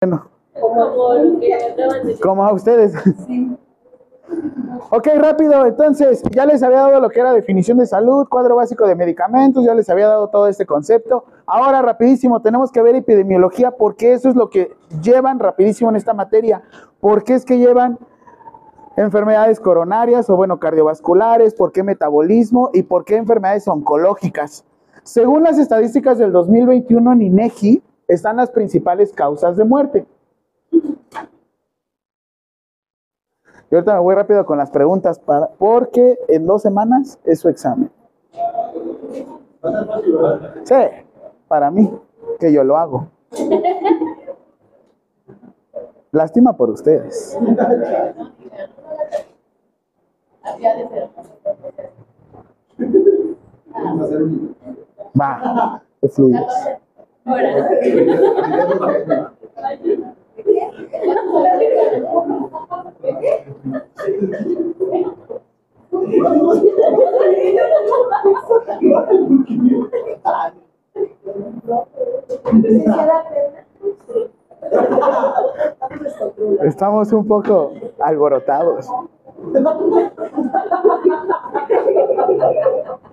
Bueno, 0.00 0.30
Como 2.22 2.44
a 2.44 2.52
ustedes. 2.52 2.94
Ok, 4.90 5.08
rápido. 5.16 5.64
Entonces, 5.64 6.22
ya 6.30 6.44
les 6.44 6.62
había 6.62 6.80
dado 6.80 7.00
lo 7.00 7.08
que 7.08 7.18
era 7.18 7.32
definición 7.32 7.78
de 7.78 7.86
salud, 7.86 8.28
cuadro 8.28 8.56
básico 8.56 8.86
de 8.86 8.94
medicamentos, 8.94 9.64
ya 9.64 9.74
les 9.74 9.88
había 9.88 10.06
dado 10.06 10.28
todo 10.28 10.46
este 10.48 10.66
concepto. 10.66 11.24
Ahora, 11.46 11.80
rapidísimo, 11.80 12.40
tenemos 12.42 12.70
que 12.70 12.82
ver 12.82 12.94
epidemiología 12.94 13.70
porque 13.70 14.12
eso 14.12 14.28
es 14.28 14.36
lo 14.36 14.50
que 14.50 14.76
llevan 15.02 15.38
rapidísimo 15.38 15.88
en 15.90 15.96
esta 15.96 16.12
materia. 16.12 16.62
¿Por 17.00 17.24
qué 17.24 17.34
es 17.34 17.46
que 17.46 17.58
llevan 17.58 17.98
enfermedades 18.96 19.60
coronarias 19.60 20.28
o, 20.28 20.36
bueno, 20.36 20.60
cardiovasculares? 20.60 21.54
¿Por 21.54 21.72
qué 21.72 21.82
metabolismo? 21.82 22.70
¿Y 22.74 22.82
por 22.82 23.06
qué 23.06 23.16
enfermedades 23.16 23.66
oncológicas? 23.66 24.64
Según 25.02 25.42
las 25.42 25.58
estadísticas 25.58 26.18
del 26.18 26.32
2021 26.32 27.12
en 27.12 27.22
INEGI, 27.22 27.82
están 28.08 28.36
las 28.36 28.50
principales 28.50 29.12
causas 29.12 29.56
de 29.56 29.64
muerte. 29.64 30.06
Y 33.70 33.74
ahorita 33.74 33.94
me 33.94 34.00
voy 34.00 34.14
rápido 34.14 34.46
con 34.46 34.56
las 34.56 34.70
preguntas 34.70 35.18
para, 35.18 35.48
porque 35.58 36.18
en 36.28 36.46
dos 36.46 36.62
semanas 36.62 37.18
es 37.24 37.40
su 37.40 37.50
examen. 37.50 37.90
Sí, 40.64 40.74
para 41.48 41.70
mí, 41.70 41.92
que 42.40 42.50
yo 42.50 42.64
lo 42.64 42.78
hago. 42.78 43.08
Lástima 46.10 46.56
por 46.56 46.70
ustedes. 46.70 47.38
Va, 55.20 55.82
que 56.00 56.08
Estamos 76.62 77.12
un 77.12 77.26
poco 77.26 77.72
alborotados. 78.00 78.86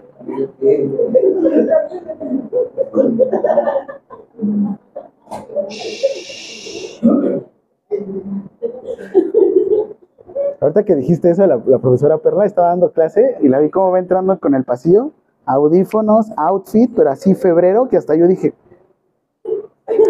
Ahorita 10.59 10.84
que 10.84 10.96
dijiste 10.96 11.30
eso, 11.30 11.46
la, 11.46 11.59
profesora 11.80 12.18
Perla 12.18 12.46
estaba 12.46 12.70
dando 12.70 12.92
clase 12.92 13.38
y 13.42 13.48
la 13.48 13.59
vi 13.59 13.70
cómo 13.70 13.92
va 13.92 14.00
entrando 14.00 14.40
con 14.40 14.56
el 14.56 14.64
pasillo, 14.64 15.12
audífonos, 15.46 16.31
outfit, 16.38 16.92
pero 16.96 17.12
así 17.12 17.36
febrero, 17.36 17.88
que 17.88 17.98
hasta 17.98 18.16
yo 18.16 18.28
dije, 18.28 18.53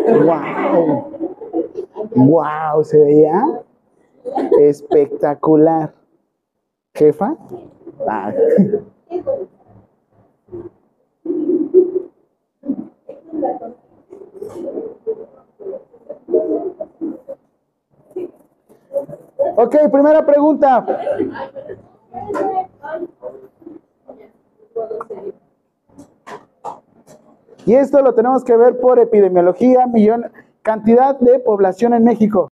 wow, 0.08 1.12
wow, 2.16 2.84
se 2.84 3.00
veía 3.00 3.62
espectacular. 4.60 5.94
Jefa, 6.94 7.36
Ah. 8.08 8.32
Ok, 19.58 19.76
primera 19.92 20.26
pregunta. 20.26 20.86
Y 27.66 27.74
esto 27.74 28.02
lo 28.02 28.14
tenemos 28.14 28.44
que 28.44 28.56
ver 28.56 28.80
por 28.80 29.00
epidemiología, 29.00 29.88
millón, 29.88 30.32
cantidad 30.62 31.18
de 31.20 31.40
población 31.40 31.94
en 31.94 32.04
México. 32.04 32.50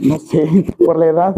No 0.00 0.18
sé, 0.18 0.66
por 0.84 0.98
la 0.98 1.06
edad. 1.06 1.36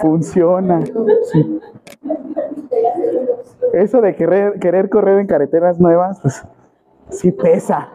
Funciona. 0.00 0.84
Eso 3.72 4.00
de 4.00 4.14
querer, 4.14 4.58
querer 4.58 4.88
correr 4.88 5.20
en 5.20 5.26
carreteras 5.26 5.78
nuevas, 5.78 6.20
pues 6.20 6.42
sí 7.10 7.32
pesa. 7.32 7.88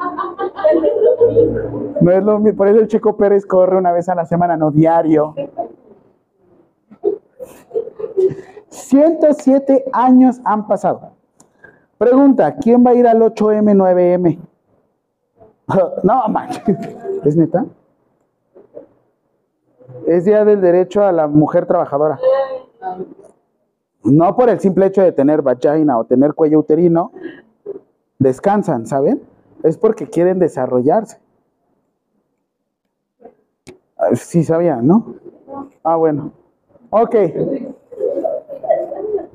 No 2.01 2.11
es 2.11 2.23
lo 2.23 2.39
mismo. 2.39 2.57
Por 2.57 2.67
eso 2.67 2.79
el 2.79 2.87
Checo 2.87 3.17
Pérez 3.17 3.45
corre 3.45 3.77
una 3.77 3.91
vez 3.91 4.09
a 4.09 4.15
la 4.15 4.25
semana, 4.25 4.57
no 4.57 4.71
diario. 4.71 5.35
107 8.69 9.85
años 9.93 10.39
han 10.43 10.67
pasado. 10.67 11.11
Pregunta, 11.97 12.55
¿quién 12.55 12.83
va 12.85 12.91
a 12.91 12.95
ir 12.95 13.07
al 13.07 13.21
8M, 13.21 13.75
9M? 13.75 14.39
No, 16.03 16.27
manches. 16.27 16.63
¿Es 17.23 17.35
neta? 17.35 17.65
Es 20.07 20.25
Día 20.25 20.45
del 20.45 20.61
Derecho 20.61 21.03
a 21.03 21.11
la 21.11 21.27
Mujer 21.27 21.65
Trabajadora. 21.65 22.19
No 24.03 24.35
por 24.35 24.49
el 24.49 24.59
simple 24.59 24.87
hecho 24.87 25.01
de 25.01 25.11
tener 25.11 25.41
vagina 25.41 25.97
o 25.97 26.05
tener 26.05 26.33
cuello 26.33 26.59
uterino, 26.59 27.11
descansan, 28.17 28.87
¿saben? 28.87 29.21
Es 29.63 29.77
porque 29.77 30.09
quieren 30.09 30.39
desarrollarse. 30.39 31.19
Ah, 33.97 34.15
Sí 34.15 34.43
sabían, 34.43 34.87
¿no? 34.87 35.15
Ah, 35.83 35.95
bueno. 35.95 36.31
Ok. 36.89 37.15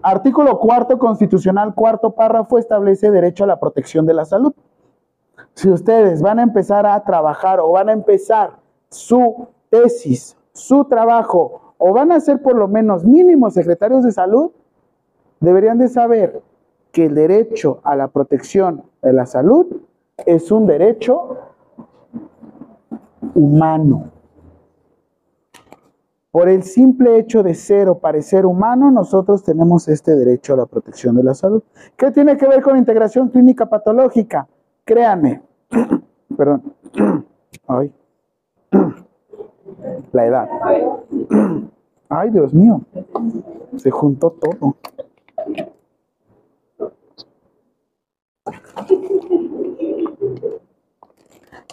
Artículo 0.03 0.59
cuarto 0.59 0.99
constitucional, 0.99 1.75
cuarto 1.75 2.11
párrafo, 2.11 2.59
establece 2.59 3.11
derecho 3.11 3.45
a 3.45 3.47
la 3.47 3.61
protección 3.61 4.07
de 4.07 4.15
la 4.15 4.25
salud. 4.25 4.53
Si 5.57 5.71
ustedes 5.71 6.21
van 6.21 6.39
a 6.39 6.43
empezar 6.43 6.87
a 6.87 7.03
trabajar 7.03 7.61
o 7.61 7.73
van 7.73 7.89
a 7.89 7.93
empezar 7.93 8.59
su 8.91 9.49
tesis, 9.71 10.37
su 10.53 10.85
trabajo, 10.85 11.75
o 11.79 11.95
van 11.95 12.13
a 12.13 12.21
ser 12.21 12.43
por 12.43 12.57
lo 12.57 12.69
menos 12.69 13.05
mínimos 13.05 13.55
secretarios 13.55 14.05
de 14.05 14.13
salud, 14.13 14.51
deberían 15.41 15.79
de 15.79 15.89
saber 15.89 16.43
que 16.93 17.07
el 17.07 17.15
derecho 17.15 17.81
a 17.85 17.97
la 17.97 18.09
protección 18.09 18.85
de 19.01 19.15
la 19.15 19.25
salud 19.25 19.67
es 20.27 20.51
un 20.51 20.67
derecho 20.67 21.39
humano. 23.35 24.11
Por 26.31 26.51
el 26.51 26.65
simple 26.65 27.19
hecho 27.19 27.43
de 27.43 27.55
ser 27.55 27.89
o 27.89 27.99
parecer 27.99 28.45
humano, 28.45 28.91
nosotros 28.91 29.43
tenemos 29.43 29.89
este 29.89 30.17
derecho 30.17 30.53
a 30.53 30.59
la 30.59 30.67
protección 30.67 31.17
de 31.17 31.23
la 31.23 31.33
salud. 31.33 31.63
¿Qué 31.97 32.11
tiene 32.11 32.37
que 32.37 32.47
ver 32.47 32.63
con 32.63 32.77
integración 32.77 33.31
clínica 33.31 33.65
patológica? 33.65 34.47
Créanme, 34.85 35.43
perdón, 36.37 36.63
ay, 37.67 37.93
la 40.13 40.27
edad. 40.27 40.49
Ay, 42.09 42.31
Dios 42.31 42.55
mío, 42.55 42.81
se 43.77 43.91
juntó 43.91 44.31
todo. 44.31 44.77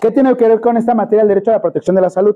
¿Qué 0.01 0.11
tiene 0.11 0.35
que 0.35 0.47
ver 0.47 0.59
con 0.59 0.75
esta 0.75 0.93
materia 0.93 1.21
el 1.21 1.29
derecho 1.29 1.51
a 1.51 1.53
la 1.53 1.61
protección 1.61 1.95
de 1.95 2.01
la 2.01 2.09
salud? 2.09 2.35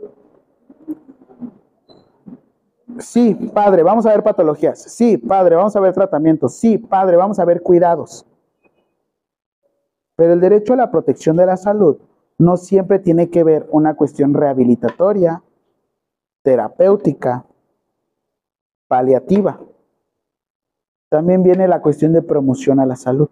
Sí, 3.00 3.36
padre, 3.54 3.84
vamos 3.84 4.06
a 4.06 4.12
ver 4.12 4.24
patologías. 4.24 4.82
Sí, 4.82 5.18
padre, 5.18 5.56
vamos 5.56 5.76
a 5.76 5.80
ver 5.80 5.94
tratamientos. 5.94 6.54
Sí, 6.54 6.78
padre, 6.78 7.18
vamos 7.18 7.40
a 7.40 7.46
ver 7.46 7.62
cuidados. 7.62 8.26
Pero 10.18 10.34
el 10.34 10.42
derecho 10.42 10.74
a 10.74 10.78
la 10.78 10.90
protección 10.90 11.38
de 11.38 11.46
la 11.46 11.58
salud 11.58 12.00
no 12.40 12.58
siempre 12.58 12.98
tiene 12.98 13.30
que 13.30 13.44
ver 13.44 13.68
una 13.72 13.96
cuestión 13.96 14.34
rehabilitatoria, 14.34 15.44
terapéutica, 16.42 17.46
paliativa. 18.88 19.62
También 21.10 21.44
viene 21.44 21.68
la 21.68 21.82
cuestión 21.82 22.14
de 22.14 22.24
promoción 22.24 22.80
a 22.80 22.88
la 22.88 22.96
salud. 22.96 23.30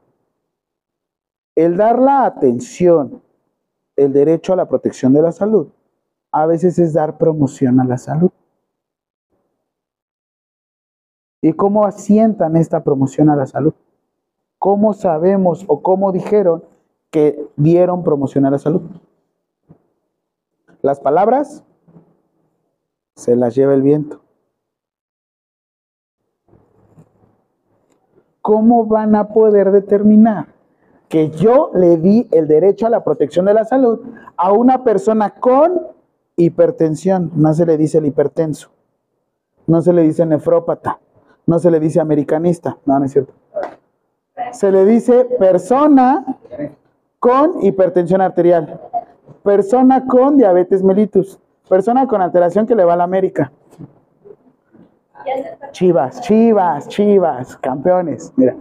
El 1.55 1.75
dar 1.75 1.97
la 1.97 2.25
atención, 2.25 3.23
el 3.95 4.13
derecho 4.13 4.53
a 4.53 4.55
la 4.55 4.69
protección 4.69 5.11
de 5.11 5.23
la 5.23 5.31
salud, 5.31 5.69
a 6.31 6.45
veces 6.45 6.77
es 6.77 6.93
dar 6.93 7.17
promoción 7.17 7.79
a 7.79 7.85
la 7.85 7.97
salud. 7.97 8.29
¿Y 11.41 11.53
cómo 11.53 11.85
asientan 11.85 12.55
esta 12.55 12.83
promoción 12.83 13.31
a 13.31 13.35
la 13.35 13.47
salud? 13.47 13.73
¿Cómo 14.59 14.93
sabemos 14.93 15.65
o 15.67 15.81
cómo 15.81 16.11
dijeron 16.11 16.74
que 17.11 17.47
dieron 17.55 18.03
promoción 18.03 18.45
a 18.45 18.51
la 18.51 18.59
salud? 18.59 18.81
Las 20.81 20.99
palabras 20.99 21.63
se 23.15 23.35
las 23.35 23.55
lleva 23.55 23.73
el 23.73 23.81
viento. 23.81 24.21
¿Cómo 28.41 28.85
van 28.85 29.15
a 29.15 29.29
poder 29.29 29.71
determinar 29.71 30.47
que 31.09 31.31
yo 31.31 31.71
le 31.73 31.97
di 31.97 32.27
el 32.31 32.47
derecho 32.47 32.85
a 32.85 32.91
la 32.91 33.03
protección 33.03 33.45
de 33.45 33.55
la 33.55 33.65
salud 33.65 34.01
a 34.37 34.51
una 34.51 34.83
persona 34.83 35.31
con 35.31 35.87
hipertensión? 36.35 37.31
No 37.35 37.53
se 37.53 37.65
le 37.65 37.77
dice 37.77 37.97
el 37.97 38.05
hipertenso, 38.05 38.69
no 39.65 39.81
se 39.81 39.93
le 39.93 40.03
dice 40.03 40.25
nefrópata, 40.27 40.99
no 41.47 41.57
se 41.57 41.71
le 41.71 41.79
dice 41.79 41.99
americanista, 41.99 42.77
no, 42.85 42.99
no 42.99 43.05
es 43.05 43.13
cierto. 43.13 43.33
Se 44.51 44.71
le 44.71 44.85
dice 44.85 45.25
persona 45.39 46.37
con 47.25 47.65
hipertensión 47.65 48.21
arterial, 48.21 48.79
persona 49.41 50.05
con 50.05 50.37
diabetes 50.37 50.83
mellitus, 50.83 51.39
persona 51.67 52.05
con 52.05 52.21
alteración 52.21 52.67
que 52.67 52.75
le 52.75 52.85
va 52.85 52.93
a 52.93 52.97
la 52.97 53.03
América. 53.03 53.51
Chivas, 55.71 56.21
chivas, 56.21 56.87
chivas, 56.87 57.57
campeones. 57.57 58.31
Mira. 58.35 58.55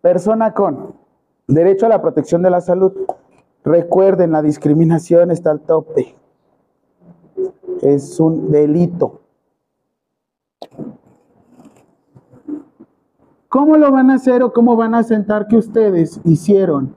Persona 0.00 0.54
con 0.54 0.94
derecho 1.46 1.84
a 1.84 1.90
la 1.90 2.00
protección 2.00 2.40
de 2.40 2.48
la 2.48 2.62
salud. 2.62 2.94
Recuerden, 3.62 4.32
la 4.32 4.40
discriminación 4.40 5.30
está 5.30 5.50
al 5.50 5.60
tope. 5.60 6.14
Es 7.82 8.18
un 8.18 8.50
delito. 8.50 9.20
¿Cómo 13.50 13.76
lo 13.76 13.90
van 13.90 14.10
a 14.10 14.14
hacer 14.14 14.44
o 14.44 14.52
cómo 14.52 14.76
van 14.76 14.94
a 14.94 15.02
sentar 15.02 15.48
que 15.48 15.56
ustedes 15.56 16.20
hicieron 16.22 16.94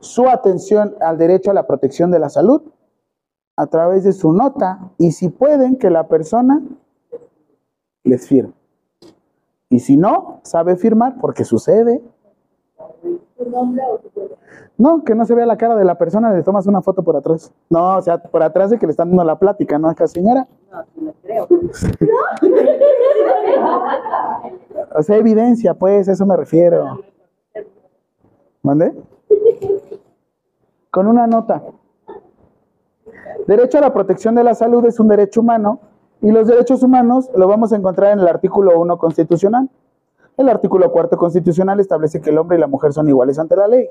su 0.00 0.26
atención 0.26 0.94
al 1.02 1.18
derecho 1.18 1.50
a 1.50 1.54
la 1.54 1.66
protección 1.66 2.10
de 2.10 2.18
la 2.18 2.30
salud 2.30 2.62
a 3.56 3.66
través 3.66 4.04
de 4.04 4.14
su 4.14 4.32
nota 4.32 4.90
y 4.96 5.12
si 5.12 5.28
pueden 5.28 5.76
que 5.76 5.90
la 5.90 6.08
persona 6.08 6.62
les 8.04 8.26
firme. 8.26 8.54
Y 9.68 9.80
si 9.80 9.98
no, 9.98 10.40
sabe 10.44 10.76
firmar 10.76 11.18
porque 11.20 11.44
sucede. 11.44 12.02
No, 14.78 15.04
que 15.04 15.14
no 15.14 15.24
se 15.24 15.34
vea 15.34 15.46
la 15.46 15.56
cara 15.56 15.74
de 15.76 15.84
la 15.84 15.96
persona, 15.96 16.32
le 16.32 16.42
tomas 16.42 16.66
una 16.66 16.82
foto 16.82 17.02
por 17.02 17.16
atrás. 17.16 17.52
No, 17.70 17.96
o 17.96 18.02
sea, 18.02 18.18
por 18.18 18.42
atrás 18.42 18.70
de 18.70 18.78
que 18.78 18.86
le 18.86 18.90
están 18.90 19.08
dando 19.08 19.24
la 19.24 19.38
plática, 19.38 19.78
¿no? 19.78 19.88
Acá, 19.88 20.06
señora. 20.06 20.46
O 24.94 25.02
sea, 25.02 25.16
evidencia, 25.16 25.74
pues, 25.74 26.08
eso 26.08 26.24
me 26.24 26.36
refiero. 26.36 27.00
¿Mande? 28.62 28.94
Con 30.90 31.06
una 31.06 31.26
nota. 31.26 31.62
Derecho 33.46 33.78
a 33.78 33.82
la 33.82 33.92
protección 33.92 34.34
de 34.34 34.44
la 34.44 34.54
salud 34.54 34.84
es 34.86 34.98
un 34.98 35.08
derecho 35.08 35.40
humano 35.40 35.80
y 36.22 36.30
los 36.32 36.48
derechos 36.48 36.82
humanos 36.82 37.30
lo 37.36 37.46
vamos 37.46 37.72
a 37.72 37.76
encontrar 37.76 38.12
en 38.12 38.20
el 38.20 38.28
artículo 38.28 38.80
1 38.80 38.98
constitucional. 38.98 39.68
El 40.36 40.48
artículo 40.48 40.92
4 40.92 41.18
constitucional 41.18 41.80
establece 41.80 42.20
que 42.20 42.30
el 42.30 42.38
hombre 42.38 42.58
y 42.58 42.60
la 42.60 42.66
mujer 42.66 42.92
son 42.92 43.08
iguales 43.08 43.38
ante 43.38 43.56
la 43.56 43.68
ley. 43.68 43.88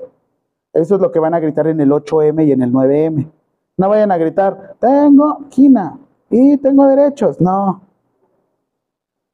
Eso 0.72 0.94
es 0.94 1.00
lo 1.00 1.10
que 1.10 1.18
van 1.18 1.34
a 1.34 1.40
gritar 1.40 1.66
en 1.66 1.80
el 1.80 1.90
8M 1.90 2.46
y 2.46 2.52
en 2.52 2.62
el 2.62 2.72
9M. 2.72 3.30
No 3.78 3.88
vayan 3.88 4.12
a 4.12 4.16
gritar, 4.16 4.76
tengo 4.78 5.38
quina 5.48 5.98
y 6.30 6.56
tengo 6.58 6.86
derechos. 6.86 7.40
No. 7.40 7.82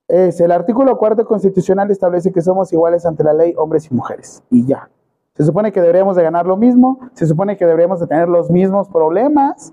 Es 0.09 0.41
el 0.41 0.53
artículo 0.53 0.97
4 0.97 1.27
constitucional 1.27 1.91
establece 1.91 2.33
que 2.33 2.43
somos 2.43 2.73
iguales 2.73 3.05
ante 3.07 3.25
la 3.25 3.33
ley, 3.33 3.55
hombres 3.57 3.91
y 3.91 3.95
mujeres. 3.95 4.43
Y 4.51 4.67
ya. 4.67 4.89
Se 5.35 5.45
supone 5.45 5.73
que 5.73 5.81
deberíamos 5.81 6.17
de 6.17 6.23
ganar 6.23 6.47
lo 6.47 6.57
mismo, 6.57 7.01
se 7.15 7.27
supone 7.27 7.57
que 7.57 7.65
deberíamos 7.65 8.01
de 8.01 8.07
tener 8.07 8.29
los 8.29 8.51
mismos 8.51 8.89
problemas, 8.89 9.73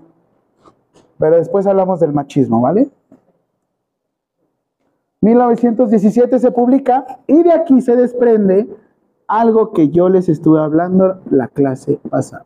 pero 1.18 1.36
después 1.36 1.66
hablamos 1.66 2.00
del 2.00 2.14
machismo, 2.14 2.62
¿vale? 2.62 2.90
1917 5.20 6.38
se 6.38 6.50
publica 6.50 7.20
y 7.26 7.42
de 7.42 7.52
aquí 7.52 7.80
se 7.82 7.94
desprende 7.94 8.68
algo 9.26 9.72
que 9.72 9.90
yo 9.90 10.08
les 10.08 10.28
estuve 10.28 10.60
hablando 10.60 11.20
la 11.30 11.48
clase 11.48 12.00
pasada. 12.08 12.44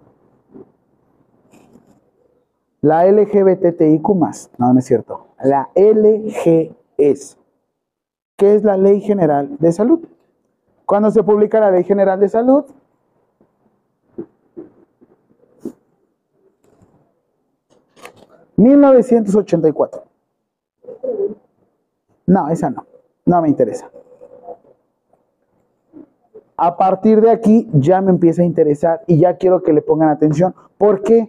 La 2.81 3.07
LGBTIQ 3.11 4.09
no, 4.59 4.73
no 4.73 4.79
es 4.79 4.85
cierto. 4.85 5.29
La 5.43 5.71
LGS, 5.75 7.39
que 8.37 8.55
es 8.55 8.65
la 8.65 8.77
Ley 8.77 9.01
General 9.01 9.57
de 9.59 9.73
Salud. 9.73 10.01
¿Cuándo 10.85 11.11
se 11.11 11.23
publica 11.23 11.61
la 11.61 11.71
Ley 11.71 11.85
General 11.85 12.21
de 12.21 12.29
Salud? 12.29 12.65
¿1984? 18.59 20.03
No, 22.27 22.49
esa 22.49 22.71
no. 22.71 22.87
No 23.27 23.41
me 23.43 23.49
interesa. 23.49 23.91
A 26.57 26.77
partir 26.77 27.21
de 27.21 27.31
aquí 27.31 27.69
ya 27.73 28.01
me 28.01 28.11
empieza 28.11 28.43
a 28.43 28.45
interesar 28.45 29.03
y 29.07 29.19
ya 29.19 29.37
quiero 29.37 29.63
que 29.63 29.73
le 29.73 29.83
pongan 29.83 30.11
atención. 30.11 30.55
¿Por 30.79 31.03
qué? 31.03 31.29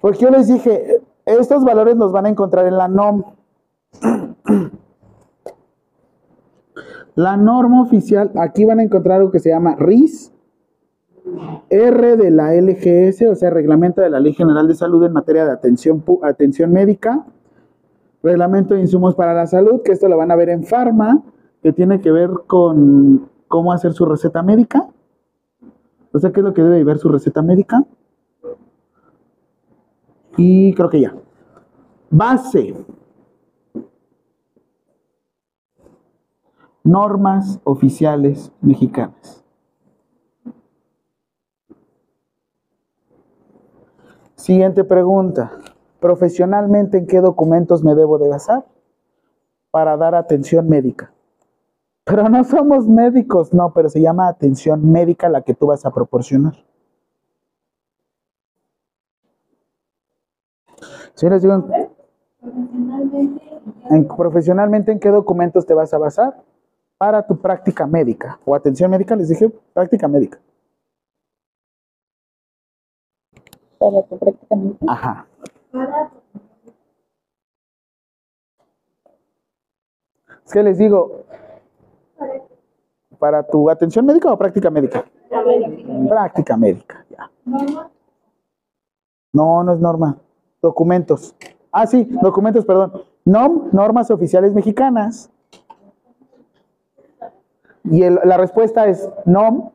Porque 0.00 0.20
yo 0.20 0.30
les 0.30 0.48
dije, 0.48 1.00
estos 1.24 1.64
valores 1.64 1.96
los 1.96 2.12
van 2.12 2.26
a 2.26 2.28
encontrar 2.28 2.66
en 2.66 2.76
la 2.76 2.88
NOM. 2.88 3.24
La 7.14 7.36
norma 7.36 7.82
oficial, 7.82 8.30
aquí 8.36 8.64
van 8.64 8.78
a 8.78 8.82
encontrar 8.84 9.18
algo 9.18 9.30
que 9.30 9.40
se 9.40 9.50
llama 9.50 9.76
RIS, 9.76 10.32
R 11.68 12.16
de 12.16 12.30
la 12.30 12.54
LGS, 12.54 13.22
o 13.30 13.34
sea, 13.34 13.50
Reglamento 13.50 14.00
de 14.00 14.08
la 14.08 14.18
Ley 14.18 14.32
General 14.32 14.66
de 14.66 14.74
Salud 14.74 15.04
en 15.04 15.12
materia 15.12 15.44
de 15.44 15.52
atención, 15.52 16.02
atención 16.22 16.72
médica, 16.72 17.26
Reglamento 18.22 18.74
de 18.74 18.80
Insumos 18.80 19.14
para 19.14 19.34
la 19.34 19.46
Salud, 19.46 19.82
que 19.82 19.92
esto 19.92 20.08
lo 20.08 20.16
van 20.16 20.30
a 20.30 20.36
ver 20.36 20.48
en 20.48 20.64
Pharma, 20.64 21.22
que 21.62 21.72
tiene 21.72 22.00
que 22.00 22.12
ver 22.12 22.30
con 22.46 23.28
cómo 23.48 23.72
hacer 23.72 23.92
su 23.92 24.04
receta 24.06 24.42
médica. 24.42 24.88
O 26.12 26.18
sea, 26.18 26.30
¿qué 26.30 26.40
es 26.40 26.44
lo 26.44 26.54
que 26.54 26.62
debe 26.62 26.84
ver 26.84 26.98
su 26.98 27.08
receta 27.08 27.42
médica? 27.42 27.84
Y 30.36 30.74
creo 30.74 30.88
que 30.88 31.00
ya. 31.00 31.14
Base. 32.10 32.74
Normas 36.84 37.60
oficiales 37.64 38.52
mexicanas. 38.60 39.44
Siguiente 44.34 44.82
pregunta. 44.82 45.52
Profesionalmente, 46.02 46.98
¿en 46.98 47.06
qué 47.06 47.20
documentos 47.20 47.84
me 47.84 47.94
debo 47.94 48.18
de 48.18 48.28
basar 48.28 48.64
para 49.70 49.96
dar 49.96 50.16
atención 50.16 50.68
médica? 50.68 51.12
Pero 52.02 52.28
no 52.28 52.42
somos 52.42 52.88
médicos, 52.88 53.54
no, 53.54 53.72
pero 53.72 53.88
se 53.88 54.00
llama 54.00 54.26
atención 54.26 54.90
médica 54.90 55.28
la 55.28 55.42
que 55.42 55.54
tú 55.54 55.68
vas 55.68 55.86
a 55.86 55.92
proporcionar. 55.92 56.54
¿Sí 61.14 61.30
les 61.30 61.40
digo? 61.40 61.68
En, 63.88 64.08
profesionalmente, 64.08 64.90
¿en 64.90 64.98
qué 64.98 65.10
documentos 65.10 65.66
te 65.66 65.74
vas 65.74 65.94
a 65.94 65.98
basar? 65.98 66.42
Para 66.98 67.24
tu 67.24 67.40
práctica 67.40 67.86
médica 67.86 68.40
o 68.44 68.56
atención 68.56 68.90
médica, 68.90 69.14
les 69.14 69.28
dije 69.28 69.50
práctica 69.72 70.08
médica. 70.08 70.40
Para 73.78 74.02
tu 74.02 74.18
práctica 74.18 74.56
médica. 74.56 74.84
Ajá. 74.88 75.26
Es 80.44 80.52
que 80.52 80.62
les 80.62 80.76
digo, 80.76 81.24
¿para 83.18 83.42
tu 83.46 83.70
atención 83.70 84.04
médica 84.04 84.30
o 84.30 84.36
práctica 84.36 84.70
médica? 84.70 85.04
Práctica 86.08 86.56
médica, 86.56 87.06
ya. 87.08 87.30
No, 89.32 89.64
no 89.64 89.72
es 89.72 89.80
norma. 89.80 90.18
Documentos. 90.60 91.34
Ah, 91.70 91.86
sí, 91.86 92.04
documentos, 92.20 92.66
perdón. 92.66 92.92
NOM, 93.24 93.70
normas 93.72 94.10
oficiales 94.10 94.52
mexicanas. 94.52 95.30
Y 97.84 98.02
la 98.08 98.36
respuesta 98.36 98.86
es 98.86 99.08
NOM. 99.24 99.70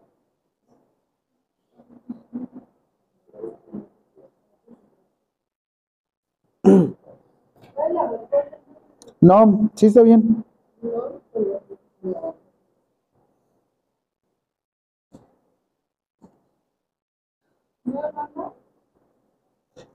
NOM, 9.22 9.70
sí 9.76 9.86
está 9.88 10.02
bien. 10.04 10.44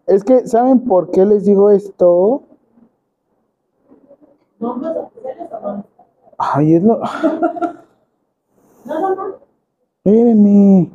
Es 0.07 0.25
que, 0.25 0.47
¿saben 0.47 0.85
por 0.85 1.11
qué 1.11 1.25
les 1.25 1.45
digo 1.45 1.70
esto? 1.70 2.43
Ay, 6.39 6.75
es 6.75 6.83
lo. 6.83 7.01
Espérenme. 10.05 10.91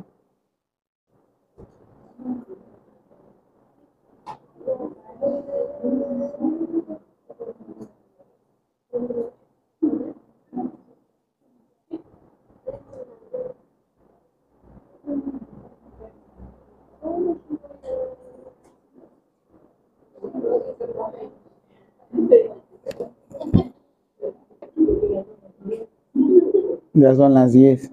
Ya 26.94 27.14
son 27.14 27.32
las 27.34 27.52
10. 27.52 27.92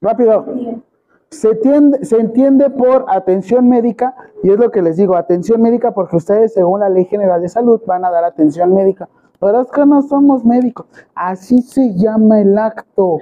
Rápido. 0.00 0.46
Se 1.30 1.48
entiende, 1.48 2.04
se 2.04 2.18
entiende 2.18 2.70
por 2.70 3.04
atención 3.08 3.68
médica, 3.68 4.14
y 4.42 4.50
es 4.50 4.58
lo 4.58 4.70
que 4.70 4.82
les 4.82 4.96
digo, 4.96 5.14
atención 5.14 5.62
médica, 5.62 5.92
porque 5.92 6.16
ustedes, 6.16 6.54
según 6.54 6.80
la 6.80 6.88
Ley 6.88 7.04
General 7.04 7.40
de 7.40 7.48
Salud, 7.48 7.80
van 7.86 8.04
a 8.04 8.10
dar 8.10 8.24
atención 8.24 8.74
médica. 8.74 9.08
Pero 9.38 9.60
es 9.60 9.70
que 9.70 9.86
no 9.86 10.02
somos 10.02 10.44
médicos. 10.44 10.86
Así 11.14 11.62
se 11.62 11.94
llama 11.94 12.40
el 12.40 12.58
acto. 12.58 13.18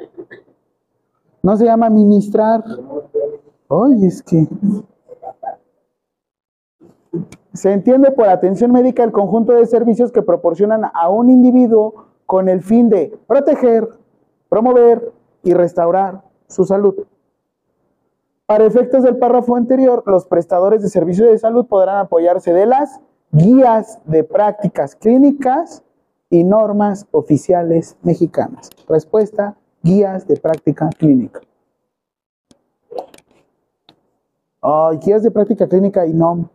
No 1.42 1.56
se 1.56 1.64
llama 1.64 1.90
ministrar. 1.90 2.64
Ay, 3.68 4.06
es 4.06 4.22
que. 4.22 4.46
Se 7.52 7.72
entiende 7.72 8.10
por 8.12 8.28
atención 8.28 8.70
médica 8.70 9.02
el 9.02 9.12
conjunto 9.12 9.52
de 9.52 9.66
servicios 9.66 10.12
que 10.12 10.22
proporcionan 10.22 10.82
a 10.94 11.08
un 11.08 11.30
individuo 11.30 12.06
con 12.26 12.48
el 12.48 12.62
fin 12.62 12.88
de 12.88 13.18
proteger, 13.26 13.88
promover 14.48 15.12
y 15.42 15.54
restaurar 15.54 16.22
su 16.46 16.64
salud. 16.64 16.94
Para 18.46 18.64
efectos 18.64 19.02
del 19.02 19.16
párrafo 19.16 19.56
anterior, 19.56 20.02
los 20.06 20.26
prestadores 20.26 20.82
de 20.82 20.88
servicios 20.88 21.28
de 21.28 21.38
salud 21.38 21.66
podrán 21.66 21.98
apoyarse 21.98 22.52
de 22.52 22.66
las 22.66 23.00
guías 23.30 24.00
de 24.04 24.24
prácticas 24.24 24.94
clínicas 24.94 25.82
y 26.30 26.44
normas 26.44 27.06
oficiales 27.10 27.96
mexicanas. 28.02 28.70
Respuesta, 28.88 29.56
guías 29.82 30.26
de 30.26 30.36
práctica 30.36 30.88
clínica. 30.96 31.40
Guías 35.04 35.22
de 35.22 35.30
práctica 35.30 35.68
clínica 35.68 36.06
y 36.06 36.12
NOM. 36.12 36.46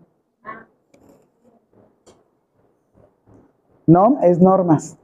NOM 3.87 4.17
es 4.21 4.39
normas. 4.39 4.97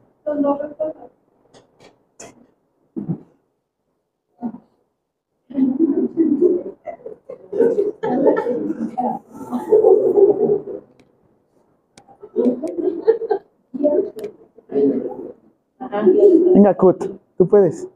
Venga, 16.53 16.74
Kut, 16.76 17.05
tú 17.38 17.47
puedes. 17.47 17.88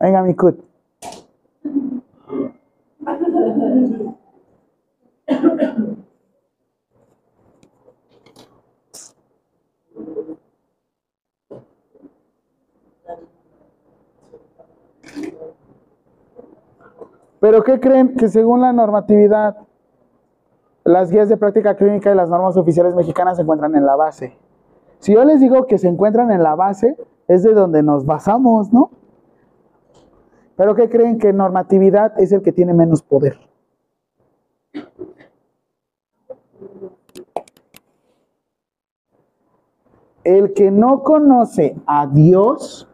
Venga, 0.00 0.22
mi 0.22 0.34
Kut. 0.34 0.70
Pero 17.40 17.62
¿qué 17.62 17.80
creen? 17.80 18.16
Que 18.16 18.28
según 18.28 18.60
la 18.60 18.72
normatividad, 18.72 19.56
las 20.84 21.10
guías 21.10 21.28
de 21.28 21.38
práctica 21.38 21.74
clínica 21.74 22.12
y 22.12 22.14
las 22.14 22.28
normas 22.28 22.56
oficiales 22.56 22.94
mexicanas 22.94 23.36
se 23.36 23.42
encuentran 23.42 23.74
en 23.74 23.86
la 23.86 23.96
base. 23.96 24.36
Si 25.00 25.14
yo 25.14 25.24
les 25.24 25.40
digo 25.40 25.66
que 25.66 25.78
se 25.78 25.88
encuentran 25.88 26.30
en 26.30 26.42
la 26.42 26.54
base, 26.54 26.96
es 27.26 27.42
de 27.42 27.54
donde 27.54 27.82
nos 27.82 28.04
basamos, 28.04 28.70
¿no? 28.72 28.90
Pero 30.56 30.74
¿qué 30.74 30.90
creen? 30.90 31.18
Que 31.18 31.32
normatividad 31.32 32.20
es 32.20 32.32
el 32.32 32.42
que 32.42 32.52
tiene 32.52 32.74
menos 32.74 33.02
poder. 33.02 33.38
El 40.22 40.52
que 40.52 40.70
no 40.70 41.02
conoce 41.02 41.76
a 41.86 42.06
Dios, 42.06 42.86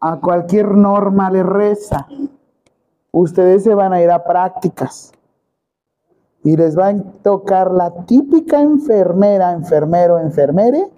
a 0.00 0.18
cualquier 0.18 0.70
norma 0.70 1.30
le 1.30 1.42
reza. 1.42 2.06
Ustedes 3.12 3.64
se 3.64 3.74
van 3.74 3.92
a 3.92 4.00
ir 4.00 4.10
a 4.10 4.24
prácticas 4.24 5.12
y 6.44 6.56
les 6.56 6.78
va 6.78 6.88
a 6.88 7.02
tocar 7.22 7.70
la 7.70 8.04
típica 8.04 8.60
enfermera, 8.60 9.52
enfermero, 9.52 10.18
enfermere, 10.18 10.88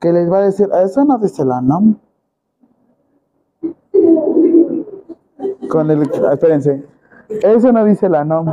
que 0.00 0.12
les 0.12 0.30
va 0.30 0.38
a 0.38 0.42
decir, 0.42 0.68
eso 0.82 1.04
no 1.04 1.18
dice 1.18 1.44
la 1.44 1.60
NOM. 1.60 1.96
Con 5.68 5.90
el, 5.90 6.02
espérense, 6.02 6.84
eso 7.28 7.72
no 7.72 7.84
dice 7.84 8.08
la 8.08 8.24
NOM. 8.24 8.50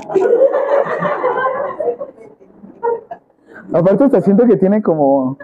Aparte 3.72 4.06
hasta 4.06 4.22
siento 4.22 4.48
que 4.48 4.58
tiene 4.58 4.82
como 4.82 5.38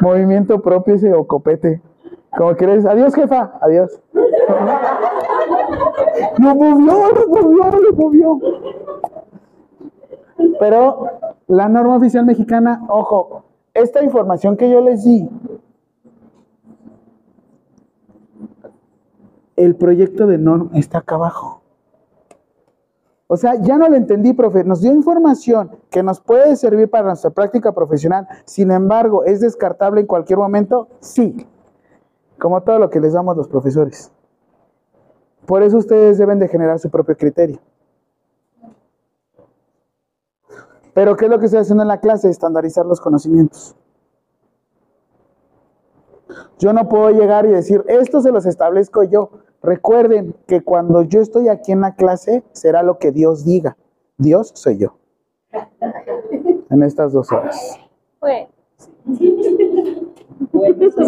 movimiento 0.00 0.60
propio 0.60 0.94
ese 0.94 1.14
o 1.14 1.26
copete. 1.26 1.80
Como 2.36 2.54
que 2.56 2.64
eres, 2.64 2.84
adiós 2.84 3.14
jefa, 3.14 3.52
adiós. 3.60 4.00
Lo 6.38 6.54
movió, 6.54 7.12
lo 7.12 7.28
movió, 7.28 7.80
lo 7.80 7.92
movió. 7.96 8.38
Pero 10.60 11.06
la 11.46 11.68
norma 11.68 11.96
oficial 11.96 12.24
mexicana, 12.24 12.84
ojo, 12.88 13.44
esta 13.74 14.02
información 14.02 14.56
que 14.56 14.70
yo 14.70 14.80
les 14.80 15.04
di, 15.04 15.28
el 19.56 19.74
proyecto 19.76 20.26
de 20.26 20.38
norma 20.38 20.70
está 20.74 20.98
acá 20.98 21.16
abajo. 21.16 21.62
O 23.30 23.36
sea, 23.36 23.56
ya 23.60 23.76
no 23.76 23.88
lo 23.88 23.96
entendí, 23.96 24.32
profe. 24.32 24.64
Nos 24.64 24.80
dio 24.80 24.90
información 24.90 25.70
que 25.90 26.02
nos 26.02 26.18
puede 26.18 26.56
servir 26.56 26.88
para 26.88 27.08
nuestra 27.08 27.30
práctica 27.30 27.72
profesional. 27.72 28.26
Sin 28.46 28.70
embargo, 28.70 29.24
¿es 29.24 29.40
descartable 29.40 30.00
en 30.00 30.06
cualquier 30.06 30.38
momento? 30.38 30.88
Sí. 31.00 31.46
Como 32.38 32.62
todo 32.62 32.78
lo 32.78 32.88
que 32.88 33.00
les 33.00 33.12
damos 33.12 33.36
los 33.36 33.48
profesores. 33.48 34.10
Por 35.44 35.62
eso 35.62 35.76
ustedes 35.76 36.16
deben 36.16 36.38
de 36.38 36.48
generar 36.48 36.78
su 36.78 36.88
propio 36.88 37.16
criterio. 37.16 37.58
Pero 40.98 41.16
¿qué 41.16 41.26
es 41.26 41.30
lo 41.30 41.38
que 41.38 41.44
estoy 41.44 41.60
haciendo 41.60 41.84
en 41.84 41.88
la 41.88 42.00
clase? 42.00 42.28
Estandarizar 42.28 42.84
los 42.84 43.00
conocimientos. 43.00 43.76
Yo 46.58 46.72
no 46.72 46.88
puedo 46.88 47.10
llegar 47.10 47.46
y 47.46 47.50
decir, 47.50 47.84
esto 47.86 48.20
se 48.20 48.32
los 48.32 48.46
establezco 48.46 49.04
yo. 49.04 49.30
Recuerden 49.62 50.34
que 50.48 50.60
cuando 50.60 51.02
yo 51.02 51.20
estoy 51.20 51.50
aquí 51.50 51.70
en 51.70 51.82
la 51.82 51.94
clase, 51.94 52.42
será 52.50 52.82
lo 52.82 52.98
que 52.98 53.12
Dios 53.12 53.44
diga. 53.44 53.76
Dios 54.16 54.50
soy 54.56 54.78
yo. 54.78 54.98
En 56.68 56.82
estas 56.82 57.12
dos 57.12 57.30
horas. 57.30 57.78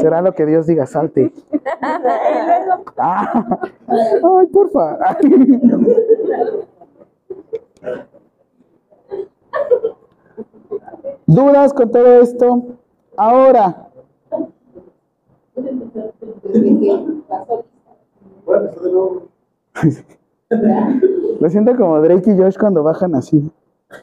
Será 0.01 0.23
lo 0.23 0.37
que 0.37 0.47
Dios 0.47 0.69
diga, 0.69 0.87
salte. 0.87 1.33
Ah. 2.97 3.59
Ay, 3.89 4.47
porfa. 4.53 4.99
¿Dudas 11.27 11.73
con 11.73 11.91
todo 11.91 12.21
esto? 12.21 12.65
Ahora. 13.17 13.89
Lo 21.41 21.49
siento 21.49 21.77
como 21.77 22.01
Drake 22.01 22.33
y 22.33 22.39
Josh 22.39 22.57
cuando 22.59 22.83
bajan 22.83 23.15
así. 23.15 23.51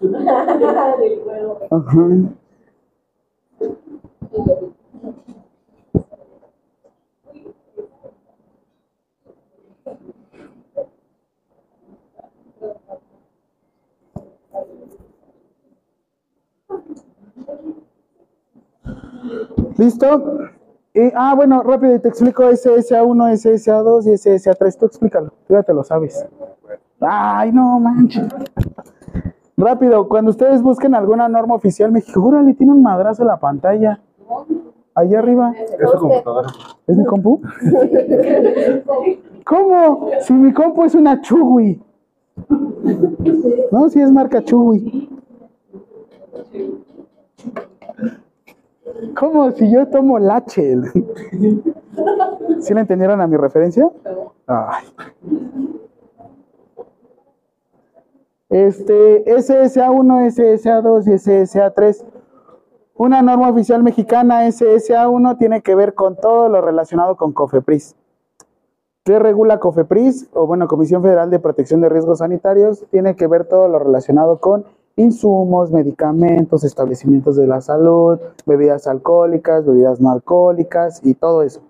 Ajá. 1.70 2.08
¿Listo? 19.78 20.40
Y, 20.94 21.12
ah, 21.16 21.34
bueno, 21.36 21.62
rápido, 21.62 21.96
y 21.96 22.00
te 22.00 22.10
explico 22.10 22.44
SSA1, 22.44 23.34
SSA2 23.34 24.06
y 24.08 24.10
SSA3. 24.18 24.78
Tú 24.78 24.86
explícalo, 24.88 25.32
tú 25.48 25.54
ya 25.54 25.64
te 25.64 25.74
lo 25.74 25.84
sabes. 25.84 26.26
Ay, 27.00 27.52
no 27.52 27.80
manches. 27.80 28.28
Rápido, 29.56 30.08
cuando 30.08 30.32
ustedes 30.32 30.62
busquen 30.62 30.96
alguna 30.96 31.28
norma 31.28 31.56
oficial, 31.56 31.92
me 31.92 32.02
dijo, 32.02 32.24
órale, 32.24 32.54
tiene 32.54 32.74
un 32.74 32.82
madrazo 32.82 33.24
en 33.24 33.28
la 33.28 33.40
pantalla. 33.40 34.00
Allá 34.94 35.20
arriba. 35.20 35.54
Es 35.54 35.90
su 35.92 35.98
computadora. 36.00 36.50
¿Es 36.88 36.98
mi 36.98 37.06
compu? 37.06 37.42
¿Cómo? 39.46 40.10
Si 40.22 40.34
mi 40.34 40.52
compu 40.54 40.84
es 40.84 40.96
una 40.96 41.22
Chugui. 41.22 41.80
No, 43.72 43.90
si 43.90 44.02
es 44.02 44.12
marca 44.12 44.44
Chugui. 44.44 45.10
¿Cómo? 49.16 49.52
Si 49.52 49.72
yo 49.72 49.88
tomo 49.88 50.20
Lachel. 50.20 50.86
¿Sí 52.60 52.74
le 52.74 52.82
entendieron 52.82 53.22
a 53.22 53.28
mi 53.28 53.38
referencia? 53.38 53.90
Ay. 54.48 54.86
Este, 58.50 59.26
SSA1, 59.26 60.32
SSA2 60.34 61.08
y 61.08 61.12
SSA3. 61.12 62.06
Una 62.96 63.22
norma 63.22 63.50
oficial 63.50 63.84
mexicana 63.84 64.48
SSA1 64.48 65.38
tiene 65.38 65.62
que 65.62 65.76
ver 65.76 65.94
con 65.94 66.16
todo 66.16 66.50
lo 66.50 66.62
relacionado 66.62 67.16
con 67.16 67.34
COFEPRIS. 67.34 67.96
¿Qué 69.04 69.20
regula 69.20 69.60
COFEPRIS? 69.60 70.30
O 70.34 70.48
bueno, 70.48 70.68
Comisión 70.68 71.02
Federal 71.02 71.30
de 71.30 71.40
Protección 71.40 71.82
de 71.82 71.90
Riesgos 71.90 72.20
Sanitarios. 72.20 72.86
Tiene 72.90 73.16
que 73.16 73.28
ver 73.28 73.46
todo 73.46 73.68
lo 73.68 73.80
relacionado 73.80 74.40
con 74.40 74.66
insumos, 74.98 75.72
medicamentos, 75.72 76.64
establecimientos 76.64 77.38
de 77.38 77.48
la 77.48 77.62
salud, 77.62 78.20
bebidas 78.46 78.88
alcohólicas, 78.88 79.66
bebidas 79.66 80.02
no 80.02 80.12
alcohólicas 80.12 81.02
y 81.06 81.14
todo 81.14 81.44
eso. 81.44 81.62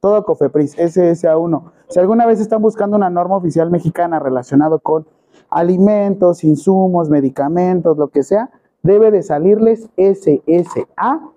Todo 0.00 0.22
COFEPRIS, 0.24 0.78
SSA1. 0.78 1.62
Si 1.88 1.98
alguna 1.98 2.26
vez 2.26 2.38
están 2.38 2.60
buscando 2.60 2.96
una 2.96 3.08
norma 3.08 3.36
oficial 3.36 3.70
mexicana 3.70 4.20
relacionada 4.20 4.78
con 4.78 5.06
alimentos, 5.48 6.44
insumos, 6.44 7.08
medicamentos, 7.08 7.96
lo 7.96 8.08
que 8.08 8.22
sea, 8.22 8.50
debe 8.82 9.10
de 9.10 9.22
salirles 9.22 9.88
SSA1. 9.96 11.32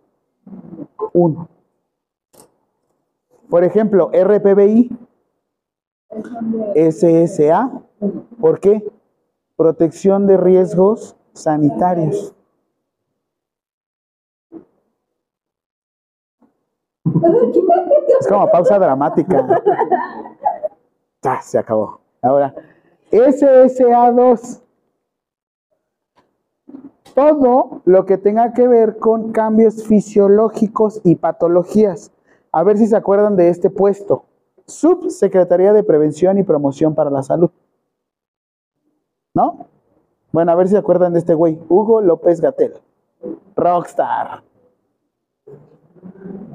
Por 3.50 3.64
ejemplo, 3.64 4.12
RPBI, 4.12 4.90
SSA, 6.76 7.72
¿por 8.42 8.60
qué? 8.60 8.86
Protección 9.56 10.28
de 10.28 10.36
riesgos 10.36 11.16
sanitarios. 11.38 12.34
Es 18.20 18.28
como 18.28 18.50
pausa 18.50 18.80
dramática. 18.80 19.48
Ya, 21.24 21.42
se 21.42 21.58
acabó. 21.58 22.00
Ahora, 22.22 22.54
SSA2. 23.12 24.62
Todo 27.16 27.82
lo 27.86 28.06
que 28.06 28.18
tenga 28.18 28.54
que 28.54 28.68
ver 28.68 28.98
con 28.98 29.32
cambios 29.32 29.84
fisiológicos 29.86 31.02
y 31.04 31.16
patologías. 31.16 32.12
A 32.52 32.64
ver 32.64 32.78
si 32.78 32.88
se 32.88 32.96
acuerdan 32.96 33.36
de 33.36 33.50
este 33.50 33.70
puesto. 33.70 34.26
Subsecretaría 34.68 35.74
de 35.74 35.84
Prevención 35.84 36.38
y 36.38 36.44
Promoción 36.44 36.94
para 36.94 37.10
la 37.10 37.24
Salud. 37.24 37.50
¿No? 39.34 39.68
Bueno, 40.32 40.52
a 40.52 40.56
ver 40.56 40.68
si 40.68 40.74
se 40.74 40.80
acuerdan 40.80 41.14
de 41.14 41.20
este 41.20 41.34
güey. 41.34 41.60
Hugo 41.70 42.02
López 42.02 42.42
Gatel. 42.42 42.74
Rockstar. 43.56 44.44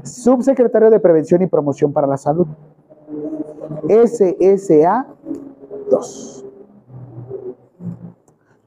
Subsecretario 0.03 0.91
de 0.91 1.01
Prevención 1.01 1.43
y 1.43 1.47
Promoción 1.47 1.93
para 1.93 2.07
la 2.07 2.17
Salud. 2.17 2.47
SSA 3.89 5.07
2. 5.91 6.47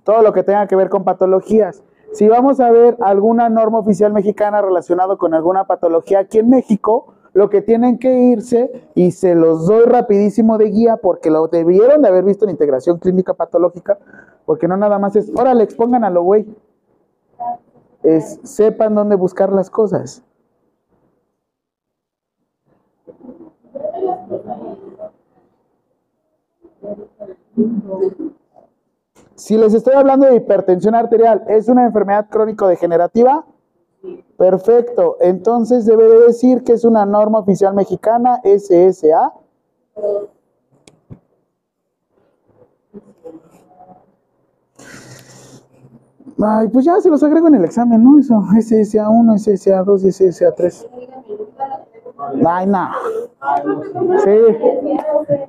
Todo 0.04 0.22
lo 0.22 0.34
que 0.34 0.44
tenga 0.44 0.68
que 0.68 0.76
ver 0.76 0.90
con 0.90 1.04
patologías. 1.04 1.84
Si 2.14 2.30
vamos 2.30 2.60
a 2.60 2.72
ver 2.72 2.96
alguna 3.02 3.50
norma 3.50 3.80
oficial 3.80 4.14
mexicana 4.14 4.62
relacionada 4.62 5.18
con 5.18 5.34
alguna 5.34 5.66
patología 5.66 6.20
aquí 6.20 6.40
en 6.40 6.50
México, 6.50 7.14
lo 7.34 7.50
que 7.50 7.62
tienen 7.62 8.00
que 8.00 8.18
irse 8.18 8.90
y 8.96 9.12
se 9.12 9.36
los 9.36 9.68
doy 9.68 9.84
rapidísimo 9.84 10.58
de 10.58 10.70
guía 10.70 10.98
porque 10.98 11.30
lo 11.30 11.48
debieron 11.50 12.02
de 12.02 12.08
haber 12.08 12.24
visto 12.24 12.46
en 12.46 12.52
integración 12.52 12.98
clínica 13.00 13.34
patológica, 13.34 13.98
porque 14.46 14.68
no 14.68 14.78
nada 14.78 15.00
más 15.00 15.16
es, 15.16 15.32
órale, 15.36 15.64
expongan 15.64 16.04
a 16.04 16.10
lo 16.10 16.24
güey. 16.24 16.46
Es, 18.04 18.40
sepan 18.44 18.94
dónde 18.94 19.16
buscar 19.16 19.52
las 19.52 19.70
cosas. 19.70 20.24
Si 29.36 29.58
les 29.58 29.74
estoy 29.74 29.94
hablando 29.96 30.28
de 30.28 30.36
hipertensión 30.36 30.96
arterial, 30.96 31.44
¿es 31.48 31.68
una 31.68 31.86
enfermedad 31.86 32.28
crónico-degenerativa? 32.30 33.46
Perfecto. 34.38 35.18
Entonces 35.20 35.86
debe 35.86 36.08
de 36.08 36.20
decir 36.28 36.64
que 36.64 36.74
es 36.74 36.86
una 36.86 37.06
norma 37.06 37.40
oficial 37.40 37.74
mexicana 37.74 38.42
SSA. 38.44 39.34
Ay, 46.42 46.68
pues 46.68 46.86
ya 46.86 47.00
se 47.00 47.10
los 47.10 47.24
agrego 47.24 47.48
en 47.48 47.56
el 47.56 47.66
examen, 47.66 48.04
¿no? 48.04 48.20
Eso, 48.20 48.36
SSA1, 48.36 49.36
SSA2 49.36 50.04
y 50.04 50.08
SSA3. 50.08 50.88
Ay, 52.46 52.68
no. 52.68 52.90
Sí. 54.24 54.38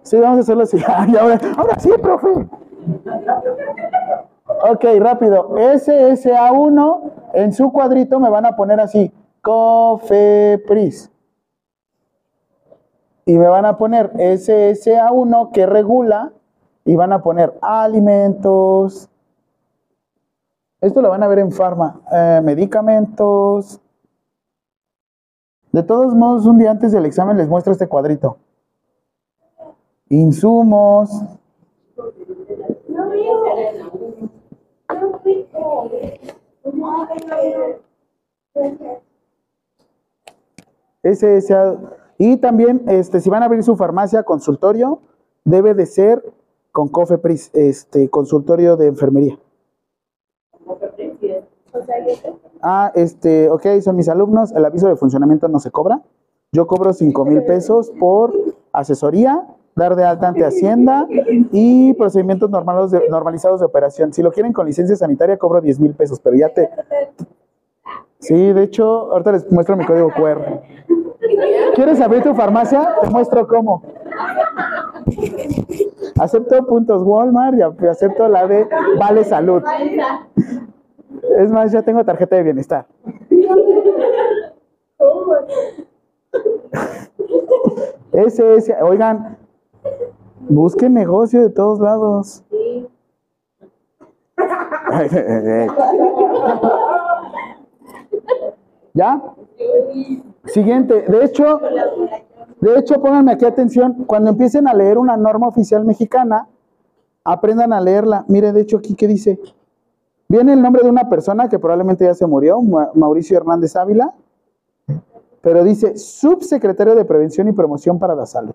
Sí, 0.03 0.17
vamos 0.19 0.39
a 0.39 0.41
hacerlo 0.41 0.63
así. 0.63 0.79
ahora, 1.19 1.41
ahora 1.57 1.79
sí, 1.79 1.91
profe. 2.01 2.29
Ok, 4.71 4.85
rápido. 5.01 5.51
SSA1 5.51 7.13
en 7.35 7.53
su 7.53 7.73
cuadrito 7.73 8.21
me 8.21 8.31
van 8.31 8.47
a 8.47 8.57
poner 8.57 8.81
así, 8.81 9.13
COFEPRIS. 9.43 11.11
Y 13.25 13.39
me 13.39 13.49
van 13.49 13.65
a 13.67 13.77
poner 13.77 14.13
SSA1 14.13 15.51
que 15.51 15.67
regula 15.67 16.33
y 16.85 16.95
van 16.95 17.13
a 17.13 17.23
poner 17.23 17.55
alimentos. 17.61 19.11
Esto 20.81 21.01
lo 21.01 21.09
van 21.09 21.23
a 21.23 21.29
ver 21.29 21.39
en 21.39 21.53
farma. 21.53 22.01
Eh, 22.13 22.41
medicamentos. 22.45 23.81
De 25.73 25.83
todos 25.83 26.15
modos, 26.15 26.47
un 26.47 26.59
día 26.59 26.71
antes 26.71 26.93
del 26.93 27.07
examen 27.07 27.37
les 27.37 27.49
muestro 27.49 27.73
este 27.73 27.89
cuadrito. 27.89 28.39
Insumos. 30.09 31.11
Ese, 41.03 41.41
y 42.19 42.37
también, 42.39 42.83
este, 42.89 43.21
si 43.21 43.31
van 43.31 43.43
a 43.43 43.47
abrir 43.47 43.63
su 43.63 43.77
farmacia, 43.77 44.23
consultorio, 44.25 45.01
debe 45.45 45.75
de 45.75 45.87
ser 45.87 46.23
con 46.73 46.89
COFEPRIS, 46.89 47.51
este, 47.55 48.11
consultorio 48.11 48.77
de 48.77 48.89
enfermería. 48.89 49.39
Ah, 52.63 52.93
este, 52.95 53.51
ok, 53.51 53.81
son 53.83 53.97
mis 53.97 54.09
alumnos, 54.09 54.53
el 54.53 54.65
aviso 54.65 54.89
de 54.89 54.97
funcionamiento 54.97 55.49
no 55.49 55.61
se 55.61 55.71
cobra. 55.71 56.03
Yo 56.53 56.67
cobro 56.67 56.93
5 56.93 57.25
mil 57.25 57.43
pesos 57.45 57.93
por 57.99 58.33
asesoría 58.73 59.47
dar 59.77 59.95
de 59.95 60.05
alta 60.05 60.29
ante 60.29 60.45
Hacienda 60.45 61.07
y 61.53 61.93
procedimientos 61.95 62.51
normalizados 62.51 63.61
de 63.61 63.67
operación. 63.67 64.13
Si 64.13 64.23
lo 64.23 64.33
quieren 64.33 64.53
con 64.53 64.67
licencia 64.67 64.97
sanitaria, 64.97 65.37
cobro 65.37 65.61
10 65.61 65.81
mil 65.81 65.93
pesos, 65.93 66.19
pero 66.19 66.35
ya 66.35 66.49
te... 66.49 66.71
Sí, 68.19 68.53
de 68.53 68.63
hecho, 68.63 69.13
ahorita 69.13 69.33
les 69.33 69.53
muestro 69.53 69.77
mi 69.77 69.85
código 69.85 70.11
QR. 70.17 70.63
¿Quieres 71.75 72.01
abrir 72.01 72.23
tu 72.23 72.35
farmacia? 72.35 72.97
Te 73.03 73.11
muestro 73.11 73.47
cómo. 73.47 73.83
Acepto 76.19 76.67
puntos 76.67 77.03
Walmart 77.03 77.59
y 77.59 77.87
acepto 77.87 78.29
la 78.29 78.47
de 78.47 78.67
Vale 78.99 79.25
Salud. 79.25 79.63
Es 81.39 81.51
más, 81.51 81.73
ya 81.73 81.83
tengo 81.83 82.05
tarjeta 82.05 82.37
de 82.37 82.43
bienestar. 82.43 82.87
Ese, 88.13 88.55
ese, 88.55 88.75
oigan, 88.83 89.37
Busque 90.49 90.89
negocio 90.89 91.43
de 91.43 91.51
todos 91.51 91.81
lados. 91.81 92.45
¿Ya? 98.95 99.23
Siguiente. 100.45 101.03
De 101.09 101.25
hecho, 101.25 101.61
de 102.61 102.79
hecho, 102.79 103.01
pónganme 103.01 103.33
aquí 103.33 103.45
atención. 103.45 104.05
Cuando 104.07 104.31
empiecen 104.31 104.69
a 104.69 104.75
leer 104.75 104.99
una 104.99 105.17
norma 105.17 105.49
oficial 105.49 105.85
mexicana, 105.85 106.49
aprendan 107.25 107.73
a 107.73 107.81
leerla. 107.81 108.25
Mire, 108.29 108.53
de 108.53 108.61
hecho, 108.61 108.77
aquí 108.79 108.95
qué 108.95 109.09
dice. 109.09 109.41
Viene 110.29 110.55
el 110.55 110.63
nombre 110.63 110.83
de 110.83 110.91
una 110.91 111.09
persona 111.09 111.49
que 111.49 111.59
probablemente 111.59 112.05
ya 112.05 112.15
se 112.15 112.27
murió, 112.27 112.61
Mauricio 112.61 113.37
Hernández 113.37 113.77
Ávila, 113.77 114.15
pero 115.41 115.63
dice 115.63 115.97
subsecretario 115.97 116.95
de 116.95 117.05
Prevención 117.05 117.49
y 117.49 117.53
Promoción 117.53 117.99
para 117.99 118.15
la 118.15 118.27
Salud 118.27 118.55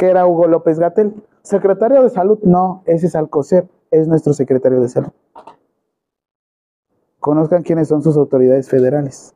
que 0.00 0.06
era 0.06 0.26
Hugo 0.26 0.46
López 0.46 0.78
Gatel. 0.78 1.22
Secretario 1.42 2.02
de 2.02 2.08
Salud, 2.08 2.38
no, 2.42 2.82
ese 2.86 3.06
es 3.06 3.14
Alcocer, 3.14 3.68
es 3.90 4.08
nuestro 4.08 4.32
secretario 4.32 4.80
de 4.80 4.88
Salud. 4.88 5.10
Conozcan 7.18 7.62
quiénes 7.62 7.88
son 7.88 8.02
sus 8.02 8.16
autoridades 8.16 8.70
federales. 8.70 9.34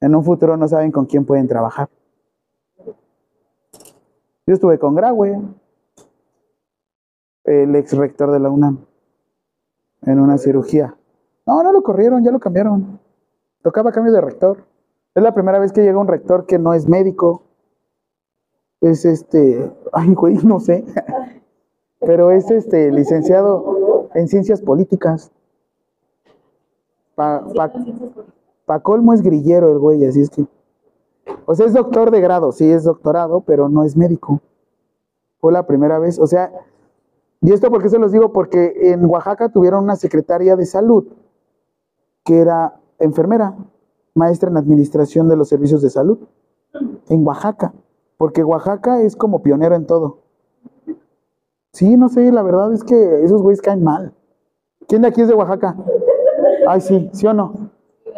En 0.00 0.14
un 0.14 0.22
futuro 0.22 0.56
no 0.56 0.68
saben 0.68 0.92
con 0.92 1.06
quién 1.06 1.24
pueden 1.24 1.48
trabajar. 1.48 1.88
Yo 4.46 4.54
estuve 4.54 4.78
con 4.78 4.94
Graue, 4.94 5.42
el 7.48 7.74
ex 7.76 7.96
rector 7.96 8.30
de 8.30 8.40
la 8.40 8.50
UNAM, 8.50 8.84
en 10.02 10.20
una 10.20 10.38
cirugía. 10.38 10.94
No, 11.46 11.62
no 11.62 11.72
lo 11.72 11.82
corrieron, 11.82 12.22
ya 12.22 12.30
lo 12.30 12.40
cambiaron. 12.40 13.00
Tocaba 13.62 13.92
cambio 13.92 14.12
de 14.12 14.20
rector. 14.20 14.64
Es 15.14 15.22
la 15.22 15.34
primera 15.34 15.58
vez 15.58 15.72
que 15.72 15.82
llega 15.82 15.98
un 15.98 16.08
rector 16.08 16.46
que 16.46 16.58
no 16.58 16.74
es 16.74 16.88
médico, 16.88 17.42
es 18.80 19.04
este, 19.04 19.72
ay, 19.92 20.14
güey, 20.14 20.36
no 20.44 20.60
sé, 20.60 20.84
pero 22.00 22.30
es 22.30 22.50
este 22.50 22.92
licenciado 22.92 24.08
en 24.14 24.28
ciencias 24.28 24.60
políticas. 24.60 25.32
Pa, 27.14 27.44
pa, 28.64 28.80
colmo 28.80 29.12
es 29.12 29.22
grillero 29.22 29.72
el 29.72 29.78
güey, 29.78 30.04
así 30.04 30.20
es 30.20 30.30
que. 30.30 30.46
O 31.46 31.54
sea, 31.54 31.66
es 31.66 31.72
doctor 31.72 32.10
de 32.10 32.20
grado, 32.20 32.52
sí 32.52 32.70
es 32.70 32.84
doctorado, 32.84 33.40
pero 33.40 33.68
no 33.68 33.82
es 33.82 33.96
médico. 33.96 34.40
Fue 35.40 35.52
la 35.52 35.66
primera 35.66 35.98
vez, 35.98 36.18
o 36.18 36.26
sea, 36.26 36.52
y 37.40 37.52
esto 37.52 37.70
porque 37.70 37.88
se 37.88 37.98
los 37.98 38.12
digo, 38.12 38.32
porque 38.32 38.92
en 38.92 39.04
Oaxaca 39.04 39.50
tuvieron 39.50 39.84
una 39.84 39.96
secretaria 39.96 40.56
de 40.56 40.66
salud 40.66 41.06
que 42.24 42.38
era 42.38 42.80
enfermera, 42.98 43.56
maestra 44.14 44.50
en 44.50 44.56
administración 44.56 45.28
de 45.28 45.36
los 45.36 45.48
servicios 45.48 45.80
de 45.80 45.90
salud, 45.90 46.18
en 47.08 47.26
Oaxaca. 47.26 47.72
Porque 48.16 48.42
Oaxaca 48.42 49.00
es 49.00 49.14
como 49.14 49.42
pionero 49.42 49.76
en 49.76 49.86
todo. 49.86 50.18
Sí, 51.72 51.96
no 51.96 52.08
sé, 52.08 52.32
la 52.32 52.42
verdad 52.42 52.72
es 52.72 52.82
que 52.82 53.22
esos 53.22 53.40
güeyes 53.40 53.62
caen 53.62 53.84
mal. 53.84 54.12
¿Quién 54.88 55.02
de 55.02 55.08
aquí 55.08 55.20
es 55.20 55.28
de 55.28 55.34
Oaxaca? 55.34 55.76
Ay, 56.66 56.80
sí, 56.80 57.08
¿sí 57.12 57.26
o 57.26 57.32
no? 57.32 57.70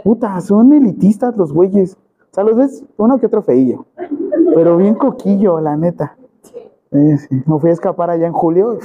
Puta, 0.03 0.41
son 0.41 0.73
elitistas 0.73 1.37
los 1.37 1.53
güeyes. 1.53 1.99
O 2.21 2.35
sea, 2.35 2.45
los 2.45 2.57
ves 2.57 2.85
uno 2.97 3.18
que 3.18 3.27
otro 3.27 3.43
feillo. 3.43 3.87
Pero 4.55 4.77
bien 4.79 4.95
coquillo, 4.95 5.61
la 5.61 5.77
neta. 5.77 6.16
Me 6.91 7.59
fui 7.61 7.70
a 7.70 7.72
escapar 7.72 8.11
allá 8.11 8.26
en 8.26 8.32
julio. 8.32 8.78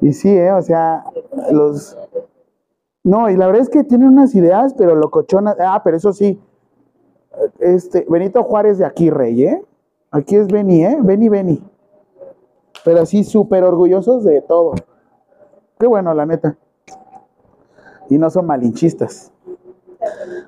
Y 0.00 0.12
sí, 0.12 0.28
eh, 0.36 0.52
o 0.52 0.62
sea, 0.62 1.04
los... 1.50 1.96
No, 3.04 3.28
y 3.30 3.36
la 3.36 3.46
verdad 3.46 3.62
es 3.62 3.68
que 3.68 3.84
tienen 3.84 4.08
unas 4.08 4.34
ideas, 4.34 4.74
pero 4.74 4.94
locochonas. 4.94 5.56
Ah, 5.60 5.82
pero 5.84 5.96
eso 5.96 6.12
sí, 6.12 6.40
este, 7.58 8.06
Benito 8.08 8.42
Juárez 8.42 8.78
de 8.78 8.86
aquí, 8.86 9.10
rey, 9.10 9.44
¿eh? 9.44 9.62
Aquí 10.10 10.36
es 10.36 10.46
Beni, 10.48 10.84
¿eh? 10.84 10.98
Beni, 11.00 11.28
Beni. 11.28 11.62
Pero 12.84 13.00
así 13.02 13.24
súper 13.24 13.64
orgullosos 13.64 14.24
de 14.24 14.40
todo. 14.42 14.74
Qué 15.78 15.86
bueno, 15.86 16.14
la 16.14 16.26
neta. 16.26 16.56
Y 18.08 18.18
no 18.18 18.30
son 18.30 18.46
malinchistas. 18.46 19.32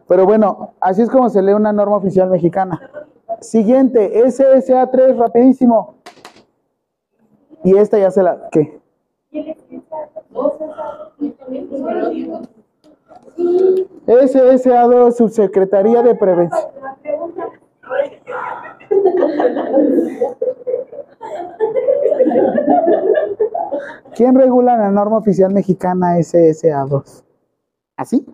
Pero 0.07 0.25
bueno, 0.25 0.75
así 0.81 1.03
es 1.03 1.11
como 1.11 1.29
se 1.31 1.43
lee 1.43 1.53
una 1.53 1.73
norma 1.73 1.97
oficial 1.97 2.31
mexicana. 2.31 2.81
Siguiente, 3.41 4.25
SSA3, 4.25 5.17
rapidísimo. 5.17 5.95
Y 7.65 7.77
esta 7.77 7.99
ya 7.99 8.11
se 8.11 8.23
la... 8.23 8.49
¿Qué? 8.51 8.81
SSA2, 14.07 15.13
Subsecretaría 15.13 16.03
de 16.03 16.15
Prevención. 16.15 16.63
¿Quién 24.15 24.35
regula 24.35 24.77
la 24.77 24.91
norma 24.91 25.19
oficial 25.19 25.53
mexicana 25.53 26.17
SSA2? 26.19 27.25
¿Así? 27.97 28.27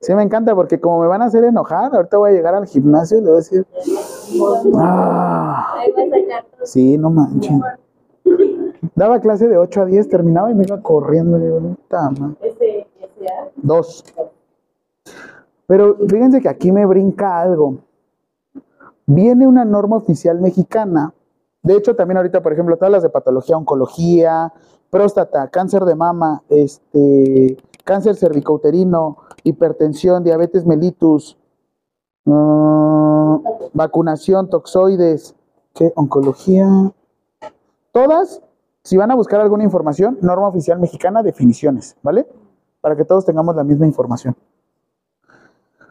Sí, 0.00 0.14
me 0.14 0.22
encanta 0.22 0.54
porque 0.54 0.78
como 0.78 1.00
me 1.00 1.08
van 1.08 1.22
a 1.22 1.24
hacer 1.24 1.42
enojar, 1.42 1.94
ahorita 1.94 2.16
voy 2.18 2.30
a 2.30 2.32
llegar 2.32 2.54
al 2.54 2.66
gimnasio 2.66 3.18
y 3.18 3.22
le 3.22 3.26
voy 3.26 3.34
a 3.34 3.38
decir, 3.38 3.66
ah, 4.76 5.74
sí, 6.62 6.96
no 6.96 7.10
manchen. 7.10 7.60
Daba 8.94 9.20
clase 9.20 9.48
de 9.48 9.58
8 9.58 9.82
a 9.82 9.84
10, 9.86 10.08
terminaba 10.08 10.50
y 10.50 10.54
me 10.54 10.64
iba 10.64 10.80
corriendo. 10.80 11.38
Digo, 11.38 11.76
Dos. 13.56 14.04
Pero 15.66 15.96
fíjense 16.08 16.40
que 16.40 16.48
aquí 16.48 16.70
me 16.70 16.86
brinca 16.86 17.40
algo. 17.40 17.78
Viene 19.06 19.46
una 19.46 19.64
norma 19.64 19.96
oficial 19.96 20.40
mexicana. 20.40 21.12
De 21.62 21.74
hecho, 21.74 21.96
también 21.96 22.18
ahorita, 22.18 22.42
por 22.42 22.52
ejemplo, 22.52 22.76
todas 22.76 22.92
las 22.92 23.02
de 23.02 23.10
patología, 23.10 23.56
oncología, 23.56 24.52
próstata, 24.90 25.48
cáncer 25.48 25.84
de 25.84 25.94
mama, 25.96 26.42
este, 26.48 27.56
cáncer 27.86 28.16
cervicouterino, 28.16 29.16
hipertensión, 29.44 30.24
diabetes 30.24 30.66
mellitus, 30.66 31.38
mm, 32.26 33.36
vacunación, 33.72 34.50
toxoides. 34.50 35.34
Oncología. 35.94 36.66
Todas, 37.92 38.42
si 38.82 38.96
van 38.96 39.10
a 39.10 39.14
buscar 39.14 39.40
alguna 39.40 39.64
información, 39.64 40.18
norma 40.22 40.48
oficial 40.48 40.78
mexicana, 40.78 41.22
definiciones, 41.22 41.96
¿vale? 42.02 42.26
Para 42.80 42.96
que 42.96 43.04
todos 43.04 43.24
tengamos 43.24 43.54
la 43.56 43.64
misma 43.64 43.86
información. 43.86 44.34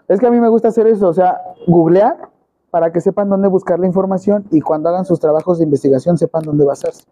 Es 0.07 0.19
que 0.19 0.27
a 0.27 0.31
mí 0.31 0.39
me 0.39 0.49
gusta 0.49 0.69
hacer 0.69 0.87
eso, 0.87 1.07
o 1.07 1.13
sea, 1.13 1.39
googlear 1.67 2.29
para 2.69 2.91
que 2.91 3.01
sepan 3.01 3.29
dónde 3.29 3.47
buscar 3.47 3.79
la 3.79 3.85
información 3.85 4.45
y 4.51 4.61
cuando 4.61 4.89
hagan 4.89 5.05
sus 5.05 5.19
trabajos 5.19 5.59
de 5.59 5.63
investigación 5.63 6.17
sepan 6.17 6.43
dónde 6.43 6.65
basarse. 6.65 7.05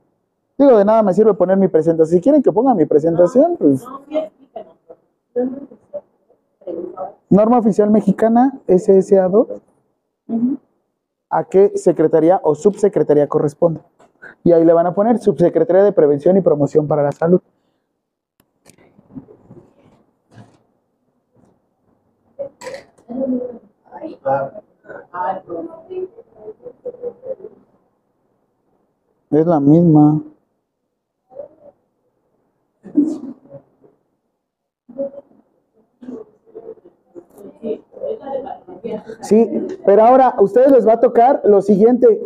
Digo, 0.58 0.78
de 0.78 0.86
nada 0.86 1.02
me 1.04 1.14
sirve 1.14 1.34
poner 1.34 1.58
mi 1.58 1.68
presentación. 1.68 2.18
Si 2.18 2.22
quieren 2.22 2.44
que 2.44 2.52
ponga 2.52 2.76
mi 2.76 2.86
presentación, 2.86 3.56
pues 3.58 3.84
norma 7.30 7.58
oficial 7.58 7.90
mexicana 7.90 8.54
SSA2, 8.68 9.62
Ujú. 10.28 10.58
¿a 11.30 11.44
qué 11.46 11.72
secretaría 11.76 12.40
o 12.44 12.56
subsecretaría 12.56 13.28
corresponde? 13.28 13.82
Y 14.44 14.52
ahí 14.52 14.64
le 14.64 14.74
van 14.74 14.88
a 14.88 14.94
poner 14.94 15.20
subsecretaría 15.20 15.84
de 15.84 15.92
Prevención 15.92 16.38
y 16.38 16.42
Promoción 16.42 16.88
para 16.88 17.04
la 17.04 17.12
Salud. 17.12 17.42
Es 29.32 29.48
la 29.48 29.60
misma. 29.60 30.22
Sí, 39.22 39.50
pero 39.86 40.04
ahora 40.04 40.28
a 40.30 40.42
ustedes 40.42 40.72
les 40.72 40.88
va 40.88 40.94
a 40.94 41.00
tocar 41.00 41.42
lo 41.46 41.62
siguiente. 41.62 42.22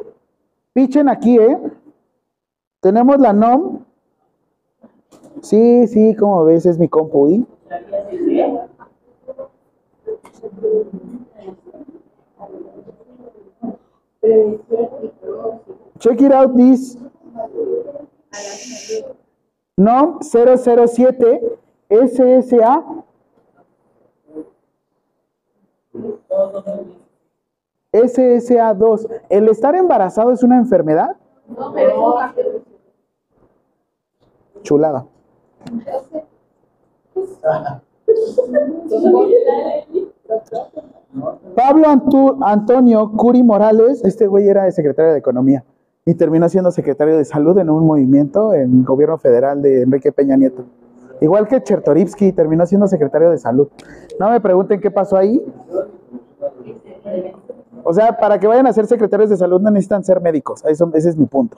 Pichen 0.74 1.10
aquí, 1.10 1.38
¿eh? 1.38 1.58
Tenemos 2.82 3.20
la 3.20 3.34
NOM. 3.34 3.80
Sí, 5.42 5.88
sí, 5.88 6.16
como 6.16 6.44
ves, 6.46 6.66
es 6.66 6.80
mi 6.80 6.88
compu. 6.88 7.46
Check 16.00 16.22
it 16.22 16.32
out 16.32 16.56
this. 16.56 16.98
NOM 19.78 20.20
007 20.22 21.58
SSA. 21.90 23.06
SSA2. 27.94 29.08
¿El 29.30 29.48
estar 29.50 29.76
embarazado 29.76 30.32
es 30.32 30.44
una 30.44 30.58
enfermedad? 30.58 31.16
No, 31.48 31.72
pero 31.74 31.90
es 31.90 31.98
un 31.98 32.14
café. 32.18 32.42
Chulada. 34.64 35.06
Pablo 41.56 41.88
Antu- 41.88 42.38
Antonio 42.42 43.12
Curi 43.16 43.44
Morales, 43.44 44.04
este 44.04 44.28
güey 44.28 44.48
era 44.48 44.66
el 44.68 44.74
secretario 44.74 45.14
de 45.14 45.20
Economía 45.20 45.64
y 46.06 46.14
terminó 46.16 46.48
siendo 46.50 46.72
secretario 46.72 47.18
de 47.18 47.26
Salud 47.26 47.58
en 47.58 47.70
un 47.70 47.86
movimiento 47.86 48.54
en 48.54 48.80
el 48.80 48.84
gobierno 48.86 49.18
federal 49.18 49.62
de 49.62 49.82
Enrique 49.84 50.12
Peña 50.12 50.38
Nieto. 50.38 50.64
Igual 51.20 51.48
que 51.48 51.62
Chertorivsky, 51.64 52.32
terminó 52.32 52.66
siendo 52.66 52.88
secretario 52.88 53.32
de 53.32 53.38
Salud. 53.40 53.68
No 54.20 54.30
me 54.30 54.40
pregunten 54.40 54.80
qué 54.80 54.92
pasó 54.92 55.18
ahí. 55.18 55.44
O 57.90 57.94
sea, 57.94 58.18
para 58.18 58.38
que 58.38 58.48
vayan 58.48 58.68
a 58.68 58.74
ser 58.74 58.86
secretarios 58.86 59.30
de 59.30 59.38
salud 59.38 59.62
no 59.62 59.72
necesitan 59.72 60.04
ser 60.04 60.20
médicos. 60.20 60.62
Ese 60.66 60.84
es 61.10 61.16
mi 61.16 61.26
punto. 61.26 61.56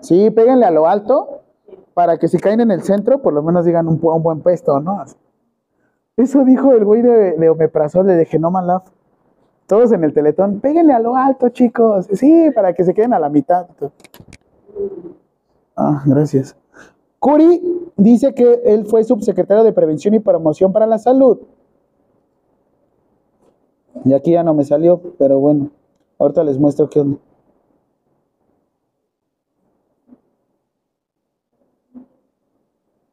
Sí, 0.00 0.30
péguenle 0.30 0.66
a 0.66 0.72
lo 0.72 0.88
alto 0.88 1.42
para 1.94 2.18
que 2.18 2.26
si 2.26 2.38
caen 2.38 2.58
en 2.58 2.72
el 2.72 2.82
centro, 2.82 3.22
por 3.22 3.34
lo 3.34 3.44
menos 3.44 3.64
digan 3.64 3.86
un, 3.86 4.00
buen 4.00 4.40
puesto, 4.40 4.80
¿no? 4.80 5.04
Eso 6.16 6.44
dijo 6.44 6.72
el 6.72 6.84
güey 6.84 7.02
de, 7.02 7.34
de 7.34 7.50
Omeprazol, 7.50 8.08
de 8.08 8.24
Genoma 8.24 8.62
Lab. 8.62 8.82
Todos 9.68 9.92
en 9.92 10.02
el 10.02 10.12
teletón, 10.12 10.58
péguenle 10.58 10.92
a 10.92 10.98
lo 10.98 11.14
alto, 11.14 11.50
chicos. 11.50 12.08
Sí, 12.14 12.50
para 12.52 12.72
que 12.72 12.82
se 12.82 12.94
queden 12.94 13.14
a 13.14 13.20
la 13.20 13.28
mitad. 13.28 13.68
Ah, 15.76 16.02
gracias. 16.04 16.56
Curi 17.20 17.62
dice 17.96 18.34
que 18.34 18.60
él 18.64 18.86
fue 18.86 19.04
subsecretario 19.04 19.62
de 19.62 19.72
Prevención 19.72 20.14
y 20.14 20.18
Promoción 20.18 20.72
para 20.72 20.88
la 20.88 20.98
Salud. 20.98 21.38
Y 24.04 24.12
aquí 24.14 24.32
ya 24.32 24.42
no 24.42 24.54
me 24.54 24.64
salió, 24.64 25.00
pero 25.18 25.38
bueno, 25.38 25.70
ahorita 26.18 26.44
les 26.44 26.58
muestro 26.58 26.88
qué 26.88 27.00
onda. 27.00 27.18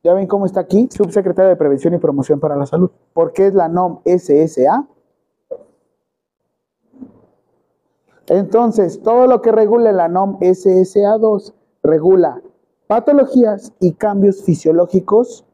Ya 0.03 0.13
ven 0.13 0.27
cómo 0.27 0.45
está 0.45 0.61
aquí, 0.61 0.87
subsecretario 0.89 1.49
de 1.49 1.57
Prevención 1.57 1.93
y 1.93 1.97
Promoción 1.97 2.39
para 2.39 2.55
la 2.55 2.65
Salud. 2.65 2.91
¿Por 3.13 3.33
qué 3.33 3.47
es 3.47 3.53
la 3.53 3.67
NOM 3.67 3.99
SSA? 4.05 4.87
Entonces, 8.27 9.01
todo 9.01 9.27
lo 9.27 9.41
que 9.41 9.51
regule 9.51 9.91
la 9.91 10.07
NOM 10.07 10.39
SSA2 10.39 11.53
regula 11.83 12.41
patologías 12.87 13.73
y 13.79 13.93
cambios 13.93 14.43
fisiológicos 14.43 15.45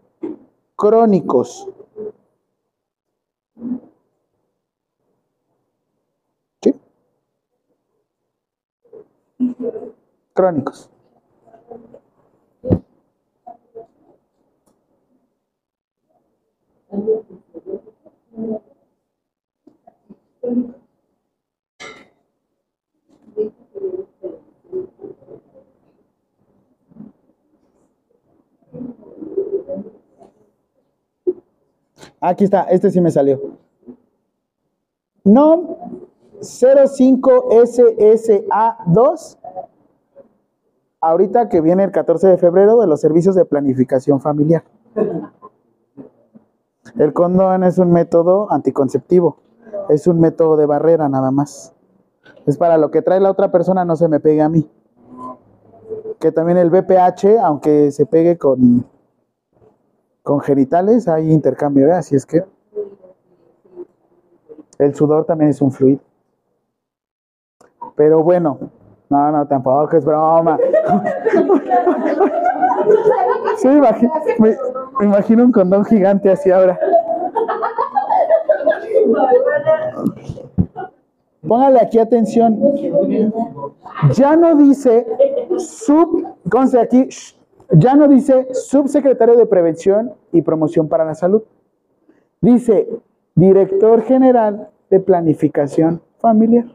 crónicos. 0.76 1.68
Crónicos. 10.34 10.90
Aquí 32.26 32.46
está, 32.46 32.64
este 32.64 32.90
sí 32.90 33.02
me 33.02 33.12
salió. 33.12 33.58
NOM 35.26 35.76
05SSA2. 36.40 39.38
Ahorita 41.04 41.50
que 41.50 41.60
viene 41.60 41.84
el 41.84 41.92
14 41.92 42.30
de 42.30 42.38
febrero 42.38 42.80
de 42.80 42.88
los 42.88 43.02
servicios 43.02 43.36
de 43.36 43.44
planificación 43.44 44.22
familiar. 44.22 44.64
El 46.98 47.12
condón 47.12 47.66
es 47.66 47.78
un 47.78 47.92
método 47.92 48.50
anticonceptivo. 48.50 49.36
Es 49.90 50.08
un 50.08 50.22
método 50.22 50.56
de 50.56 50.66
barrera 50.66 51.10
nada 51.10 51.30
más. 51.30 51.74
Es 52.46 52.58
para 52.58 52.78
lo 52.78 52.90
que 52.90 53.02
trae 53.02 53.20
la 53.20 53.32
otra 53.32 53.52
persona 53.52 53.84
no 53.84 53.98
se 53.98 54.08
me 54.08 54.22
pegue 54.22 54.42
a 54.42 54.48
mí. 54.48 54.72
Que 56.22 56.32
también 56.32 56.58
el 56.58 56.70
BPH, 56.70 57.38
aunque 57.44 57.92
se 57.92 58.06
pegue 58.06 58.38
con, 58.38 58.86
con 60.22 60.40
genitales, 60.40 61.10
hay 61.10 61.34
intercambio, 61.34 61.88
¿eh? 61.88 61.92
así 61.92 62.16
es 62.16 62.26
que 62.26 62.46
el 64.80 64.96
sudor 64.96 65.26
también 65.26 65.50
es 65.50 65.62
un 65.62 65.74
fluido. 65.74 66.00
Pero 67.98 68.24
bueno, 68.24 68.58
no, 69.10 69.32
no, 69.32 69.48
tampoco 69.48 69.98
es 69.98 70.06
broma. 70.06 70.58
Sí, 73.58 73.68
me 73.68 73.76
imagi- 73.80 74.12
me, 74.40 74.58
me 75.00 75.06
imagino 75.06 75.44
un 75.46 75.52
condón 75.52 75.86
gigante 75.86 76.30
así 76.30 76.52
ahora. 76.52 76.80
Póngale 81.48 81.80
aquí 81.80 82.00
atención. 82.00 82.60
Ya 84.16 84.36
no 84.36 84.56
dice 84.56 85.06
sub, 85.58 86.26
conste 86.50 86.80
aquí, 86.80 87.10
ya 87.72 87.96
no 87.96 88.08
dice 88.08 88.48
subsecretario 88.54 89.36
de 89.36 89.46
Prevención 89.46 90.14
y 90.32 90.42
Promoción 90.42 90.88
para 90.88 91.06
la 91.06 91.16
Salud. 91.16 91.44
Dice 92.42 92.88
director 93.36 94.02
general 94.04 94.70
de 94.90 95.00
Planificación 95.00 96.02
Familiar. 96.20 96.66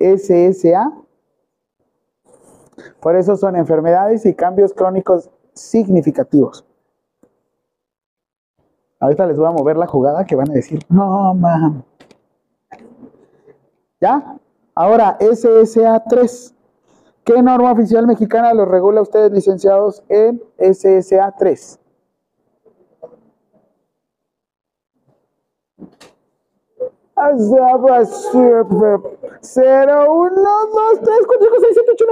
SSA. 0.00 0.92
Por 3.00 3.16
eso 3.16 3.36
son 3.36 3.56
enfermedades 3.56 4.26
y 4.26 4.34
cambios 4.34 4.72
crónicos 4.72 5.30
significativos. 5.54 6.64
Ahorita 9.00 9.26
les 9.26 9.36
voy 9.36 9.46
a 9.46 9.52
mover 9.52 9.76
la 9.76 9.86
jugada 9.86 10.24
que 10.24 10.34
van 10.34 10.50
a 10.50 10.54
decir, 10.54 10.80
no, 10.88 11.34
mam. 11.34 11.84
¿Ya? 14.00 14.38
Ahora, 14.74 15.16
SSA 15.20 16.04
3. 16.04 16.54
¿Qué 17.24 17.42
norma 17.42 17.72
oficial 17.72 18.06
mexicana 18.06 18.54
los 18.54 18.66
regula 18.66 19.00
a 19.00 19.02
ustedes, 19.02 19.30
licenciados, 19.32 20.02
en 20.08 20.42
SSA 20.58 21.34
3? 21.38 21.78
Ah, 27.20 27.32
0, 29.40 30.06
1, 30.08 30.32
2, 30.32 31.00
3, 31.00 31.18
4, 31.26 31.46
5, 31.46 31.56
6, 31.60 31.74
7, 31.74 31.92
8, 31.92 32.04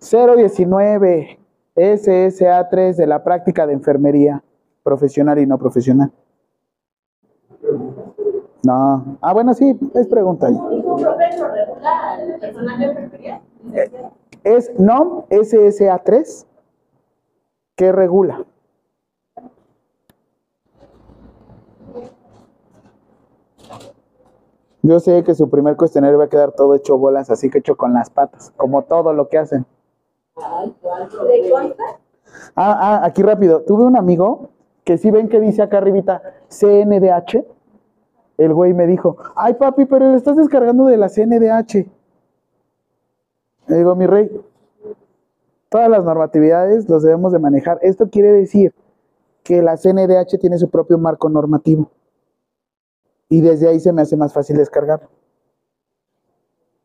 9, 0.00 0.36
019, 0.36 1.38
SSA 1.74 2.68
3 2.68 2.96
de 2.96 3.06
la 3.06 3.24
práctica 3.24 3.66
de 3.66 3.72
enfermería 3.72 4.42
profesional 4.82 5.38
y 5.38 5.46
no 5.46 5.58
profesional. 5.58 6.12
No. 8.64 9.18
Ah, 9.20 9.32
bueno, 9.32 9.54
sí, 9.54 9.78
es 9.94 10.06
pregunta 10.06 10.46
ahí. 10.46 10.54
¿Dijo 10.70 10.96
profe 10.96 11.38
lo 11.38 11.48
regula 11.48 12.12
al 12.12 12.38
personal 12.38 12.78
de 12.78 12.84
enfermería? 12.84 13.40
Es 14.44 14.72
NOM 14.78 15.24
SSA 15.30 15.98
3 15.98 16.46
que 17.76 17.92
regula. 17.92 18.44
Yo 24.82 24.98
sé 24.98 25.22
que 25.22 25.34
su 25.34 25.48
primer 25.48 25.76
cuestionario 25.76 26.18
va 26.18 26.24
a 26.24 26.28
quedar 26.28 26.52
todo 26.52 26.74
hecho 26.74 26.98
bolas, 26.98 27.30
así 27.30 27.50
que 27.50 27.58
hecho 27.58 27.76
con 27.76 27.92
las 27.92 28.10
patas, 28.10 28.52
como 28.56 28.82
todo 28.82 29.12
lo 29.12 29.28
que 29.28 29.38
hacen. 29.38 29.64
¿De 30.36 31.50
consta? 31.50 31.84
Ah, 32.56 32.78
ah, 32.80 33.00
aquí 33.04 33.22
rápido. 33.22 33.62
Tuve 33.62 33.84
un 33.84 33.96
amigo 33.96 34.50
que 34.84 34.98
si 34.98 35.10
ven 35.10 35.28
que 35.28 35.40
dice 35.40 35.62
acá 35.62 35.78
arribita 35.78 36.22
CNDH, 36.48 37.44
el 38.38 38.54
güey 38.54 38.74
me 38.74 38.86
dijo, 38.86 39.16
ay 39.36 39.54
papi, 39.54 39.84
pero 39.84 40.10
le 40.10 40.16
estás 40.16 40.36
descargando 40.36 40.86
de 40.86 40.96
la 40.96 41.08
CNDH. 41.08 41.86
Le 43.68 43.76
digo, 43.76 43.94
mi 43.94 44.06
rey, 44.06 44.30
todas 45.68 45.88
las 45.88 46.04
normatividades 46.04 46.88
los 46.88 47.04
debemos 47.04 47.32
de 47.32 47.38
manejar. 47.38 47.78
Esto 47.82 48.10
quiere 48.10 48.32
decir 48.32 48.74
que 49.44 49.62
la 49.62 49.76
CNDH 49.76 50.38
tiene 50.40 50.58
su 50.58 50.68
propio 50.68 50.98
marco 50.98 51.28
normativo. 51.28 51.90
Y 53.32 53.40
desde 53.40 53.66
ahí 53.66 53.80
se 53.80 53.94
me 53.94 54.02
hace 54.02 54.14
más 54.14 54.34
fácil 54.34 54.58
descargarlo. 54.58 55.08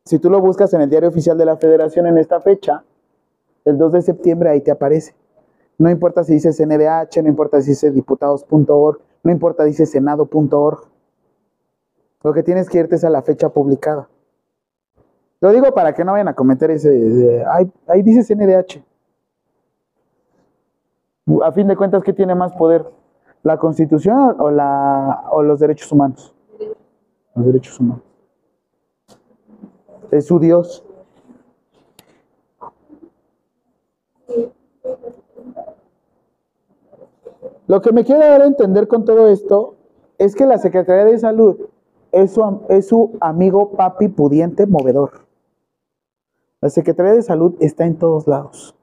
Si 0.05 0.17
tú 0.17 0.29
lo 0.29 0.39
buscas 0.39 0.73
en 0.73 0.79
el 0.79 0.89
diario 0.89 1.09
oficial 1.09 1.37
de 1.37 1.43
la 1.43 1.57
federación 1.57 2.07
en 2.07 2.17
esta 2.17 2.39
fecha, 2.39 2.85
el 3.65 3.77
2 3.77 3.91
de 3.91 4.01
septiembre 4.01 4.49
ahí 4.49 4.61
te 4.61 4.71
aparece. 4.71 5.13
No 5.77 5.89
importa 5.89 6.23
si 6.23 6.31
dice 6.35 6.53
CNDH, 6.53 7.21
no 7.21 7.27
importa 7.27 7.61
si 7.61 7.71
dice 7.71 7.91
diputados.org, 7.91 9.01
no 9.23 9.29
importa 9.33 9.63
si 9.63 9.71
dice 9.71 9.85
senado.org. 9.85 10.87
Lo 12.23 12.31
que 12.31 12.43
tienes 12.43 12.69
que 12.69 12.77
irte 12.77 12.95
es 12.95 13.03
a 13.03 13.09
la 13.09 13.23
fecha 13.23 13.49
publicada. 13.49 14.07
Lo 15.41 15.51
digo 15.51 15.73
para 15.73 15.93
que 15.93 16.05
no 16.05 16.13
vayan 16.13 16.29
a 16.29 16.33
cometer 16.33 16.71
ese... 16.71 16.91
de, 16.91 17.45
"Ay, 17.45 17.69
ahí 17.87 18.03
dice 18.03 18.23
CNDH. 18.23 18.81
A 21.43 21.51
fin 21.51 21.67
de 21.67 21.75
cuentas, 21.75 22.03
¿qué 22.03 22.13
tiene 22.13 22.35
más 22.35 22.53
poder? 22.53 22.85
¿La 23.43 23.57
constitución 23.57 24.37
o, 24.39 24.49
la, 24.49 25.25
o 25.33 25.43
los 25.43 25.59
derechos 25.59 25.91
humanos? 25.91 26.33
Los 27.37 27.45
derechos 27.45 27.79
humanos. 27.79 28.03
Es 30.09 30.25
su 30.25 30.39
Dios. 30.39 30.83
Lo 37.67 37.81
que 37.81 37.91
me 37.91 38.03
quiere 38.03 38.25
dar 38.25 38.41
a 38.41 38.47
entender 38.47 38.87
con 38.87 39.05
todo 39.05 39.27
esto 39.27 39.75
es 40.17 40.33
que 40.35 40.47
la 40.47 40.57
Secretaría 40.57 41.05
de 41.05 41.19
Salud 41.19 41.67
es 42.11 42.33
su 42.87 43.17
amigo 43.21 43.73
papi 43.73 44.07
pudiente 44.07 44.65
movedor. 44.65 45.27
La 46.59 46.71
Secretaría 46.71 47.13
de 47.13 47.21
Salud 47.21 47.55
está 47.59 47.85
en 47.85 47.97
todos 47.97 48.25
lados. 48.25 48.75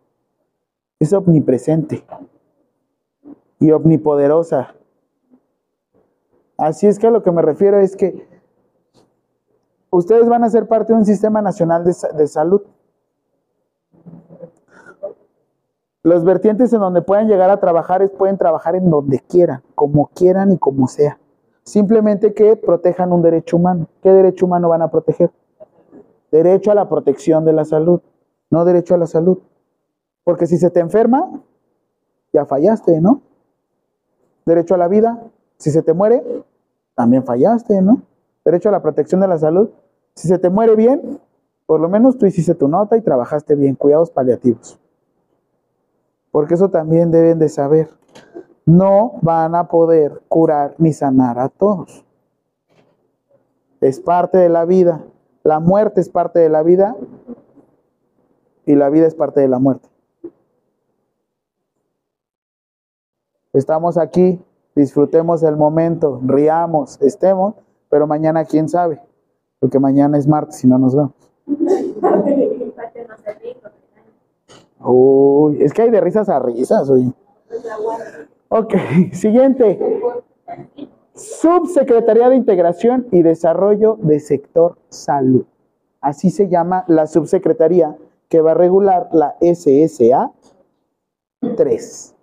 Es 1.00 1.12
omnipresente 1.12 2.04
y 3.58 3.72
omnipoderosa. 3.72 4.76
Así 6.56 6.86
es 6.86 7.00
que 7.00 7.08
a 7.08 7.10
lo 7.10 7.24
que 7.24 7.32
me 7.32 7.42
refiero 7.42 7.80
es 7.80 7.96
que 7.96 8.32
ustedes 9.96 10.28
van 10.28 10.44
a 10.44 10.50
ser 10.50 10.66
parte 10.68 10.92
de 10.92 10.98
un 10.98 11.04
sistema 11.04 11.40
nacional 11.42 11.84
de, 11.84 11.92
sa- 11.92 12.08
de 12.08 12.26
salud. 12.26 12.62
Los 16.02 16.24
vertientes 16.24 16.72
en 16.72 16.80
donde 16.80 17.00
puedan 17.02 17.28
llegar 17.28 17.48
a 17.50 17.58
trabajar 17.60 18.02
es 18.02 18.10
pueden 18.10 18.36
trabajar 18.36 18.76
en 18.76 18.90
donde 18.90 19.20
quieran, 19.20 19.62
como 19.74 20.08
quieran 20.08 20.52
y 20.52 20.58
como 20.58 20.86
sea. 20.86 21.18
Simplemente 21.62 22.34
que 22.34 22.56
protejan 22.56 23.12
un 23.12 23.22
derecho 23.22 23.56
humano. 23.56 23.88
¿Qué 24.02 24.12
derecho 24.12 24.44
humano 24.44 24.68
van 24.68 24.82
a 24.82 24.90
proteger? 24.90 25.30
Derecho 26.30 26.70
a 26.70 26.74
la 26.74 26.88
protección 26.90 27.44
de 27.46 27.54
la 27.54 27.64
salud, 27.64 28.02
no 28.50 28.64
derecho 28.66 28.94
a 28.94 28.98
la 28.98 29.06
salud. 29.06 29.38
Porque 30.24 30.46
si 30.46 30.58
se 30.58 30.68
te 30.70 30.80
enferma, 30.80 31.40
ya 32.34 32.44
fallaste, 32.44 33.00
¿no? 33.00 33.22
Derecho 34.44 34.74
a 34.74 34.78
la 34.78 34.88
vida, 34.88 35.22
si 35.56 35.70
se 35.70 35.82
te 35.82 35.94
muere, 35.94 36.22
también 36.94 37.24
fallaste, 37.24 37.80
¿no? 37.80 38.02
Derecho 38.44 38.68
a 38.68 38.72
la 38.72 38.82
protección 38.82 39.22
de 39.22 39.28
la 39.28 39.38
salud, 39.38 39.70
si 40.14 40.28
se 40.28 40.38
te 40.38 40.50
muere 40.50 40.76
bien, 40.76 41.20
por 41.66 41.80
lo 41.80 41.88
menos 41.88 42.18
tú 42.18 42.26
hiciste 42.26 42.54
tu 42.54 42.68
nota 42.68 42.96
y 42.96 43.02
trabajaste 43.02 43.54
bien, 43.54 43.74
cuidados 43.74 44.10
paliativos. 44.10 44.78
Porque 46.30 46.54
eso 46.54 46.68
también 46.68 47.10
deben 47.10 47.38
de 47.38 47.48
saber. 47.48 47.88
No 48.66 49.14
van 49.22 49.54
a 49.54 49.68
poder 49.68 50.22
curar 50.28 50.74
ni 50.78 50.92
sanar 50.92 51.38
a 51.38 51.48
todos. 51.48 52.04
Es 53.80 54.00
parte 54.00 54.38
de 54.38 54.48
la 54.48 54.64
vida. 54.64 55.04
La 55.42 55.60
muerte 55.60 56.00
es 56.00 56.08
parte 56.08 56.38
de 56.38 56.48
la 56.48 56.62
vida 56.62 56.96
y 58.66 58.74
la 58.74 58.88
vida 58.88 59.06
es 59.06 59.14
parte 59.14 59.40
de 59.40 59.48
la 59.48 59.58
muerte. 59.58 59.88
Estamos 63.52 63.98
aquí, 63.98 64.42
disfrutemos 64.74 65.42
el 65.42 65.56
momento, 65.56 66.20
riamos, 66.24 67.00
estemos, 67.00 67.54
pero 67.88 68.06
mañana 68.06 68.44
quién 68.44 68.68
sabe, 68.68 69.00
porque 69.64 69.78
mañana 69.78 70.18
es 70.18 70.28
martes 70.28 70.62
y 70.62 70.66
no 70.66 70.76
nos 70.76 70.94
vemos. 70.94 71.12
Uy, 74.78 75.62
es 75.62 75.72
que 75.72 75.80
hay 75.80 75.90
de 75.90 76.02
risas 76.02 76.28
a 76.28 76.38
risas, 76.38 76.90
oye. 76.90 77.10
Ok, 78.50 78.74
siguiente. 79.12 79.80
Subsecretaría 81.14 82.28
de 82.28 82.36
Integración 82.36 83.06
y 83.10 83.22
Desarrollo 83.22 83.96
de 84.02 84.20
Sector 84.20 84.76
Salud. 84.90 85.46
Así 86.02 86.28
se 86.28 86.50
llama 86.50 86.84
la 86.86 87.06
subsecretaría 87.06 87.96
que 88.28 88.42
va 88.42 88.50
a 88.50 88.54
regular 88.54 89.08
la 89.12 89.34
SSA 89.40 90.30
3. 91.56 92.14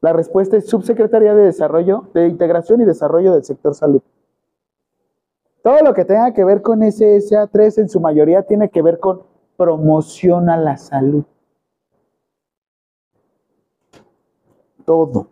La 0.00 0.14
respuesta 0.14 0.56
es 0.56 0.66
Subsecretaría 0.66 1.34
de 1.34 1.44
Desarrollo, 1.44 2.06
de 2.14 2.26
Integración 2.26 2.80
y 2.80 2.86
Desarrollo 2.86 3.34
del 3.34 3.44
Sector 3.44 3.74
Salud. 3.74 4.00
Todo 5.64 5.80
lo 5.80 5.94
que 5.94 6.04
tenga 6.04 6.34
que 6.34 6.44
ver 6.44 6.60
con 6.60 6.82
SSA 6.82 7.46
3 7.46 7.78
en 7.78 7.88
su 7.88 7.98
mayoría 7.98 8.42
tiene 8.42 8.68
que 8.68 8.82
ver 8.82 9.00
con 9.00 9.22
promoción 9.56 10.50
a 10.50 10.58
la 10.58 10.76
salud. 10.76 11.24
Todo. 14.84 15.28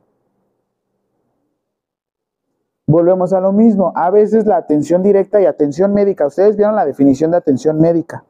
Volvemos 2.86 3.34
a 3.34 3.40
lo 3.40 3.52
mismo. 3.52 3.92
A 3.94 4.08
veces 4.08 4.46
la 4.46 4.56
atención 4.56 5.02
directa 5.02 5.38
y 5.38 5.44
atención 5.44 5.92
médica. 5.92 6.26
Ustedes 6.26 6.56
vieron 6.56 6.76
la 6.76 6.86
definición 6.86 7.30
de 7.30 7.36
atención 7.36 7.78
médica. 7.78 8.24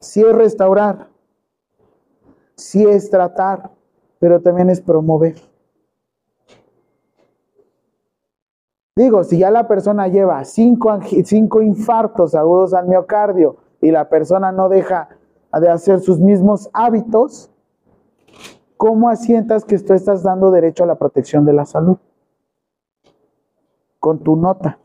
Sí 0.00 0.22
es 0.22 0.34
restaurar, 0.34 1.06
sí 2.56 2.84
es 2.84 3.10
tratar, 3.10 3.70
pero 4.18 4.42
también 4.42 4.70
es 4.70 4.80
promover. 4.80 5.36
Digo, 8.98 9.22
si 9.22 9.38
ya 9.38 9.52
la 9.52 9.68
persona 9.68 10.08
lleva 10.08 10.42
cinco, 10.42 10.98
cinco 11.24 11.62
infartos 11.62 12.34
agudos 12.34 12.74
al 12.74 12.88
miocardio 12.88 13.54
y 13.80 13.92
la 13.92 14.08
persona 14.08 14.50
no 14.50 14.68
deja 14.68 15.08
de 15.52 15.68
hacer 15.68 16.00
sus 16.00 16.18
mismos 16.18 16.68
hábitos, 16.72 17.48
¿cómo 18.76 19.08
asientas 19.08 19.64
que 19.64 19.78
tú 19.78 19.92
estás 19.92 20.24
dando 20.24 20.50
derecho 20.50 20.82
a 20.82 20.88
la 20.88 20.96
protección 20.96 21.44
de 21.44 21.52
la 21.52 21.64
salud? 21.64 21.98
Con 24.00 24.18
tu 24.18 24.34
nota. 24.34 24.80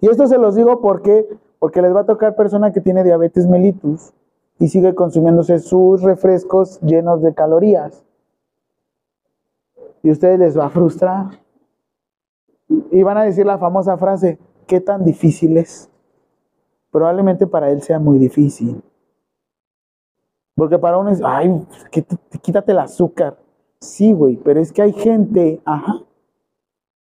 Y 0.00 0.08
esto 0.08 0.26
se 0.26 0.36
los 0.36 0.56
digo 0.56 0.80
porque, 0.80 1.38
porque 1.60 1.82
les 1.82 1.94
va 1.94 2.00
a 2.00 2.06
tocar 2.06 2.34
persona 2.34 2.72
que 2.72 2.80
tiene 2.80 3.04
diabetes 3.04 3.46
mellitus 3.46 4.12
y 4.58 4.66
sigue 4.66 4.96
consumiéndose 4.96 5.60
sus 5.60 6.02
refrescos 6.02 6.80
llenos 6.80 7.22
de 7.22 7.32
calorías. 7.32 8.04
Y 10.02 10.08
a 10.08 10.12
ustedes 10.12 10.40
les 10.40 10.58
va 10.58 10.66
a 10.66 10.70
frustrar. 10.70 11.43
Y 12.68 13.02
van 13.02 13.18
a 13.18 13.24
decir 13.24 13.46
la 13.46 13.58
famosa 13.58 13.96
frase, 13.96 14.38
¿qué 14.66 14.80
tan 14.80 15.04
difícil 15.04 15.56
es? 15.56 15.90
Probablemente 16.90 17.46
para 17.46 17.70
él 17.70 17.82
sea 17.82 17.98
muy 17.98 18.18
difícil. 18.18 18.82
Porque 20.54 20.78
para 20.78 20.98
uno 20.98 21.10
es, 21.10 21.20
ay, 21.24 21.66
quítate 22.42 22.72
el 22.72 22.78
azúcar. 22.78 23.38
Sí, 23.80 24.12
güey, 24.12 24.36
pero 24.36 24.60
es 24.60 24.72
que 24.72 24.82
hay 24.82 24.92
gente, 24.92 25.60
ajá, 25.64 26.04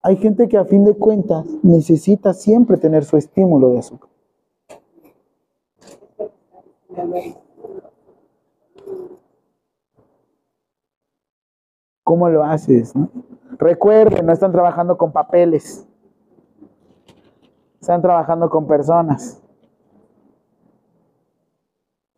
hay 0.03 0.17
gente 0.17 0.49
que 0.49 0.57
a 0.57 0.65
fin 0.65 0.85
de 0.85 0.95
cuentas 0.95 1.45
necesita 1.63 2.33
siempre 2.33 2.79
tener 2.79 3.05
su 3.05 3.17
estímulo 3.17 3.71
de 3.71 3.79
azúcar. 3.79 4.09
¿Cómo 12.11 12.29
lo 12.29 12.43
haces? 12.43 12.93
Recuerden, 13.57 14.27
no 14.27 14.33
están 14.33 14.51
trabajando 14.51 14.99
con 14.99 15.13
papeles. 15.13 15.87
Están 17.81 18.03
trabajando 18.03 18.51
con 18.51 18.67
personas. 18.67 19.41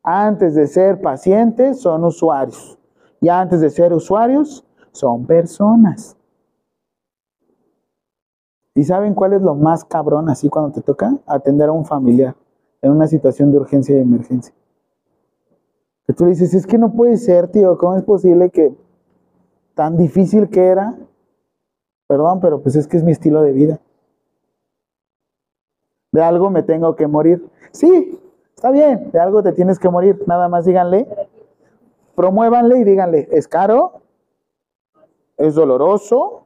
Antes 0.02 0.54
de 0.54 0.66
ser 0.66 0.98
pacientes 1.02 1.82
son 1.82 2.04
usuarios. 2.04 2.78
Y 3.20 3.28
antes 3.28 3.60
de 3.60 3.68
ser 3.68 3.92
usuarios 3.92 4.66
son 4.92 5.26
personas. 5.26 6.16
¿Y 8.74 8.84
saben 8.84 9.12
cuál 9.12 9.34
es 9.34 9.42
lo 9.42 9.54
más 9.54 9.84
cabrón 9.84 10.30
así 10.30 10.48
cuando 10.48 10.72
te 10.72 10.80
toca? 10.80 11.18
Atender 11.26 11.68
a 11.68 11.72
un 11.72 11.84
familiar 11.84 12.34
en 12.80 12.92
una 12.92 13.08
situación 13.08 13.52
de 13.52 13.58
urgencia 13.58 13.94
y 13.94 14.00
emergencia. 14.00 14.54
Tú 16.16 16.24
dices, 16.24 16.54
es 16.54 16.66
que 16.66 16.78
no 16.78 16.94
puede 16.94 17.18
ser, 17.18 17.48
tío, 17.48 17.76
¿cómo 17.76 17.96
es 17.96 18.04
posible 18.04 18.48
que 18.48 18.74
tan 19.74 19.96
difícil 19.96 20.48
que 20.50 20.66
era? 20.66 20.96
Perdón, 22.06 22.40
pero 22.40 22.60
pues 22.62 22.76
es 22.76 22.86
que 22.86 22.96
es 22.96 23.04
mi 23.04 23.12
estilo 23.12 23.42
de 23.42 23.52
vida. 23.52 23.80
De 26.12 26.22
algo 26.22 26.50
me 26.50 26.62
tengo 26.62 26.94
que 26.94 27.06
morir. 27.06 27.46
Sí, 27.72 28.20
está 28.54 28.70
bien, 28.70 29.10
de 29.12 29.18
algo 29.18 29.42
te 29.42 29.52
tienes 29.52 29.78
que 29.78 29.88
morir. 29.88 30.22
Nada 30.26 30.48
más 30.48 30.66
díganle, 30.66 31.08
promuévanle 32.14 32.78
y 32.78 32.84
díganle, 32.84 33.28
es 33.32 33.48
caro, 33.48 34.02
es 35.38 35.54
doloroso, 35.54 36.42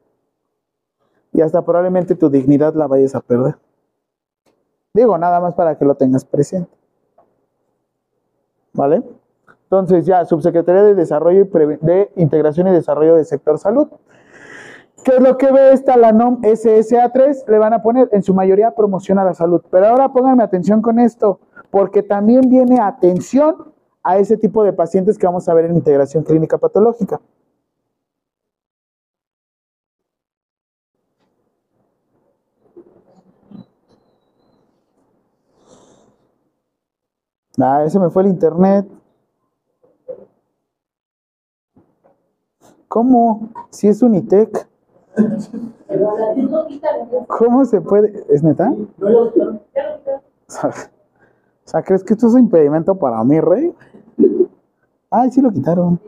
y 1.37 1.43
hasta 1.43 1.63
probablemente 1.63 2.15
tu 2.15 2.31
dignidad 2.31 2.75
la 2.75 2.87
vayas 2.87 3.15
a 3.15 3.21
perder. 3.21 3.59
Digo, 4.95 5.19
nada 5.19 5.39
más 5.39 5.55
para 5.55 5.77
que 5.77 5.85
lo 5.85 5.95
tengas 5.95 6.25
presente. 6.25 6.71
¿Vale? 8.73 9.03
Entonces 9.67 10.07
ya, 10.07 10.25
Subsecretaría 10.25 10.85
de 10.85 10.95
Desarrollo 10.95 11.43
y 11.43 11.85
de 11.85 12.11
Integración 12.15 12.69
y 12.69 12.71
Desarrollo 12.71 13.17
del 13.17 13.27
Sector 13.27 13.59
Salud. 13.59 13.89
¿Qué 15.05 15.17
es 15.17 15.21
lo 15.21 15.37
que 15.37 15.51
ve 15.53 15.73
esta, 15.73 15.97
la 15.97 16.13
NOM 16.13 16.41
SSA3? 16.43 17.49
Le 17.49 17.59
van 17.59 17.73
a 17.73 17.83
poner 17.83 18.09
en 18.13 18.23
su 18.23 18.33
mayoría 18.33 18.73
promoción 18.73 19.19
a 19.19 19.25
la 19.25 19.35
salud. 19.35 19.63
Pero 19.71 19.89
ahora 19.89 20.13
pónganme 20.13 20.45
atención 20.45 20.83
con 20.83 21.01
esto, 21.01 21.41
porque 21.71 22.03
también 22.03 22.43
viene 22.49 22.81
atención 22.81 23.73
a 24.05 24.19
ese 24.19 24.37
tipo 24.37 24.63
de 24.63 24.73
pacientes 24.73 25.19
que 25.19 25.27
vamos 25.27 25.49
a 25.49 25.55
ver 25.55 25.65
en 25.65 25.75
integración 25.75 26.23
clínica 26.23 26.59
patológica. 26.59 27.21
Ah, 37.61 37.83
ese 37.85 37.99
me 37.99 38.11
fue 38.11 38.23
el 38.23 38.29
internet. 38.29 38.87
¿Cómo? 42.89 43.49
Si 43.71 43.89
es 43.89 44.03
Unitec. 44.03 44.69
¿Cómo 47.27 47.65
se 47.65 47.81
puede? 47.81 48.25
¿Es 48.29 48.43
neta? 48.43 48.73
O 50.47 51.69
sea, 51.69 51.83
¿crees 51.83 52.05
que 52.05 52.15
esto 52.15 52.29
es 52.29 52.35
un 52.35 52.41
impedimento 52.41 52.95
para 52.95 53.23
mí, 53.25 53.41
rey? 53.41 53.75
Ay, 55.11 55.31
sí 55.31 55.41
lo 55.41 55.51
quitaron. 55.51 55.99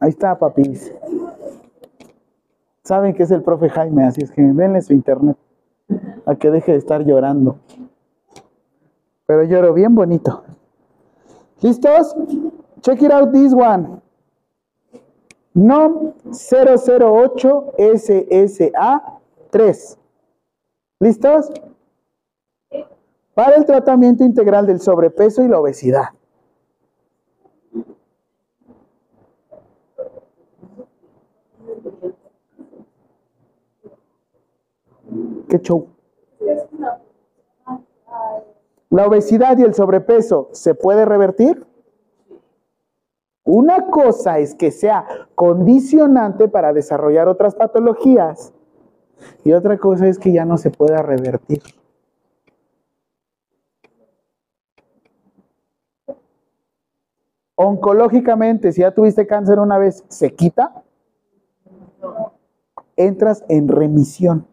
Ahí 0.00 0.08
está, 0.08 0.38
papis. 0.38 0.92
Saben 2.82 3.14
que 3.14 3.22
es 3.22 3.30
el 3.30 3.42
profe 3.42 3.68
Jaime, 3.68 4.04
así 4.04 4.22
es 4.22 4.32
que 4.32 4.42
denle 4.42 4.80
su 4.82 4.92
internet 4.92 5.36
a 6.26 6.34
que 6.34 6.50
deje 6.50 6.72
de 6.72 6.78
estar 6.78 7.04
llorando. 7.04 7.58
Pero 9.26 9.44
lloro 9.44 9.72
bien 9.74 9.94
bonito. 9.94 10.42
¿Listos? 11.62 12.14
Check 12.82 13.02
it 13.02 13.10
out 13.10 13.32
this 13.32 13.52
one. 13.52 14.00
NOM 15.54 16.14
008 16.32 17.74
SSA 17.78 19.20
3. 19.50 19.98
¿Listos? 21.00 21.50
Para 23.34 23.56
el 23.56 23.64
tratamiento 23.64 24.24
integral 24.24 24.66
del 24.66 24.80
sobrepeso 24.80 25.42
y 25.42 25.48
la 25.48 25.60
obesidad. 25.60 26.08
¿Qué 35.48 35.58
show? 35.58 35.88
¿La 38.90 39.06
obesidad 39.06 39.56
y 39.56 39.62
el 39.62 39.72
sobrepeso 39.72 40.48
se 40.52 40.74
puede 40.74 41.04
revertir? 41.04 41.64
Una 43.44 43.86
cosa 43.86 44.38
es 44.40 44.54
que 44.54 44.72
sea 44.72 45.06
condicionante 45.36 46.48
para 46.48 46.72
desarrollar 46.72 47.28
otras 47.28 47.54
patologías 47.54 48.52
y 49.44 49.52
otra 49.52 49.78
cosa 49.78 50.08
es 50.08 50.18
que 50.18 50.32
ya 50.32 50.44
no 50.44 50.58
se 50.58 50.70
pueda 50.70 51.02
revertir. 51.02 51.62
Oncológicamente, 57.54 58.72
si 58.72 58.80
ya 58.80 58.92
tuviste 58.92 59.26
cáncer 59.26 59.60
una 59.60 59.78
vez, 59.78 60.04
¿se 60.08 60.34
quita? 60.34 60.82
Entras 62.96 63.44
en 63.48 63.68
remisión 63.68 64.46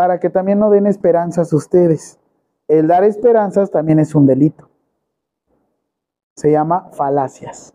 para 0.00 0.18
que 0.18 0.30
también 0.30 0.58
no 0.58 0.70
den 0.70 0.86
esperanzas 0.86 1.52
a 1.52 1.56
ustedes. 1.56 2.18
El 2.68 2.86
dar 2.86 3.04
esperanzas 3.04 3.70
también 3.70 3.98
es 3.98 4.14
un 4.14 4.24
delito. 4.24 4.66
Se 6.36 6.50
llama 6.50 6.88
falacias. 6.92 7.74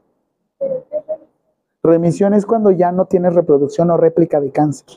Remisión 1.83 2.33
es 2.33 2.47
cuando 2.47 2.71
ya 2.71 2.91
no 2.91 3.05
tienes 3.05 3.35
reproducción 3.35 3.91
o 3.91 3.97
réplica 3.97 4.41
de 4.41 4.51
cáncer, 4.51 4.87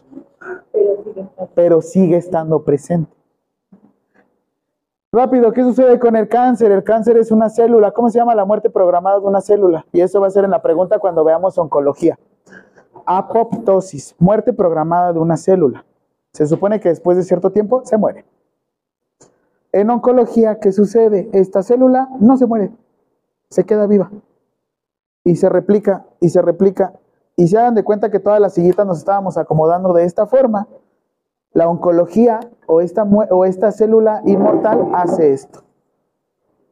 pero 1.54 1.82
sigue 1.82 2.16
estando 2.16 2.64
presente. 2.64 3.14
Rápido, 5.12 5.52
¿qué 5.52 5.62
sucede 5.64 5.98
con 5.98 6.16
el 6.16 6.28
cáncer? 6.30 6.72
El 6.72 6.82
cáncer 6.82 7.18
es 7.18 7.30
una 7.30 7.50
célula. 7.50 7.90
¿Cómo 7.90 8.08
se 8.08 8.20
llama 8.20 8.34
la 8.34 8.46
muerte 8.46 8.70
programada 8.70 9.20
de 9.20 9.26
una 9.26 9.42
célula? 9.42 9.84
Y 9.92 10.00
eso 10.00 10.18
va 10.18 10.28
a 10.28 10.30
ser 10.30 10.46
en 10.46 10.50
la 10.50 10.62
pregunta 10.62 10.98
cuando 10.98 11.24
veamos 11.24 11.58
oncología. 11.58 12.18
Apoptosis, 13.04 14.16
muerte 14.18 14.54
programada 14.54 15.12
de 15.12 15.18
una 15.18 15.36
célula. 15.36 15.84
Se 16.32 16.46
supone 16.46 16.80
que 16.80 16.88
después 16.88 17.16
de 17.16 17.24
cierto 17.24 17.50
tiempo 17.50 17.82
se 17.84 17.96
muere. 17.96 18.24
En 19.72 19.90
oncología, 19.90 20.60
¿qué 20.60 20.72
sucede? 20.72 21.28
Esta 21.32 21.62
célula 21.62 22.08
no 22.20 22.36
se 22.36 22.46
muere, 22.46 22.72
se 23.50 23.64
queda 23.64 23.86
viva. 23.86 24.10
Y 25.24 25.36
se 25.36 25.48
replica, 25.48 26.06
y 26.20 26.30
se 26.30 26.40
replica. 26.40 26.94
Y 27.36 27.48
se 27.48 27.58
hagan 27.58 27.74
de 27.74 27.84
cuenta 27.84 28.10
que 28.10 28.18
todas 28.18 28.40
las 28.40 28.54
sillitas 28.54 28.86
nos 28.86 28.98
estábamos 28.98 29.36
acomodando 29.36 29.92
de 29.92 30.04
esta 30.04 30.26
forma. 30.26 30.68
La 31.52 31.68
oncología 31.68 32.40
o 32.66 32.80
esta, 32.80 33.04
o 33.04 33.44
esta 33.44 33.72
célula 33.72 34.22
inmortal 34.24 34.88
hace 34.94 35.32
esto. 35.32 35.62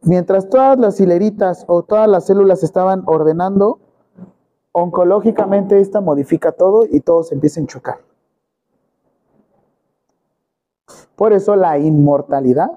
Mientras 0.02 0.48
todas 0.48 0.78
las 0.78 1.00
hileritas 1.00 1.64
o 1.66 1.82
todas 1.82 2.08
las 2.08 2.26
células 2.26 2.62
estaban 2.62 3.02
ordenando, 3.06 3.80
oncológicamente 4.72 5.80
esta 5.80 6.00
modifica 6.00 6.52
todo 6.52 6.84
y 6.88 7.00
todo 7.00 7.24
se 7.24 7.34
empieza 7.34 7.60
a 7.60 7.66
chocar. 7.66 8.05
Por 11.16 11.32
eso 11.32 11.56
la 11.56 11.78
inmortalidad 11.78 12.70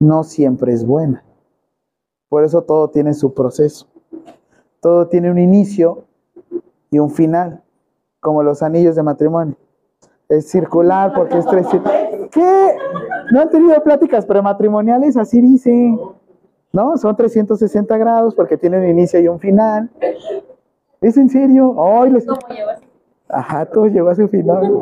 no 0.00 0.24
siempre 0.24 0.72
es 0.72 0.84
buena. 0.84 1.22
Por 2.28 2.44
eso 2.44 2.62
todo 2.62 2.88
tiene 2.88 3.14
su 3.14 3.34
proceso. 3.34 3.86
Todo 4.80 5.08
tiene 5.08 5.30
un 5.30 5.38
inicio 5.38 6.04
y 6.90 6.98
un 6.98 7.10
final, 7.10 7.62
como 8.20 8.42
los 8.42 8.62
anillos 8.62 8.96
de 8.96 9.02
matrimonio. 9.02 9.56
Es 10.28 10.48
circular 10.48 11.12
porque 11.14 11.38
es 11.38 11.46
tres. 11.46 11.66
¿Qué? 12.30 12.76
¿No 13.32 13.40
han 13.40 13.50
tenido 13.50 13.82
pláticas 13.82 14.24
prematrimoniales? 14.24 15.16
Así 15.16 15.40
dice. 15.40 15.98
¿No? 16.72 16.96
Son 16.96 17.16
360 17.16 17.98
grados 17.98 18.34
porque 18.34 18.56
tiene 18.56 18.78
un 18.78 18.88
inicio 18.88 19.20
y 19.20 19.28
un 19.28 19.40
final. 19.40 19.90
¿Es 21.00 21.16
en 21.16 21.28
serio? 21.28 21.74
Ay, 21.82 22.10
les... 22.10 22.26
Ajá, 23.32 23.66
todo 23.66 23.86
llegó 23.86 24.08
a 24.08 24.14
su 24.14 24.28
final. 24.28 24.72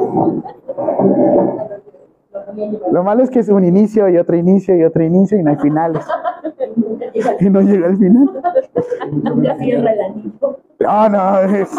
Lo 2.90 3.02
malo 3.04 3.22
es 3.22 3.30
que 3.30 3.40
es 3.40 3.48
un 3.48 3.64
inicio 3.64 4.08
y 4.08 4.16
otro 4.16 4.36
inicio 4.36 4.76
y 4.76 4.84
otro 4.84 5.02
inicio 5.04 5.38
y 5.38 5.42
no 5.42 5.50
hay 5.50 5.56
finales. 5.56 6.04
Y 7.40 7.50
no 7.50 7.60
llega 7.60 7.88
al 7.88 7.96
final. 7.96 8.30
Nunca 9.22 9.56
cierra 9.58 9.92
el 9.92 10.00
anillo. 10.00 10.58
No, 10.80 11.08
no. 11.08 11.38
es- 11.40 11.76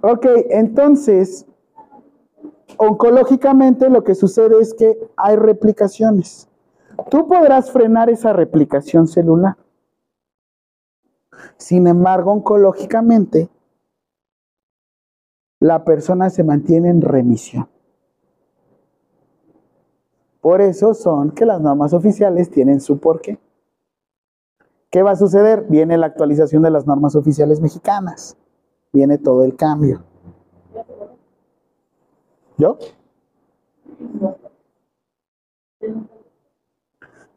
Ok, 0.00 0.26
entonces, 0.50 1.46
oncológicamente 2.76 3.88
lo 3.88 4.02
que 4.04 4.14
sucede 4.14 4.60
es 4.60 4.74
que 4.74 4.98
hay 5.16 5.36
replicaciones. 5.36 6.48
Tú 7.10 7.26
podrás 7.26 7.70
frenar 7.70 8.10
esa 8.10 8.32
replicación 8.32 9.06
celular. 9.06 9.56
Sin 11.56 11.86
embargo, 11.86 12.32
oncológicamente, 12.32 13.48
la 15.60 15.84
persona 15.84 16.30
se 16.30 16.44
mantiene 16.44 16.90
en 16.90 17.00
remisión. 17.00 17.68
Por 20.40 20.60
eso 20.60 20.92
son 20.92 21.30
que 21.30 21.46
las 21.46 21.60
normas 21.60 21.92
oficiales 21.92 22.50
tienen 22.50 22.80
su 22.80 22.98
porqué. 22.98 23.38
¿Qué 24.90 25.02
va 25.02 25.12
a 25.12 25.16
suceder? 25.16 25.66
Viene 25.68 25.96
la 25.96 26.06
actualización 26.06 26.62
de 26.62 26.70
las 26.70 26.86
normas 26.86 27.14
oficiales 27.14 27.60
mexicanas. 27.60 28.36
Viene 28.92 29.18
todo 29.18 29.44
el 29.44 29.56
cambio. 29.56 30.02
¿Yo? 32.58 32.76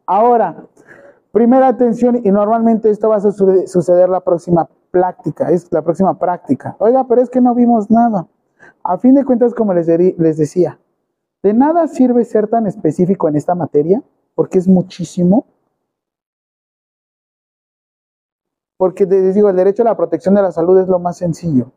Ahora, 0.05 0.67
primera 1.35 1.67
atención, 1.67 2.21
y 2.23 2.31
normalmente 2.31 2.89
esto 2.89 3.09
va 3.09 3.17
a 3.17 3.19
suceder, 3.19 4.07
la 4.07 4.21
próxima 4.21 4.69
práctica, 4.89 5.51
es 5.51 5.69
la 5.69 5.81
próxima 5.81 6.17
práctica. 6.17 6.77
Oiga, 6.79 7.05
pero 7.09 7.21
es 7.21 7.29
que 7.29 7.41
no 7.41 7.53
vimos 7.53 7.91
nada. 7.91 8.25
A 8.81 8.97
fin 8.97 9.15
de 9.15 9.25
cuentas, 9.25 9.53
como 9.53 9.73
les, 9.73 9.85
les 9.85 10.37
decía, 10.37 10.79
de 11.43 11.53
nada 11.53 11.89
sirve 11.89 12.23
ser 12.23 12.47
tan 12.47 12.67
específico 12.67 13.27
en 13.27 13.35
esta 13.35 13.53
materia, 13.53 14.01
porque 14.33 14.59
es 14.59 14.67
muchísimo. 14.69 15.45
Porque 18.77 19.05
les 19.05 19.35
digo, 19.35 19.49
el 19.49 19.57
derecho 19.57 19.81
a 19.81 19.85
la 19.87 19.97
protección 19.97 20.35
de 20.35 20.41
la 20.41 20.53
salud 20.53 20.79
es 20.79 20.87
lo 20.87 20.99
más 20.99 21.17
sencillo. 21.17 21.73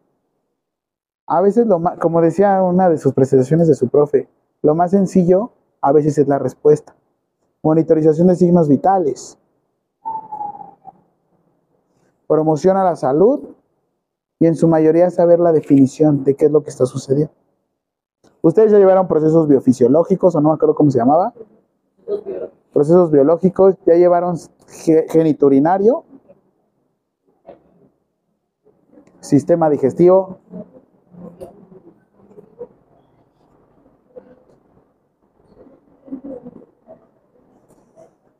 A 1.26 1.40
veces, 1.40 1.66
lo 1.66 1.80
más, 1.80 1.98
como 1.98 2.20
decía 2.20 2.62
una 2.62 2.88
de 2.88 2.98
sus 2.98 3.12
presentaciones 3.12 3.66
de 3.66 3.74
su 3.74 3.88
profe, 3.88 4.28
lo 4.62 4.76
más 4.76 4.92
sencillo 4.92 5.50
a 5.80 5.90
veces 5.90 6.16
es 6.16 6.28
la 6.28 6.38
respuesta. 6.38 6.94
Monitorización 7.64 8.28
de 8.28 8.36
signos 8.36 8.68
vitales. 8.68 9.36
Promoción 12.28 12.76
a 12.76 12.84
la 12.84 12.94
salud 12.94 13.40
y 14.38 14.46
en 14.46 14.54
su 14.54 14.68
mayoría 14.68 15.10
saber 15.10 15.40
la 15.40 15.50
definición 15.50 16.22
de 16.22 16.34
qué 16.36 16.44
es 16.44 16.52
lo 16.52 16.62
que 16.62 16.70
está 16.70 16.86
sucediendo. 16.86 17.32
Ustedes 18.42 18.70
ya 18.70 18.78
llevaron 18.78 19.08
procesos 19.08 19.48
biofisiológicos 19.48 20.36
o 20.36 20.40
no 20.40 20.50
me 20.50 20.54
acuerdo 20.54 20.74
cómo 20.74 20.90
se 20.90 20.98
llamaba. 20.98 21.32
Procesos 22.72 23.10
biológicos, 23.10 23.74
ya 23.86 23.94
llevaron 23.94 24.36
ge- 24.68 25.06
geniturinario, 25.08 26.04
sistema 29.20 29.68
digestivo. 29.70 30.38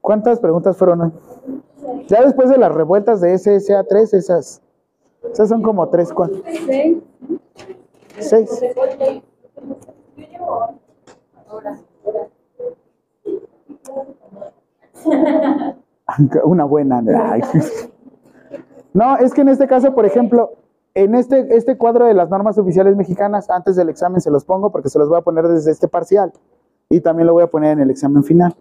¿Cuántas 0.01 0.39
preguntas 0.41 0.77
fueron 0.77 1.01
hoy? 1.01 1.13
Ya 2.09 2.23
después 2.23 2.49
de 2.49 2.57
las 2.59 2.73
revueltas 2.73 3.21
de 3.21 3.35
SSA3, 3.35 4.15
esas, 4.15 4.63
esas 5.31 5.49
son 5.49 5.63
como 5.63 5.89
tres, 5.89 6.13
cuatro, 6.13 6.43
Seis. 8.19 8.51
seis. 8.51 9.23
Yo 10.17 10.27
llevo 10.27 10.69
ahora. 11.49 11.79
Una 16.45 16.65
buena. 16.65 17.03
No, 18.95 19.17
es 19.19 19.35
que 19.35 19.43
en 19.43 19.49
este 19.49 19.67
caso, 19.69 19.95
por 19.95 20.07
ejemplo, 20.07 20.53
en 20.95 21.15
este, 21.15 21.55
este 21.55 21.77
cuadro 21.77 22.07
de 22.07 22.15
las 22.15 22.31
normas 22.31 22.59
oficiales 22.59 22.97
mexicanas, 22.97 23.51
antes 23.51 23.77
del 23.77 23.91
examen 23.91 24.21
se 24.21 24.31
los 24.31 24.45
pongo 24.45 24.73
porque 24.73 24.89
se 24.89 24.99
los 24.99 25.09
voy 25.09 25.19
a 25.19 25.21
poner 25.23 25.47
desde 25.47 25.71
este 25.71 25.87
parcial 25.87 26.33
y 26.89 27.01
también 27.01 27.27
lo 27.27 27.35
voy 27.35 27.43
a 27.43 27.49
poner 27.51 27.73
en 27.73 27.81
el 27.81 27.91
examen 27.91 28.25
final. 28.25 28.57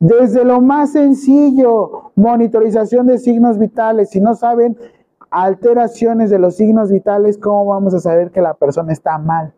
Desde 0.00 0.44
lo 0.44 0.60
más 0.60 0.92
sencillo, 0.92 2.12
monitorización 2.14 3.06
de 3.06 3.18
signos 3.18 3.58
vitales. 3.58 4.10
Si 4.10 4.20
no 4.20 4.34
saben 4.36 4.78
alteraciones 5.30 6.30
de 6.30 6.38
los 6.38 6.56
signos 6.56 6.90
vitales, 6.90 7.36
¿cómo 7.36 7.66
vamos 7.66 7.94
a 7.94 8.00
saber 8.00 8.30
que 8.30 8.40
la 8.40 8.54
persona 8.54 8.92
está 8.92 9.18
mal? 9.18 9.52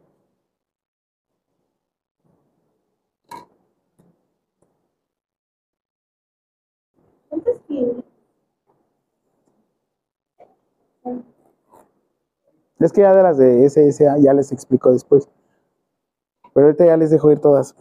¿Cuántos? 7.29 7.61
Es 12.79 12.93
que 12.93 13.03
ya 13.03 13.15
de 13.15 13.23
las 13.23 13.37
de 13.37 13.69
SSA 13.69 14.17
ya 14.19 14.33
les 14.33 14.53
explico 14.53 14.91
después. 14.91 15.29
Pero 16.55 16.67
ahorita 16.67 16.87
ya 16.87 16.97
les 16.97 17.11
dejo 17.11 17.31
ir 17.31 17.39
todas 17.39 17.77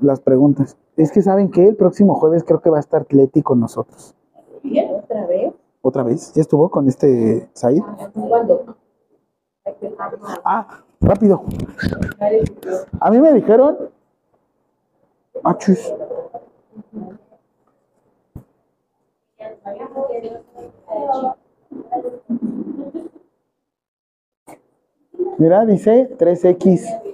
las 0.00 0.20
preguntas. 0.20 0.76
Es 0.96 1.12
que 1.12 1.20
saben 1.20 1.50
que 1.50 1.68
el 1.68 1.76
próximo 1.76 2.14
jueves 2.14 2.42
creo 2.44 2.60
que 2.60 2.70
va 2.70 2.78
a 2.78 2.80
estar 2.80 3.02
Atleti 3.02 3.42
con 3.42 3.60
nosotros. 3.60 4.14
Bien, 4.62 4.94
otra 4.94 5.26
vez. 5.26 5.52
¿Otra 5.82 6.02
vez? 6.02 6.32
¿Ya 6.32 6.40
estuvo 6.40 6.70
con 6.70 6.88
este 6.88 7.48
Said? 7.52 7.82
¿Cuándo? 8.14 8.76
Ah, 10.44 10.82
rápido. 11.00 11.44
A 13.00 13.10
mí 13.10 13.20
me 13.20 13.32
dijeron. 13.34 13.76
Ah, 15.44 15.56
chus. 15.58 15.92
Mira, 25.38 25.66
dice 25.66 26.08
3X. 26.16 27.06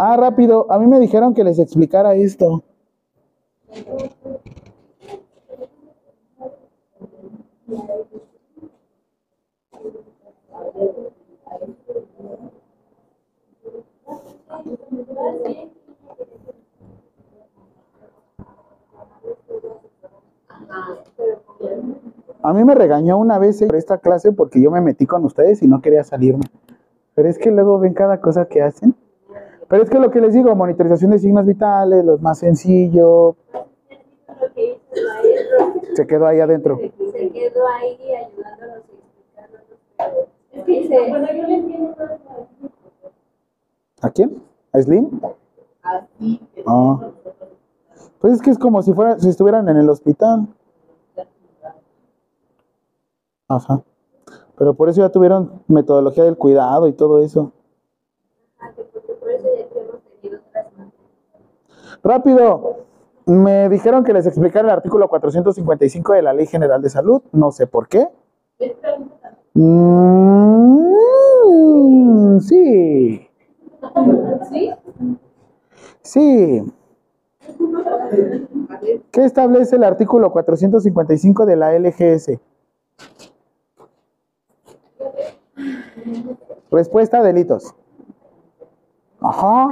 Ah, 0.00 0.16
rápido. 0.16 0.70
A 0.70 0.78
mí 0.78 0.86
me 0.86 1.00
dijeron 1.00 1.34
que 1.34 1.42
les 1.42 1.58
explicara 1.58 2.14
esto. 2.14 2.62
A 22.40 22.52
mí 22.52 22.64
me 22.64 22.76
regañó 22.76 23.18
una 23.18 23.40
vez 23.40 23.60
por 23.64 23.74
esta 23.74 23.98
clase 23.98 24.30
porque 24.30 24.62
yo 24.62 24.70
me 24.70 24.80
metí 24.80 25.06
con 25.06 25.24
ustedes 25.24 25.60
y 25.60 25.66
no 25.66 25.82
quería 25.82 26.04
salirme. 26.04 26.44
Pero 27.16 27.28
es 27.28 27.36
que 27.36 27.50
luego 27.50 27.80
ven 27.80 27.94
cada 27.94 28.20
cosa 28.20 28.46
que 28.46 28.62
hacen. 28.62 28.94
Pero 29.68 29.82
es 29.82 29.90
que 29.90 29.98
lo 29.98 30.10
que 30.10 30.20
les 30.20 30.32
digo, 30.32 30.54
monitorización 30.54 31.10
de 31.10 31.18
signos 31.18 31.44
vitales, 31.44 32.04
lo 32.04 32.18
más 32.18 32.38
sencillo, 32.38 33.36
se 35.94 36.06
quedó 36.06 36.26
ahí 36.26 36.40
adentro. 36.40 36.78
se 36.78 37.30
quedó 37.30 37.66
ahí 37.68 37.98
ayudándonos 38.14 38.84
entiendo 41.48 41.96
¿A 44.00 44.10
quién? 44.10 44.42
¿A 44.72 44.80
Slim? 44.80 45.20
Ah. 46.66 47.10
Pues 48.20 48.34
es 48.34 48.42
que 48.42 48.50
es 48.50 48.58
como 48.58 48.82
si 48.82 48.92
fuera, 48.92 49.18
si 49.18 49.28
estuvieran 49.28 49.68
en 49.68 49.76
el 49.76 49.88
hospital. 49.90 50.46
Ajá. 53.48 53.82
Pero 54.56 54.74
por 54.74 54.88
eso 54.88 55.00
ya 55.00 55.08
tuvieron 55.10 55.62
metodología 55.68 56.24
del 56.24 56.36
cuidado 56.36 56.86
y 56.86 56.92
todo 56.92 57.22
eso. 57.22 57.52
Eso 58.60 59.48
ya 59.56 59.68
que 59.68 59.78
hemos 59.78 60.00
tenido 60.20 60.40
otras 60.48 60.66
materias. 60.76 60.98
Rápido. 62.02 62.78
Me 63.26 63.68
dijeron 63.68 64.04
que 64.04 64.12
les 64.14 64.26
explicara 64.26 64.66
el 64.68 64.72
artículo 64.72 65.08
455 65.08 66.14
de 66.14 66.22
la 66.22 66.32
Ley 66.32 66.46
General 66.46 66.80
de 66.80 66.88
Salud. 66.88 67.22
No 67.32 67.50
sé 67.52 67.66
por 67.66 67.88
qué. 67.88 68.08
Mm, 69.54 69.98
sí. 72.40 73.28
¿Sí? 74.42 74.72
Sí. 76.02 76.72
¿Qué 79.10 79.24
establece 79.24 79.76
el 79.76 79.84
artículo 79.84 80.32
455 80.32 81.44
de 81.44 81.56
la 81.56 81.78
LGS? 81.78 82.38
Respuesta, 86.70 87.22
delitos. 87.22 87.74
Ajá. 89.20 89.68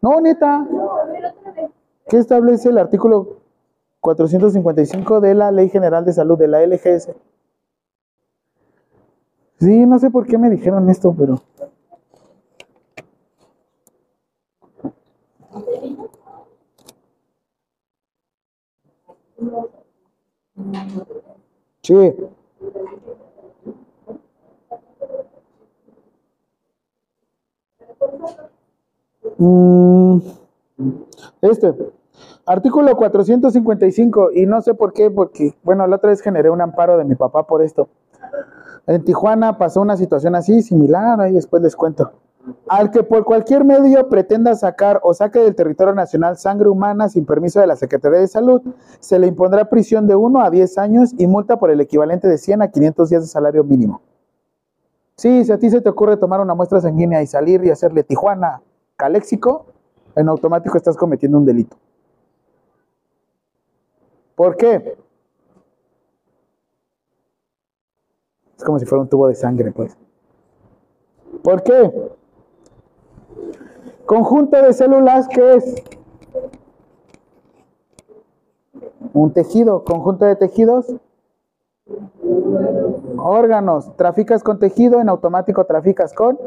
No, 0.00 0.20
neta. 0.20 0.58
No, 0.58 0.92
a 0.92 1.04
ver 1.06 1.26
otra 1.26 1.52
vez. 1.52 1.70
¿Qué 2.08 2.16
establece 2.16 2.70
el 2.70 2.78
artículo 2.78 3.36
455 4.00 5.20
de 5.20 5.34
la 5.34 5.52
Ley 5.52 5.68
General 5.68 6.04
de 6.06 6.14
Salud, 6.14 6.38
de 6.38 6.48
la 6.48 6.62
LGS? 6.62 7.10
Sí, 9.60 9.84
no 9.86 9.98
sé 9.98 10.10
por 10.10 10.26
qué 10.26 10.38
me 10.38 10.48
dijeron 10.48 10.88
esto, 10.88 11.14
pero... 11.16 11.42
Sí. 21.82 22.14
Mm, 29.38 30.18
este, 31.42 31.74
artículo 32.48 32.96
455, 32.96 34.30
y 34.34 34.46
no 34.46 34.60
sé 34.62 34.74
por 34.74 34.92
qué, 34.92 35.10
porque, 35.10 35.54
bueno, 35.62 35.86
la 35.86 35.96
otra 35.96 36.10
vez 36.10 36.20
generé 36.20 36.50
un 36.50 36.60
amparo 36.60 36.96
de 36.96 37.04
mi 37.04 37.14
papá 37.14 37.46
por 37.46 37.62
esto. 37.62 37.88
En 38.86 39.04
Tijuana 39.04 39.58
pasó 39.58 39.82
una 39.82 39.96
situación 39.96 40.34
así, 40.34 40.62
similar, 40.62 41.20
ahí 41.20 41.34
después 41.34 41.62
les 41.62 41.76
cuento. 41.76 42.10
Al 42.66 42.90
que 42.90 43.02
por 43.02 43.24
cualquier 43.24 43.64
medio 43.64 44.08
pretenda 44.08 44.54
sacar 44.54 45.00
o 45.02 45.12
saque 45.12 45.38
del 45.40 45.54
territorio 45.54 45.94
nacional 45.94 46.38
sangre 46.38 46.70
humana 46.70 47.10
sin 47.10 47.26
permiso 47.26 47.60
de 47.60 47.66
la 47.66 47.76
Secretaría 47.76 48.20
de 48.20 48.28
Salud, 48.28 48.62
se 49.00 49.18
le 49.18 49.26
impondrá 49.26 49.66
prisión 49.66 50.06
de 50.06 50.14
1 50.14 50.40
a 50.40 50.48
10 50.48 50.78
años 50.78 51.14
y 51.18 51.26
multa 51.26 51.58
por 51.58 51.70
el 51.70 51.82
equivalente 51.82 52.26
de 52.26 52.38
100 52.38 52.62
a 52.62 52.68
500 52.68 53.10
días 53.10 53.22
de 53.22 53.28
salario 53.28 53.64
mínimo. 53.64 54.00
Sí, 55.16 55.44
si 55.44 55.52
a 55.52 55.58
ti 55.58 55.68
se 55.68 55.82
te 55.82 55.90
ocurre 55.90 56.16
tomar 56.16 56.40
una 56.40 56.54
muestra 56.54 56.80
sanguínea 56.80 57.20
y 57.20 57.26
salir 57.26 57.62
y 57.64 57.70
hacerle 57.70 58.04
Tijuana 58.04 58.62
caléxico, 58.96 59.66
en 60.16 60.28
automático 60.30 60.78
estás 60.78 60.96
cometiendo 60.96 61.36
un 61.36 61.44
delito. 61.44 61.76
¿Por 64.38 64.56
qué? 64.56 64.96
Es 68.56 68.62
como 68.62 68.78
si 68.78 68.86
fuera 68.86 69.02
un 69.02 69.08
tubo 69.08 69.26
de 69.26 69.34
sangre, 69.34 69.72
pues. 69.72 69.96
¿Por 71.42 71.64
qué? 71.64 71.92
Conjunto 74.06 74.62
de 74.62 74.72
células, 74.72 75.26
¿qué 75.26 75.54
es? 75.54 75.82
Un 79.12 79.32
tejido, 79.32 79.82
conjunto 79.82 80.24
de 80.24 80.36
tejidos. 80.36 80.86
Órganos, 83.16 83.96
traficas 83.96 84.44
con 84.44 84.60
tejido, 84.60 85.00
en 85.00 85.08
automático 85.08 85.64
traficas 85.64 86.14
con 86.14 86.38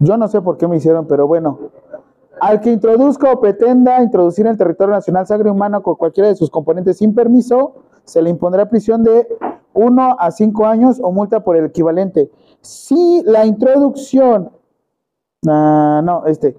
Yo 0.00 0.16
no 0.16 0.28
sé 0.28 0.40
por 0.40 0.56
qué 0.56 0.68
me 0.68 0.76
hicieron, 0.76 1.06
pero 1.06 1.26
bueno. 1.26 1.58
Al 2.40 2.60
que 2.60 2.70
introduzca 2.70 3.32
o 3.32 3.40
pretenda 3.40 4.00
introducir 4.02 4.46
en 4.46 4.52
el 4.52 4.58
territorio 4.58 4.94
nacional 4.94 5.26
sangre 5.26 5.50
humana 5.50 5.80
con 5.80 5.96
cualquiera 5.96 6.28
de 6.28 6.36
sus 6.36 6.50
componentes 6.50 6.98
sin 6.98 7.14
permiso, 7.14 7.74
se 8.04 8.22
le 8.22 8.30
impondrá 8.30 8.68
prisión 8.68 9.02
de 9.02 9.26
1 9.74 10.16
a 10.18 10.30
5 10.30 10.66
años 10.66 11.00
o 11.02 11.10
multa 11.10 11.40
por 11.42 11.56
el 11.56 11.64
equivalente. 11.64 12.30
Si 12.60 13.22
la 13.24 13.44
introducción, 13.44 14.52
ah, 15.48 16.00
no, 16.04 16.26
este, 16.26 16.56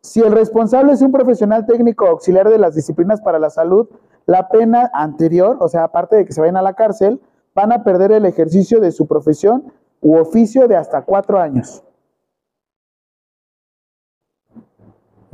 si 0.00 0.20
el 0.20 0.30
responsable 0.30 0.92
es 0.92 1.02
un 1.02 1.10
profesional 1.10 1.66
técnico 1.66 2.06
auxiliar 2.06 2.48
de 2.48 2.58
las 2.58 2.76
disciplinas 2.76 3.20
para 3.20 3.40
la 3.40 3.50
salud, 3.50 3.88
la 4.26 4.48
pena 4.48 4.90
anterior, 4.94 5.56
o 5.60 5.68
sea, 5.68 5.84
aparte 5.84 6.16
de 6.16 6.24
que 6.24 6.32
se 6.32 6.40
vayan 6.40 6.56
a 6.56 6.62
la 6.62 6.74
cárcel, 6.74 7.20
van 7.54 7.72
a 7.72 7.82
perder 7.82 8.12
el 8.12 8.26
ejercicio 8.26 8.80
de 8.80 8.92
su 8.92 9.06
profesión 9.06 9.72
u 10.00 10.16
oficio 10.16 10.68
de 10.68 10.76
hasta 10.76 11.02
cuatro 11.02 11.40
años. 11.40 11.82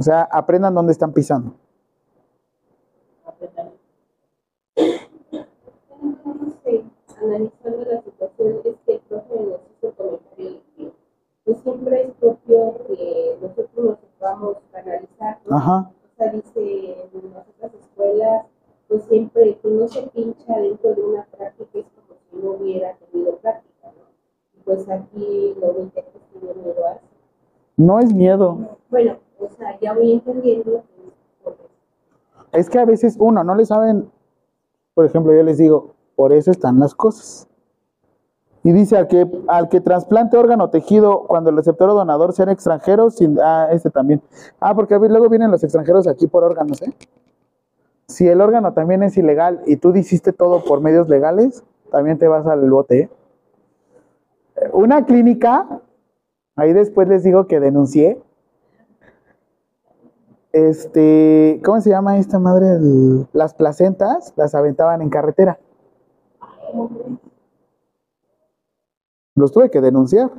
O 0.02 0.04
sea, 0.04 0.22
aprendan 0.32 0.74
dónde 0.74 0.90
están 0.90 1.12
pisando. 1.12 1.54
Analizando 7.22 7.84
la 7.84 8.02
situación, 8.02 8.62
es 8.64 8.74
que 8.84 8.94
el 8.94 9.00
profe 9.02 9.34
nos 9.36 9.60
hizo 9.70 9.92
comentario 9.94 10.60
que 10.76 10.92
no 11.46 11.54
siempre 11.54 12.02
es 12.02 12.14
propio 12.14 12.74
que 12.88 13.38
nosotros 13.40 13.70
nos 13.76 13.98
podamos 14.18 14.56
analizar. 14.74 15.38
¿no? 15.46 15.56
Ajá. 15.56 15.92
O 16.02 16.16
sea, 16.16 16.32
dice 16.32 16.96
en 17.14 17.32
las 17.32 17.46
otras 17.46 17.72
escuelas, 17.74 18.46
pues 18.88 19.04
siempre 19.04 19.56
que 19.62 19.68
no 19.68 19.86
se 19.86 20.02
pincha 20.08 20.58
dentro 20.58 20.96
de 20.96 21.00
una 21.00 21.24
práctica 21.26 21.78
es 21.78 21.86
como 21.94 22.18
si 22.28 22.44
no 22.44 22.50
hubiera 22.54 22.96
tenido 22.96 23.36
práctica, 23.36 23.86
¿no? 23.86 24.58
Y 24.58 24.64
pues 24.64 24.88
aquí 24.88 25.54
lo 25.60 25.76
que 25.76 26.02
tiene 26.32 26.54
miedo 26.54 26.86
a 26.88 26.94
eso. 26.94 27.06
No 27.76 28.00
es 28.00 28.12
miedo. 28.12 28.78
Bueno, 28.90 29.18
o 29.44 29.48
sea, 29.56 29.78
ya 29.80 29.94
voy 29.94 30.12
entendiendo 30.12 30.82
es 32.52 32.68
que 32.68 32.78
a 32.78 32.84
veces 32.84 33.16
uno 33.18 33.42
no 33.42 33.54
le 33.54 33.64
saben, 33.64 34.10
por 34.94 35.06
ejemplo, 35.06 35.34
yo 35.34 35.42
les 35.42 35.58
digo, 35.58 35.94
por 36.14 36.32
eso 36.32 36.50
están 36.50 36.78
las 36.78 36.94
cosas. 36.94 37.48
Y 38.64 38.72
dice 38.72 38.96
al 38.96 39.08
que 39.08 39.26
al 39.48 39.68
que 39.68 39.80
trasplante 39.80 40.36
órgano 40.36 40.70
tejido 40.70 41.24
cuando 41.26 41.50
el 41.50 41.56
receptor 41.56 41.90
o 41.90 41.94
donador 41.94 42.32
sean 42.32 42.48
extranjeros, 42.48 43.16
ah, 43.42 43.68
este 43.72 43.90
también. 43.90 44.22
Ah, 44.60 44.74
porque 44.74 44.96
luego 44.98 45.28
vienen 45.28 45.50
los 45.50 45.64
extranjeros 45.64 46.06
aquí 46.06 46.28
por 46.28 46.44
órganos, 46.44 46.80
¿eh? 46.82 46.92
Si 48.06 48.28
el 48.28 48.40
órgano 48.40 48.72
también 48.72 49.02
es 49.02 49.16
ilegal 49.16 49.62
y 49.66 49.76
tú 49.76 49.94
hiciste 49.96 50.32
todo 50.32 50.62
por 50.62 50.80
medios 50.80 51.08
legales, 51.08 51.64
también 51.90 52.18
te 52.18 52.28
vas 52.28 52.46
al 52.46 52.70
bote, 52.70 53.00
¿eh? 53.00 53.10
Una 54.72 55.06
clínica, 55.06 55.80
ahí 56.54 56.72
después 56.72 57.08
les 57.08 57.24
digo 57.24 57.46
que 57.48 57.58
denuncié, 57.58 58.22
este, 60.52 61.60
¿cómo 61.64 61.80
se 61.80 61.90
llama 61.90 62.18
esta 62.18 62.38
madre? 62.38 62.74
El- 62.74 63.26
las 63.32 63.54
placentas 63.54 64.32
las 64.36 64.54
aventaban 64.54 65.02
en 65.02 65.10
carretera. 65.10 65.58
Los 69.34 69.52
tuve 69.52 69.70
que 69.70 69.80
denunciar. 69.80 70.30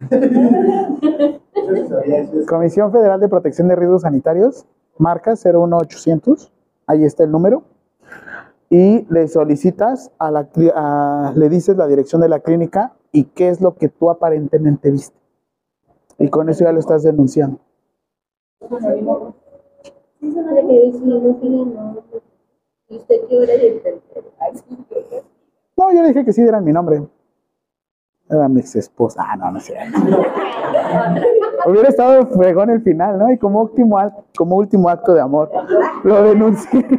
Comisión 2.48 2.92
Federal 2.92 3.20
de 3.20 3.28
Protección 3.28 3.68
de 3.68 3.76
Riesgos 3.76 4.02
Sanitarios, 4.02 4.66
marca 4.98 5.34
01800, 5.36 6.52
ahí 6.86 7.04
está 7.04 7.24
el 7.24 7.30
número, 7.30 7.62
y 8.70 9.06
le 9.12 9.28
solicitas 9.28 10.10
a 10.18 10.30
la, 10.30 10.48
a- 10.74 11.32
le 11.36 11.48
dices 11.48 11.76
la 11.76 11.86
dirección 11.86 12.20
de 12.20 12.28
la 12.28 12.40
clínica 12.40 12.92
y 13.12 13.24
qué 13.24 13.48
es 13.48 13.60
lo 13.60 13.76
que 13.76 13.88
tú 13.88 14.10
aparentemente 14.10 14.90
viste. 14.90 15.16
Y 16.18 16.28
con 16.28 16.48
eso 16.48 16.64
ya 16.64 16.72
lo 16.72 16.80
estás 16.80 17.02
denunciando. 17.02 17.58
No 25.76 25.92
yo 25.92 26.02
le 26.02 26.08
dije 26.08 26.24
que 26.24 26.32
sí, 26.32 26.40
era 26.40 26.60
mi 26.60 26.72
nombre. 26.72 27.02
Era 28.28 28.48
mi 28.48 28.60
ex 28.60 28.76
esposa. 28.76 29.24
Ah, 29.26 29.36
no, 29.36 29.50
no 29.50 29.60
sé. 29.60 29.74
Hubiera 31.66 31.88
estado 31.88 32.26
fregón 32.28 32.70
el 32.70 32.82
final, 32.82 33.18
¿no? 33.18 33.30
Y 33.30 33.38
como 33.38 33.62
último, 33.62 33.98
como 34.36 34.56
último 34.56 34.88
acto 34.88 35.14
de 35.14 35.20
amor, 35.20 35.50
lo 36.04 36.22
denuncié. 36.22 36.86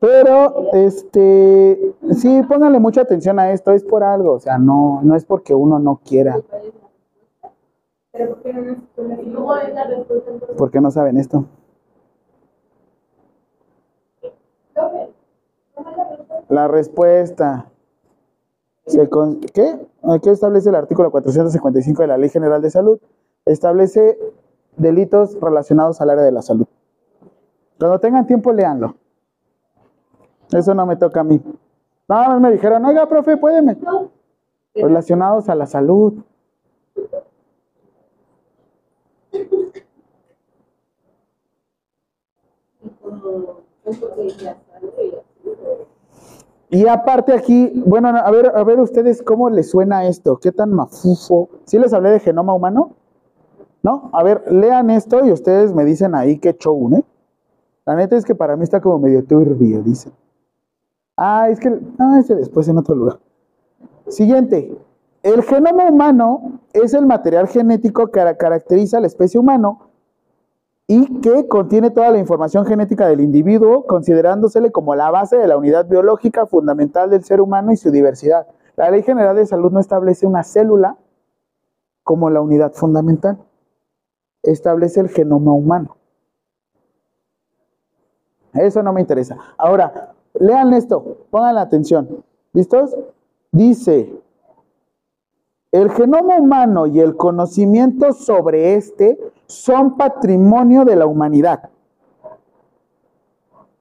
Pero, 0.00 0.72
este, 0.74 1.94
sí, 2.12 2.42
pónganle 2.48 2.78
mucha 2.80 3.00
atención 3.00 3.38
a 3.38 3.50
esto, 3.52 3.72
es 3.72 3.82
por 3.82 4.04
algo, 4.04 4.32
o 4.32 4.40
sea, 4.40 4.58
no, 4.58 5.00
no 5.02 5.14
es 5.16 5.24
porque 5.24 5.54
uno 5.54 5.78
no 5.78 6.00
quiera, 6.04 6.38
¿por 10.56 10.70
qué 10.70 10.80
no 10.80 10.90
saben 10.90 11.16
esto. 11.16 11.44
Profe, 14.74 15.08
¿cómo 15.74 15.90
es 15.90 16.50
la 16.50 16.68
respuesta? 16.68 17.66
Se 18.86 19.08
con- 19.08 19.40
¿Qué? 19.40 19.86
¿Qué 20.22 20.30
establece 20.30 20.68
el 20.68 20.74
artículo 20.76 21.10
455 21.10 22.02
de 22.02 22.08
la 22.08 22.18
Ley 22.18 22.28
General 22.28 22.60
de 22.62 22.70
Salud? 22.70 23.00
Establece 23.44 24.18
delitos 24.76 25.38
relacionados 25.40 26.00
al 26.00 26.10
área 26.10 26.22
de 26.24 26.32
la 26.32 26.42
salud. 26.42 26.66
Cuando 27.78 27.98
tengan 27.98 28.26
tiempo, 28.26 28.52
léanlo. 28.52 28.94
Eso 30.52 30.74
no 30.74 30.86
me 30.86 30.96
toca 30.96 31.20
a 31.20 31.24
mí. 31.24 31.40
Nada 32.08 32.28
más 32.28 32.40
me 32.40 32.52
dijeron, 32.52 32.84
oiga, 32.84 33.08
profe, 33.08 33.36
puédeme. 33.36 33.76
Relacionados 34.74 35.48
a 35.48 35.54
la 35.54 35.66
salud. 35.66 36.14
Y 46.68 46.86
aparte 46.88 47.32
aquí, 47.32 47.72
bueno, 47.86 48.08
a 48.08 48.30
ver, 48.30 48.52
a 48.54 48.64
ver 48.64 48.80
ustedes 48.80 49.22
cómo 49.22 49.48
les 49.50 49.70
suena 49.70 50.06
esto, 50.06 50.38
qué 50.38 50.52
tan 50.52 50.72
mafufo. 50.72 51.48
¿Sí 51.64 51.78
les 51.78 51.92
hablé 51.92 52.10
de 52.10 52.20
genoma 52.20 52.54
humano? 52.54 52.96
¿No? 53.82 54.10
A 54.12 54.22
ver, 54.22 54.44
lean 54.50 54.90
esto 54.90 55.24
y 55.24 55.30
ustedes 55.30 55.72
me 55.72 55.84
dicen 55.84 56.14
ahí 56.14 56.38
qué 56.38 56.54
show, 56.54 56.92
¿eh? 56.94 57.04
La 57.84 57.94
neta 57.94 58.16
es 58.16 58.24
que 58.24 58.34
para 58.34 58.56
mí 58.56 58.64
está 58.64 58.80
como 58.80 58.98
medio 58.98 59.24
turbio, 59.24 59.80
dice. 59.82 60.10
Ah, 61.16 61.48
es 61.48 61.58
que, 61.60 61.68
ah, 61.98 62.22
después 62.28 62.68
en 62.68 62.78
otro 62.78 62.94
lugar. 62.94 63.18
Siguiente. 64.08 64.76
El 65.22 65.42
genoma 65.42 65.88
humano 65.88 66.60
es 66.72 66.94
el 66.94 67.06
material 67.06 67.48
genético 67.48 68.08
que 68.08 68.36
caracteriza 68.36 68.98
a 68.98 69.00
la 69.00 69.08
especie 69.08 69.40
humano 69.40 69.90
y 70.86 71.20
que 71.20 71.48
contiene 71.48 71.90
toda 71.90 72.10
la 72.10 72.18
información 72.18 72.64
genética 72.64 73.08
del 73.08 73.20
individuo, 73.20 73.86
considerándosele 73.86 74.70
como 74.70 74.94
la 74.94 75.10
base 75.10 75.36
de 75.36 75.48
la 75.48 75.56
unidad 75.56 75.86
biológica 75.86 76.46
fundamental 76.46 77.10
del 77.10 77.24
ser 77.24 77.40
humano 77.40 77.72
y 77.72 77.76
su 77.76 77.90
diversidad. 77.90 78.46
La 78.76 78.90
Ley 78.90 79.02
General 79.02 79.34
de 79.34 79.46
Salud 79.46 79.72
no 79.72 79.80
establece 79.80 80.26
una 80.26 80.44
célula 80.44 80.96
como 82.04 82.30
la 82.30 82.40
unidad 82.40 82.72
fundamental, 82.72 83.38
establece 84.44 85.00
el 85.00 85.08
genoma 85.08 85.52
humano. 85.52 85.96
Eso 88.52 88.80
no 88.82 88.92
me 88.92 89.00
interesa. 89.00 89.36
Ahora, 89.58 90.14
lean 90.40 90.72
esto, 90.72 91.26
pongan 91.30 91.54
la 91.54 91.62
atención. 91.62 92.24
¿Listos? 92.52 92.96
Dice, 93.52 94.12
el 95.72 95.90
genoma 95.90 96.38
humano 96.38 96.86
y 96.86 97.00
el 97.00 97.16
conocimiento 97.16 98.12
sobre 98.12 98.74
este 98.74 99.18
son 99.46 99.96
patrimonio 99.96 100.84
de 100.84 100.96
la 100.96 101.06
humanidad. 101.06 101.70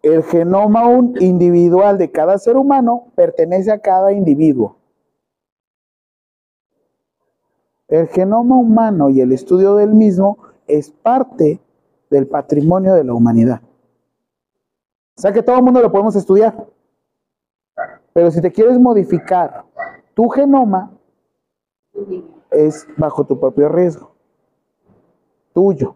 El 0.01 0.23
genoma 0.23 0.83
individual 1.19 1.97
de 1.97 2.11
cada 2.11 2.37
ser 2.37 2.57
humano 2.57 3.07
pertenece 3.15 3.71
a 3.71 3.79
cada 3.79 4.11
individuo. 4.11 4.77
El 7.87 8.07
genoma 8.07 8.57
humano 8.57 9.09
y 9.09 9.21
el 9.21 9.31
estudio 9.31 9.75
del 9.75 9.93
mismo 9.93 10.37
es 10.67 10.91
parte 10.91 11.59
del 12.09 12.27
patrimonio 12.27 12.93
de 12.93 13.03
la 13.03 13.13
humanidad. 13.13 13.61
O 15.17 15.21
sea 15.21 15.31
que 15.31 15.41
todo 15.41 15.57
el 15.57 15.63
mundo 15.63 15.81
lo 15.81 15.91
podemos 15.91 16.15
estudiar. 16.15 16.67
Pero 18.13 18.31
si 18.31 18.41
te 18.41 18.51
quieres 18.51 18.79
modificar 18.79 19.65
tu 20.13 20.29
genoma, 20.29 20.91
es 22.51 22.87
bajo 22.97 23.25
tu 23.25 23.39
propio 23.39 23.69
riesgo. 23.69 24.11
Tuyo. 25.53 25.95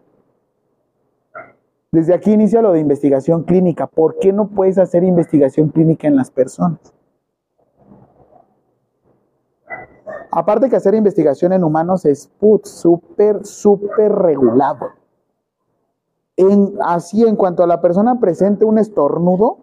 Desde 1.92 2.14
aquí 2.14 2.32
inicia 2.32 2.62
lo 2.62 2.72
de 2.72 2.80
investigación 2.80 3.42
clínica. 3.42 3.86
¿Por 3.86 4.18
qué 4.18 4.32
no 4.32 4.48
puedes 4.48 4.78
hacer 4.78 5.02
investigación 5.02 5.68
clínica 5.68 6.06
en 6.06 6.16
las 6.16 6.30
personas? 6.30 6.94
Aparte 10.30 10.70
que 10.70 10.76
hacer 10.76 10.94
investigación 10.94 11.52
en 11.52 11.64
humanos 11.64 12.04
es 12.04 12.30
súper, 12.62 13.44
súper 13.44 14.12
regulado. 14.12 14.99
Así, 16.82 17.22
en 17.24 17.36
cuanto 17.36 17.62
a 17.62 17.66
la 17.66 17.80
persona 17.80 18.18
presente 18.20 18.64
un 18.64 18.78
estornudo, 18.78 19.58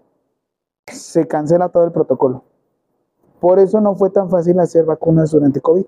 se 0.85 1.27
cancela 1.27 1.69
todo 1.69 1.85
el 1.85 1.91
protocolo. 1.91 2.43
Por 3.39 3.59
eso 3.59 3.81
no 3.81 3.95
fue 3.95 4.09
tan 4.09 4.29
fácil 4.29 4.59
hacer 4.59 4.85
vacunas 4.85 5.31
durante 5.31 5.61
COVID. 5.61 5.85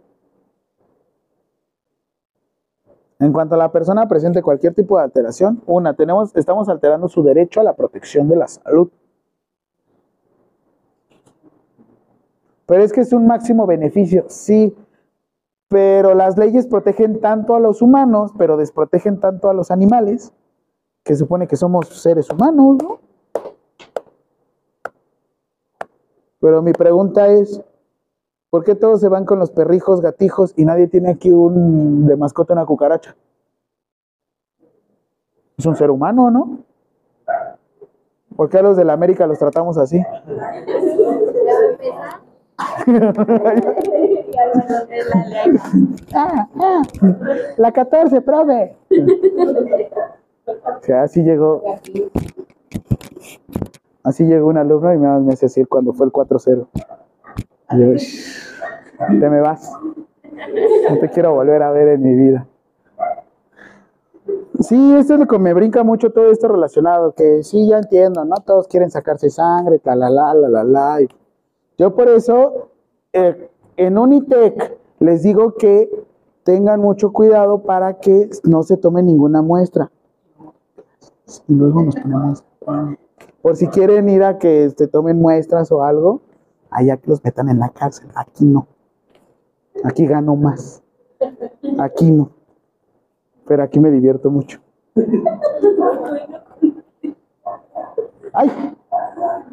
En 3.19 3.33
cuanto 3.33 3.55
a 3.55 3.57
la 3.57 3.71
persona 3.71 4.07
presente 4.07 4.41
cualquier 4.41 4.73
tipo 4.73 4.97
de 4.97 5.03
alteración, 5.03 5.61
una, 5.65 5.93
tenemos, 5.93 6.33
estamos 6.35 6.69
alterando 6.69 7.09
su 7.09 7.21
derecho 7.21 7.59
a 7.59 7.63
la 7.63 7.75
protección 7.75 8.29
de 8.29 8.37
la 8.37 8.47
salud. 8.47 8.89
Pero 12.65 12.83
es 12.83 12.93
que 12.93 13.01
es 13.01 13.11
un 13.11 13.27
máximo 13.27 13.65
beneficio, 13.65 14.25
sí, 14.29 14.75
pero 15.67 16.13
las 16.13 16.37
leyes 16.37 16.67
protegen 16.67 17.19
tanto 17.19 17.55
a 17.55 17.59
los 17.59 17.81
humanos, 17.81 18.31
pero 18.37 18.57
desprotegen 18.57 19.19
tanto 19.19 19.49
a 19.49 19.53
los 19.53 19.69
animales, 19.69 20.31
que 21.03 21.15
supone 21.15 21.47
que 21.47 21.55
somos 21.55 21.87
seres 21.87 22.29
humanos, 22.29 22.77
¿no? 22.81 22.99
Pero 26.39 26.61
mi 26.61 26.71
pregunta 26.71 27.27
es, 27.27 27.61
¿por 28.49 28.63
qué 28.63 28.75
todos 28.75 29.01
se 29.01 29.09
van 29.09 29.25
con 29.25 29.39
los 29.39 29.51
perrijos, 29.51 30.01
gatijos 30.01 30.53
y 30.55 30.65
nadie 30.65 30.87
tiene 30.87 31.11
aquí 31.11 31.31
un 31.31 32.05
de 32.05 32.15
mascota 32.15 32.53
una 32.53 32.65
cucaracha? 32.65 33.15
Es 35.57 35.65
un 35.65 35.75
ser 35.75 35.91
humano, 35.91 36.31
¿no? 36.31 36.59
¿Por 38.35 38.49
qué 38.49 38.59
a 38.59 38.61
los 38.61 38.77
de 38.77 38.85
la 38.85 38.93
América 38.93 39.27
los 39.27 39.37
tratamos 39.37 39.77
así? 39.77 39.99
la 47.57 47.71
14, 47.71 48.21
profe. 48.21 48.75
Así 51.01 51.23
llegó. 51.23 51.63
Así 54.03 54.23
llegó 54.25 54.47
un 54.47 54.57
alumno 54.57 54.93
y 54.93 54.97
me, 54.97 55.33
hace 55.33 55.47
decir 55.47 55.67
cuando 55.67 55.93
fue 55.93 56.05
el 56.07 56.11
4-0. 56.11 56.67
te 59.19 59.29
me 59.29 59.41
vas. 59.41 59.71
No 60.89 60.99
te 60.99 61.09
quiero 61.09 61.33
volver 61.33 61.61
a 61.63 61.71
ver 61.71 61.89
en 61.89 62.03
mi 62.03 62.15
vida. 62.15 62.47
Sí, 64.59 64.95
esto 64.95 65.13
es 65.13 65.19
lo 65.19 65.27
que 65.27 65.39
me 65.39 65.53
brinca 65.53 65.83
mucho 65.83 66.11
todo 66.11 66.31
esto 66.31 66.49
relacionado, 66.49 67.13
que 67.13 67.43
sí, 67.43 67.67
ya 67.67 67.77
entiendo, 67.77 68.25
¿no? 68.25 68.35
Todos 68.45 68.67
quieren 68.67 68.91
sacarse 68.91 69.29
sangre, 69.29 69.79
tal, 69.79 69.99
la, 69.99 70.09
la, 70.09 70.33
la, 70.33 70.63
la, 70.63 70.99
Yo 71.77 71.95
por 71.95 72.09
eso, 72.09 72.69
eh, 73.13 73.49
en 73.77 73.97
Unitec, 73.97 74.77
les 74.99 75.23
digo 75.23 75.53
que 75.53 75.89
tengan 76.43 76.81
mucho 76.81 77.13
cuidado 77.13 77.59
para 77.59 77.99
que 77.99 78.29
no 78.43 78.63
se 78.63 78.75
tome 78.75 79.01
ninguna 79.01 79.41
muestra. 79.41 79.91
Y 81.47 81.53
luego 81.53 81.83
nos 81.83 81.95
ponemos... 81.95 82.43
Por 83.41 83.55
si 83.55 83.67
quieren 83.67 84.09
ir 84.09 84.23
a 84.23 84.37
que 84.37 84.69
se 84.69 84.87
tomen 84.87 85.19
muestras 85.19 85.71
o 85.71 85.83
algo, 85.83 86.21
allá 86.69 86.97
que 86.97 87.09
los 87.09 87.23
metan 87.23 87.49
en 87.49 87.59
la 87.59 87.69
cárcel. 87.69 88.09
Aquí 88.15 88.45
no. 88.45 88.67
Aquí 89.83 90.05
gano 90.05 90.35
más. 90.35 90.83
Aquí 91.79 92.11
no. 92.11 92.31
Pero 93.47 93.63
aquí 93.63 93.79
me 93.79 93.91
divierto 93.91 94.29
mucho. 94.29 94.59
Ay, 98.33 98.51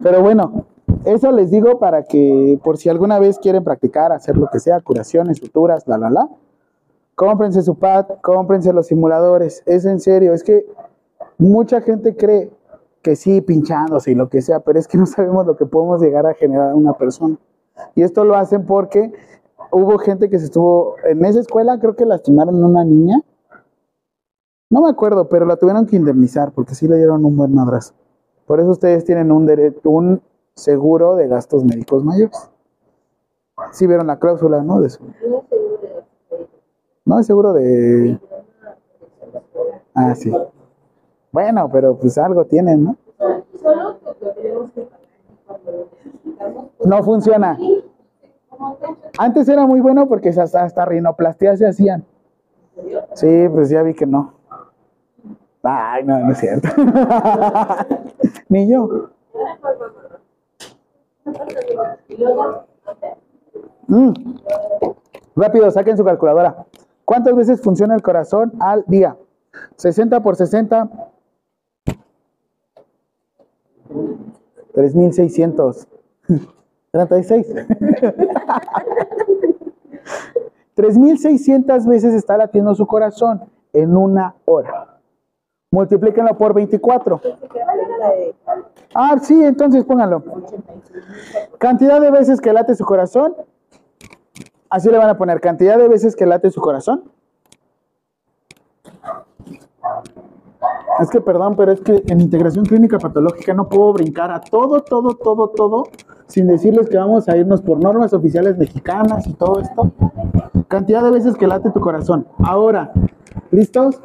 pero 0.02 0.22
bueno, 0.22 0.66
eso 1.04 1.32
les 1.32 1.50
digo 1.50 1.78
para 1.78 2.02
que 2.04 2.58
por 2.62 2.76
si 2.76 2.88
alguna 2.88 3.18
vez 3.18 3.38
quieren 3.38 3.64
practicar, 3.64 4.12
hacer 4.12 4.36
lo 4.36 4.48
que 4.48 4.60
sea, 4.60 4.80
curaciones, 4.80 5.38
suturas, 5.38 5.86
la, 5.86 5.98
la, 5.98 6.10
la, 6.10 6.28
cómprense 7.14 7.62
su 7.62 7.76
pad, 7.76 8.06
cómprense 8.22 8.72
los 8.72 8.88
simuladores. 8.88 9.62
Es 9.66 9.84
en 9.84 10.00
serio, 10.00 10.32
es 10.32 10.42
que 10.42 10.66
mucha 11.38 11.80
gente 11.80 12.16
cree 12.16 12.50
que 13.02 13.16
sí, 13.16 13.40
pinchándose 13.40 14.10
y 14.10 14.14
lo 14.14 14.28
que 14.28 14.42
sea, 14.42 14.60
pero 14.60 14.78
es 14.78 14.88
que 14.88 14.98
no 14.98 15.06
sabemos 15.06 15.46
lo 15.46 15.56
que 15.56 15.66
podemos 15.66 16.00
llegar 16.00 16.26
a 16.26 16.34
generar 16.34 16.74
una 16.74 16.92
persona. 16.94 17.36
Y 17.94 18.02
esto 18.02 18.24
lo 18.24 18.36
hacen 18.36 18.66
porque 18.66 19.12
hubo 19.70 19.98
gente 19.98 20.28
que 20.28 20.38
se 20.38 20.46
estuvo 20.46 20.96
en 21.04 21.24
esa 21.24 21.40
escuela, 21.40 21.78
creo 21.78 21.94
que 21.94 22.06
lastimaron 22.06 22.62
a 22.62 22.66
una 22.66 22.84
niña. 22.84 23.22
No 24.70 24.82
me 24.82 24.88
acuerdo, 24.88 25.28
pero 25.28 25.46
la 25.46 25.56
tuvieron 25.56 25.86
que 25.86 25.96
indemnizar 25.96 26.52
porque 26.52 26.74
sí 26.74 26.88
le 26.88 26.96
dieron 26.96 27.24
un 27.24 27.36
buen 27.36 27.54
madrazo. 27.54 27.94
Por 28.46 28.60
eso 28.60 28.70
ustedes 28.70 29.04
tienen 29.04 29.30
un, 29.30 29.48
un 29.84 30.22
seguro 30.54 31.16
de 31.16 31.28
gastos 31.28 31.64
médicos 31.64 32.04
mayores. 32.04 32.50
Sí 33.72 33.86
vieron 33.86 34.06
la 34.06 34.18
cláusula, 34.18 34.62
¿no? 34.62 34.80
De 34.80 34.88
eso. 34.88 35.00
No 37.04 37.20
es 37.20 37.26
seguro 37.26 37.52
de... 37.52 38.18
Ah, 39.94 40.14
sí. 40.14 40.32
Bueno, 41.36 41.68
pero 41.70 41.98
pues 41.98 42.16
algo 42.16 42.46
tienen, 42.46 42.82
¿no? 42.82 42.96
No 46.82 47.02
funciona. 47.02 47.58
Antes 49.18 49.46
era 49.46 49.66
muy 49.66 49.80
bueno 49.80 50.08
porque 50.08 50.30
hasta, 50.30 50.64
hasta 50.64 50.86
rinoplastia 50.86 51.54
se 51.58 51.66
hacían. 51.66 52.06
Sí, 53.12 53.48
pues 53.52 53.68
ya 53.68 53.82
vi 53.82 53.92
que 53.92 54.06
no. 54.06 54.32
Ay, 55.62 56.04
no, 56.04 56.18
no 56.20 56.32
es 56.32 56.38
cierto. 56.38 56.70
Ni 58.48 58.70
yo. 58.70 59.10
Mm. 63.88 64.12
Rápido, 65.34 65.70
saquen 65.70 65.98
su 65.98 66.04
calculadora. 66.04 66.64
¿Cuántas 67.04 67.36
veces 67.36 67.60
funciona 67.60 67.94
el 67.94 68.00
corazón 68.00 68.54
al 68.58 68.84
día? 68.86 69.18
60 69.76 70.22
por 70.22 70.36
60, 70.36 70.88
3600. 74.76 75.88
36. 76.90 77.46
3600 80.74 81.86
veces 81.86 82.14
está 82.14 82.36
latiendo 82.36 82.74
su 82.74 82.86
corazón 82.86 83.40
en 83.72 83.96
una 83.96 84.34
hora. 84.44 84.98
Multiplíquenlo 85.70 86.36
por 86.36 86.52
24. 86.52 87.20
Ah, 88.94 89.16
sí, 89.22 89.42
entonces 89.42 89.84
pónganlo. 89.84 90.22
Cantidad 91.58 91.98
de 91.98 92.10
veces 92.10 92.40
que 92.40 92.52
late 92.52 92.74
su 92.74 92.84
corazón. 92.84 93.34
Así 94.68 94.90
le 94.90 94.98
van 94.98 95.08
a 95.08 95.16
poner 95.16 95.40
cantidad 95.40 95.78
de 95.78 95.88
veces 95.88 96.14
que 96.14 96.26
late 96.26 96.50
su 96.50 96.60
corazón 96.60 97.04
Es 101.00 101.10
que 101.10 101.20
perdón, 101.20 101.56
pero 101.56 101.72
es 101.72 101.80
que 101.80 102.02
en 102.06 102.20
integración 102.20 102.64
clínica 102.64 102.98
patológica 102.98 103.52
no 103.54 103.68
puedo 103.68 103.92
brincar 103.92 104.30
a 104.30 104.40
todo, 104.40 104.82
todo, 104.82 105.14
todo, 105.14 105.48
todo 105.48 105.84
sin 106.26 106.46
decirles 106.46 106.88
que 106.88 106.96
vamos 106.96 107.28
a 107.28 107.36
irnos 107.36 107.62
por 107.62 107.78
normas 107.78 108.12
oficiales 108.12 108.56
mexicanas 108.58 109.26
y 109.26 109.34
todo 109.34 109.60
esto. 109.60 109.92
Cantidad 110.68 111.02
de 111.02 111.10
veces 111.10 111.36
que 111.36 111.46
late 111.46 111.70
tu 111.70 111.80
corazón. 111.80 112.26
Ahora, 112.38 112.92
¿listos? 113.50 114.00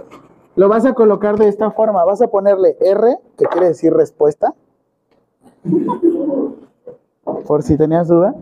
Lo 0.55 0.69
vas 0.69 0.85
a 0.85 0.93
colocar 0.93 1.37
de 1.37 1.47
esta 1.47 1.71
forma. 1.71 2.03
Vas 2.03 2.21
a 2.21 2.27
ponerle 2.27 2.77
R, 2.79 3.17
que 3.37 3.45
quiere 3.45 3.67
decir 3.69 3.93
respuesta. 3.93 4.53
Por 7.47 7.63
si 7.63 7.77
tenías 7.77 8.07
duda. 8.07 8.35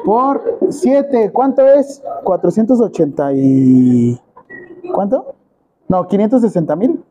Por 0.05 0.59
7, 0.69 1.31
¿cuánto 1.31 1.65
es? 1.65 2.03
480 2.23 3.33
y... 3.33 4.21
¿Cuánto? 4.93 5.33
No, 5.87 6.07
560 6.07 6.75
mil. 6.75 7.03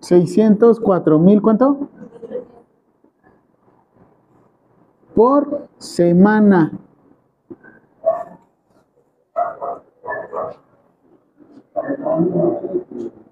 604 0.00 1.18
mil, 1.18 1.42
¿cuánto? 1.42 1.88
Por 5.14 5.68
semana. 5.78 6.72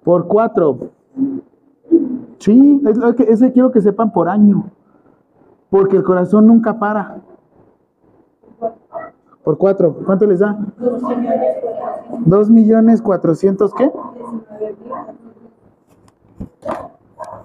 Por 0.02 0.26
cuatro. 0.26 0.90
Sí, 2.38 2.82
es 2.86 2.96
lo 2.96 3.14
que, 3.14 3.24
ese 3.24 3.52
quiero 3.52 3.70
que 3.70 3.80
sepan 3.80 4.12
por 4.12 4.28
año. 4.28 4.70
Porque 5.70 5.96
el 5.96 6.04
corazón 6.04 6.46
nunca 6.46 6.78
para. 6.78 7.22
Por 9.42 9.58
cuatro. 9.58 9.96
¿Cuánto 10.04 10.26
les 10.26 10.40
da? 10.40 10.58
Dos 12.24 12.50
millones 12.50 13.02
cuatrocientos, 13.02 13.72
¿qué? 13.74 13.90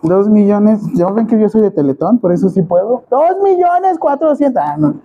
Dos 0.04 0.30
millones, 0.30 0.82
ya 0.96 1.10
ven 1.12 1.28
que 1.28 1.40
yo 1.40 1.48
soy 1.48 1.62
de 1.62 1.72
Teletón, 1.72 2.20
por 2.20 2.32
eso 2.32 2.50
sí 2.50 2.62
puedo. 2.62 3.04
Dos 3.10 3.40
millones 3.44 4.00
cuatrocientos. 4.00 4.62
Ah, 4.66 4.76
no. 4.78 4.96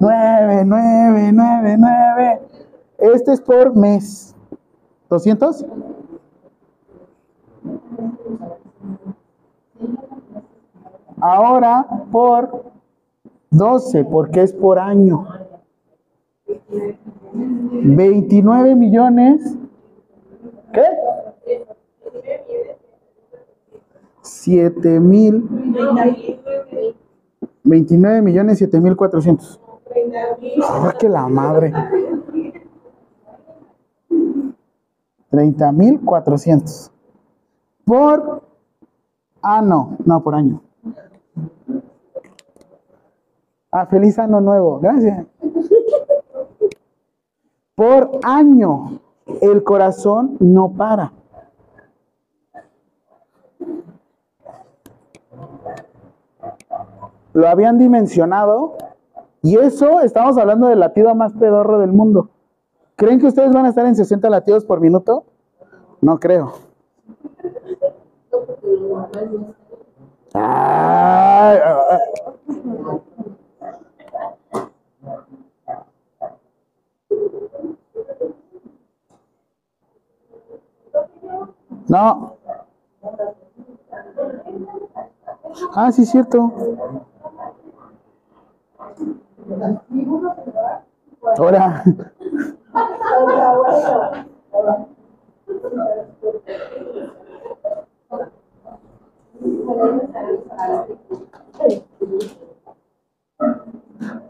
Nueve, 0.00 0.62
nueve, 0.64 1.30
nueve, 1.32 1.76
nueve. 1.78 2.40
Este 2.98 3.32
es 3.32 3.40
por 3.40 3.74
mes. 3.74 4.34
¿200? 5.08 5.66
Ahora 11.20 11.86
por 12.10 12.64
12, 13.50 14.04
porque 14.04 14.42
es 14.42 14.52
por 14.52 14.78
año. 14.78 15.26
29 17.32 18.74
millones. 18.74 19.56
¿Qué? 20.74 21.64
7 24.22 25.00
mil. 25.00 25.48
29 27.62 28.22
millones 28.22 28.58
7 28.58 28.80
mil 28.80 28.96
400. 28.96 29.60
que 30.98 31.08
la 31.08 31.28
madre. 31.28 31.72
30 35.30 35.72
mil 35.72 36.00
400. 36.00 36.92
Por. 37.84 38.42
Ah, 39.42 39.62
no, 39.62 39.96
no, 40.04 40.22
por 40.22 40.34
año. 40.34 40.62
Ah, 43.70 43.86
feliz 43.86 44.18
año 44.18 44.40
nuevo. 44.40 44.78
Gracias. 44.80 45.26
Por 47.74 48.20
año, 48.22 49.00
el 49.40 49.62
corazón 49.62 50.36
no 50.40 50.72
para. 50.72 51.12
Lo 57.32 57.48
habían 57.48 57.78
dimensionado 57.78 58.76
y 59.42 59.58
eso 59.58 60.00
estamos 60.00 60.38
hablando 60.38 60.68
del 60.68 60.80
latido 60.80 61.14
más 61.14 61.32
pedorro 61.32 61.80
del 61.80 61.92
mundo. 61.92 62.30
¿Creen 62.96 63.18
que 63.18 63.26
ustedes 63.26 63.52
van 63.52 63.66
a 63.66 63.70
estar 63.70 63.84
en 63.86 63.96
60 63.96 64.30
latidos 64.30 64.64
por 64.64 64.80
minuto? 64.80 65.24
No 66.00 66.20
creo. 66.20 66.52
No. 81.88 82.36
Ah, 85.74 85.92
sí, 85.92 86.04
cierto. 86.06 86.52
Ahora. 91.38 91.84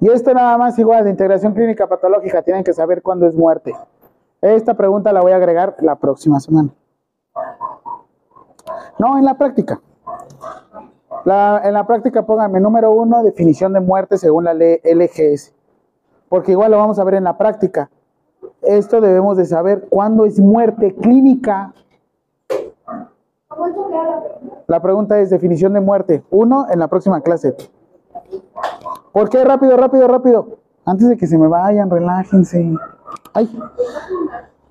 Y 0.00 0.08
esto 0.08 0.34
nada 0.34 0.58
más 0.58 0.78
igual 0.78 1.04
de 1.04 1.10
integración 1.10 1.54
clínica 1.54 1.86
patológica, 1.86 2.42
tienen 2.42 2.64
que 2.64 2.72
saber 2.72 3.02
cuándo 3.02 3.26
es 3.26 3.34
muerte. 3.34 3.74
Esta 4.42 4.74
pregunta 4.74 5.12
la 5.12 5.22
voy 5.22 5.32
a 5.32 5.36
agregar 5.36 5.76
la 5.80 5.96
próxima 5.96 6.38
semana. 6.40 6.70
No, 8.98 9.18
en 9.18 9.24
la 9.24 9.34
práctica. 9.36 9.80
en 11.26 11.72
la 11.72 11.86
práctica 11.86 12.24
pónganme 12.26 12.60
número 12.60 12.90
uno, 12.92 13.22
definición 13.22 13.72
de 13.72 13.80
muerte 13.80 14.18
según 14.18 14.44
la 14.44 14.54
ley 14.54 14.80
LGS. 14.84 15.54
Porque 16.28 16.52
igual 16.52 16.70
lo 16.70 16.78
vamos 16.78 16.98
a 16.98 17.04
ver 17.04 17.14
en 17.14 17.24
la 17.24 17.36
práctica. 17.36 17.90
Esto 18.62 19.00
debemos 19.00 19.36
de 19.36 19.44
saber 19.44 19.86
cuándo 19.88 20.24
es 20.24 20.40
muerte 20.40 20.94
clínica. 20.94 21.74
La 24.66 24.80
pregunta 24.80 25.18
es 25.20 25.30
definición 25.30 25.74
de 25.74 25.80
muerte. 25.80 26.24
Uno 26.30 26.66
en 26.70 26.78
la 26.78 26.88
próxima 26.88 27.20
clase. 27.20 27.54
¿Por 29.12 29.28
qué? 29.28 29.44
Rápido, 29.44 29.76
rápido, 29.76 30.08
rápido. 30.08 30.58
Antes 30.84 31.08
de 31.08 31.16
que 31.16 31.26
se 31.26 31.38
me 31.38 31.46
vayan, 31.46 31.90
relájense. 31.90 32.74
Ay. 33.32 33.48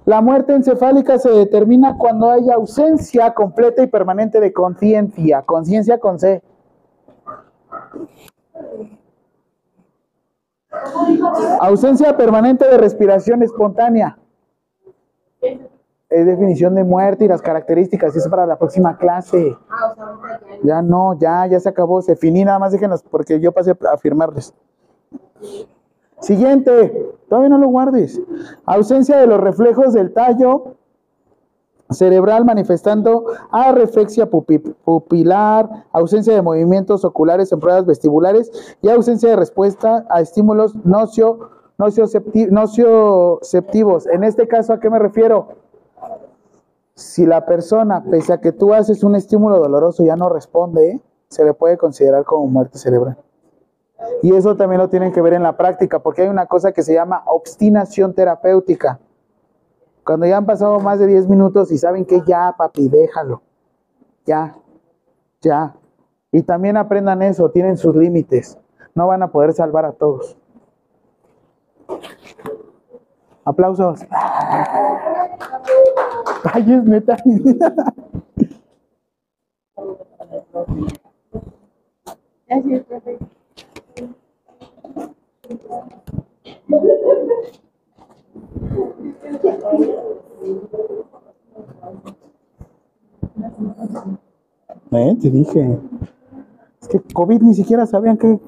La 0.05 0.21
muerte 0.21 0.53
encefálica 0.53 1.17
se 1.17 1.29
determina 1.29 1.97
cuando 1.97 2.29
hay 2.29 2.49
ausencia 2.49 3.33
completa 3.33 3.83
y 3.83 3.87
permanente 3.87 4.39
de 4.39 4.51
conciencia. 4.51 5.41
Conciencia 5.43 5.97
con 5.97 6.19
C. 6.19 6.43
Ausencia 11.59 12.17
permanente 12.17 12.67
de 12.67 12.77
respiración 12.77 13.43
espontánea. 13.43 14.17
Es 16.09 16.25
definición 16.25 16.75
de 16.75 16.83
muerte 16.83 17.25
y 17.25 17.27
las 17.29 17.41
características. 17.41 18.15
Es 18.15 18.27
para 18.27 18.45
la 18.45 18.57
próxima 18.57 18.97
clase. 18.97 19.57
Ya 20.63 20.81
no, 20.81 21.17
ya, 21.17 21.47
ya 21.47 21.59
se 21.59 21.69
acabó. 21.69 22.01
Se 22.01 22.17
finí, 22.17 22.43
nada 22.43 22.59
más 22.59 22.73
déjenos 22.73 23.03
porque 23.03 23.39
yo 23.39 23.53
pasé 23.53 23.75
a 23.89 23.97
firmarles. 23.97 24.53
Siguiente, 26.23 27.11
todavía 27.27 27.49
no 27.49 27.57
lo 27.57 27.67
guardes. 27.67 28.19
Ausencia 28.65 29.17
de 29.17 29.27
los 29.27 29.39
reflejos 29.41 29.93
del 29.93 30.13
tallo 30.13 30.75
cerebral 31.89 32.45
manifestando 32.45 33.25
arrefexia 33.51 34.31
pupi- 34.31 34.73
pupilar, 34.85 35.85
ausencia 35.91 36.33
de 36.33 36.41
movimientos 36.41 37.03
oculares 37.03 37.51
en 37.51 37.59
pruebas 37.59 37.85
vestibulares 37.85 38.49
y 38.81 38.89
ausencia 38.89 39.29
de 39.31 39.35
respuesta 39.35 40.05
a 40.09 40.21
estímulos 40.21 40.75
nocio, 40.85 41.49
nociocepti- 41.77 42.49
nocioceptivos. 42.49 44.07
En 44.07 44.23
este 44.23 44.47
caso, 44.47 44.71
¿a 44.73 44.79
qué 44.79 44.89
me 44.89 44.99
refiero? 44.99 45.49
Si 46.95 47.25
la 47.25 47.45
persona, 47.45 48.01
pese 48.09 48.31
a 48.31 48.39
que 48.39 48.53
tú 48.53 48.73
haces 48.73 49.03
un 49.03 49.15
estímulo 49.15 49.59
doloroso, 49.59 50.05
ya 50.05 50.15
no 50.15 50.29
responde, 50.29 51.01
se 51.27 51.43
le 51.43 51.53
puede 51.53 51.77
considerar 51.77 52.23
como 52.23 52.47
muerte 52.47 52.77
cerebral. 52.77 53.17
Y 54.21 54.33
eso 54.35 54.55
también 54.55 54.79
lo 54.81 54.89
tienen 54.89 55.11
que 55.11 55.21
ver 55.21 55.33
en 55.33 55.43
la 55.43 55.57
práctica, 55.57 55.99
porque 55.99 56.23
hay 56.23 56.29
una 56.29 56.45
cosa 56.45 56.71
que 56.71 56.83
se 56.83 56.93
llama 56.93 57.23
obstinación 57.25 58.13
terapéutica. 58.13 58.99
Cuando 60.05 60.25
ya 60.25 60.37
han 60.37 60.45
pasado 60.45 60.79
más 60.79 60.99
de 60.99 61.07
10 61.07 61.27
minutos 61.27 61.71
y 61.71 61.77
saben 61.77 62.05
que 62.05 62.21
ya, 62.25 62.53
papi, 62.57 62.89
déjalo. 62.89 63.41
Ya, 64.25 64.55
ya. 65.41 65.75
Y 66.31 66.43
también 66.43 66.77
aprendan 66.77 67.21
eso, 67.21 67.49
tienen 67.49 67.77
sus 67.77 67.95
límites. 67.95 68.57
No 68.95 69.07
van 69.07 69.23
a 69.23 69.31
poder 69.31 69.53
salvar 69.53 69.85
a 69.85 69.93
todos. 69.93 70.37
Aplausos. 73.45 74.01
Ay, 76.53 76.73
es 76.73 76.83
neta. 76.83 77.17
Gracias. 82.47 82.83
Eh, 94.91 95.17
te 95.19 95.29
dije. 95.29 95.79
Es 96.81 96.87
que 96.87 96.99
COVID 97.13 97.41
ni 97.41 97.53
siquiera 97.55 97.85
sabían 97.85 98.17
qué, 98.17 98.39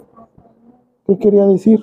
qué 1.08 1.18
quería 1.18 1.46
decir. 1.48 1.80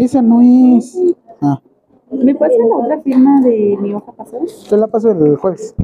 Esa 0.00 0.20
no 0.22 0.42
es. 0.42 0.98
Ah, 1.40 1.60
¿Me 2.10 2.34
pasa 2.34 2.54
la 2.68 2.76
otra 2.76 3.00
firma 3.00 3.40
de 3.40 3.76
mi 3.80 3.94
hoja 3.94 4.12
pasada? 4.12 4.44
te 4.68 4.76
la 4.76 4.86
paso 4.86 5.10
el 5.10 5.36
jueves. 5.36 5.74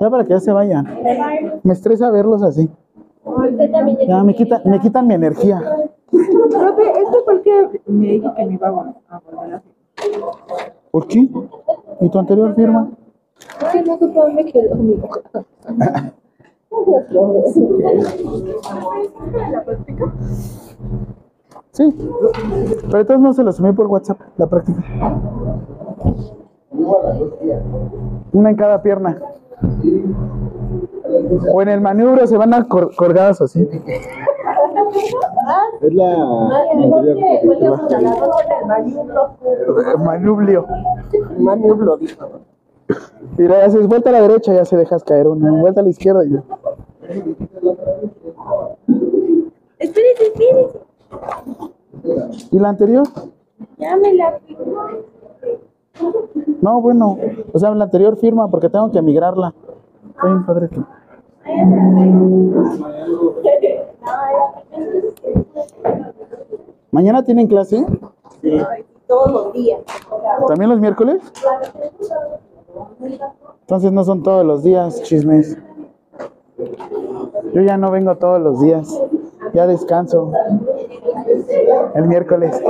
Ya 0.00 0.10
para 0.10 0.24
que 0.24 0.30
ya 0.30 0.40
se 0.40 0.52
vayan. 0.52 0.86
Me 1.62 1.72
estresa 1.72 2.10
verlos 2.10 2.42
así. 2.42 2.70
Ya 4.08 4.24
me 4.24 4.34
quitan, 4.34 4.62
me 4.64 4.80
quitan 4.80 5.06
mi 5.06 5.14
energía. 5.14 5.60
Profe, 6.10 6.82
este 6.90 7.18
fue 7.24 7.34
el 7.34 7.40
que 7.42 7.80
me 7.86 8.06
dijo 8.08 8.34
que 8.34 8.44
me 8.46 8.54
iba 8.54 8.68
a 8.68 8.72
vol- 8.72 8.94
a 9.08 9.20
volver 9.20 9.54
a. 9.54 9.62
¿Por 10.90 11.06
qué? 11.06 11.28
¿Y 12.00 12.08
tu 12.10 12.18
anterior 12.18 12.54
firma? 12.54 12.90
que 13.72 13.82
no 13.82 13.98
supo 13.98 14.22
dónde 14.22 14.44
quedó 14.44 14.74
mi. 14.76 14.96
Sí. 21.72 21.84
Pero 22.86 23.00
entonces 23.00 23.20
no 23.20 23.32
se 23.32 23.42
lo 23.42 23.52
sumé 23.52 23.72
por 23.72 23.86
WhatsApp, 23.86 24.20
la 24.36 24.46
práctica. 24.46 24.82
Una 28.32 28.50
en 28.50 28.56
cada 28.56 28.82
pierna. 28.82 29.18
O 31.52 31.62
en 31.62 31.68
el 31.68 31.80
maniobro 31.80 32.26
se 32.26 32.36
van 32.36 32.54
a 32.54 32.66
cor- 32.66 32.94
colgadas 32.96 33.40
así. 33.40 33.68
Es 35.82 35.94
la 35.94 36.16
Manublio. 39.98 40.66
Manublo, 41.38 41.96
dijo. 41.96 42.26
Y 43.38 43.42
le 43.42 43.62
haces 43.62 43.86
vuelta 43.86 44.10
a 44.10 44.12
la 44.12 44.20
derecha, 44.22 44.52
ya 44.52 44.64
se 44.64 44.76
dejas 44.76 45.04
caer 45.04 45.26
una. 45.28 45.50
Vuelta 45.60 45.80
a 45.80 45.84
la 45.84 45.90
izquierda 45.90 46.24
y 46.24 46.30
ya. 46.32 46.42
Espérese, 49.78 50.24
espérese. 50.26 50.80
¿Y 52.50 52.58
la 52.58 52.68
anterior? 52.68 53.06
Ya 53.78 53.96
me 53.96 54.14
la 54.14 54.38
No, 56.60 56.80
bueno. 56.80 57.18
O 57.52 57.58
sea, 57.58 57.70
la 57.74 57.84
anterior 57.84 58.16
firma 58.16 58.48
porque 58.48 58.68
tengo 58.68 58.90
que 58.90 59.02
migrarla. 59.02 59.54
Está 60.08 60.26
bien 60.26 60.46
padre. 60.46 60.70
¿Mañana 66.90 67.24
tienen 67.24 67.46
clase? 67.46 67.84
todos 69.06 69.30
los 69.30 69.52
días. 69.52 69.80
¿También 70.48 70.70
los 70.70 70.80
miércoles? 70.80 71.22
Entonces 73.60 73.92
no 73.92 74.04
son 74.04 74.22
todos 74.22 74.44
los 74.44 74.62
días, 74.62 75.02
chismes. 75.02 75.58
Yo 77.52 77.60
ya 77.62 77.76
no 77.76 77.90
vengo 77.90 78.16
todos 78.16 78.40
los 78.40 78.60
días. 78.60 78.88
Ya 79.52 79.66
descanso. 79.66 80.32
El 81.94 82.06
miércoles. 82.06 82.62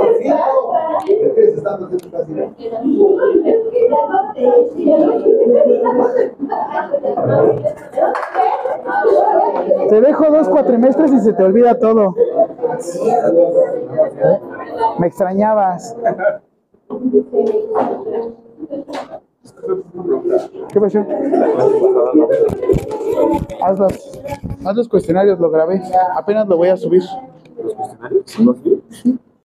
Te 9.89 10.01
dejo 10.01 10.31
dos 10.31 10.49
cuatrimestres 10.49 11.11
y 11.13 11.19
se 11.19 11.33
te 11.33 11.43
olvida 11.43 11.77
todo. 11.79 12.15
Me 14.99 15.07
extrañabas. 15.07 15.95
¿Qué 20.71 20.79
pasó? 20.79 21.05
Haz 23.61 23.79
los, 23.79 24.21
haz 24.65 24.75
los 24.75 24.87
cuestionarios, 24.87 25.39
lo 25.39 25.49
grabé. 25.49 25.81
Apenas 26.15 26.47
lo 26.47 26.57
voy 26.57 26.69
a 26.69 26.77
subir. 26.77 27.03
¿Los 27.61 27.73
cuestionarios? 27.75 28.39
¿No? 28.39 28.55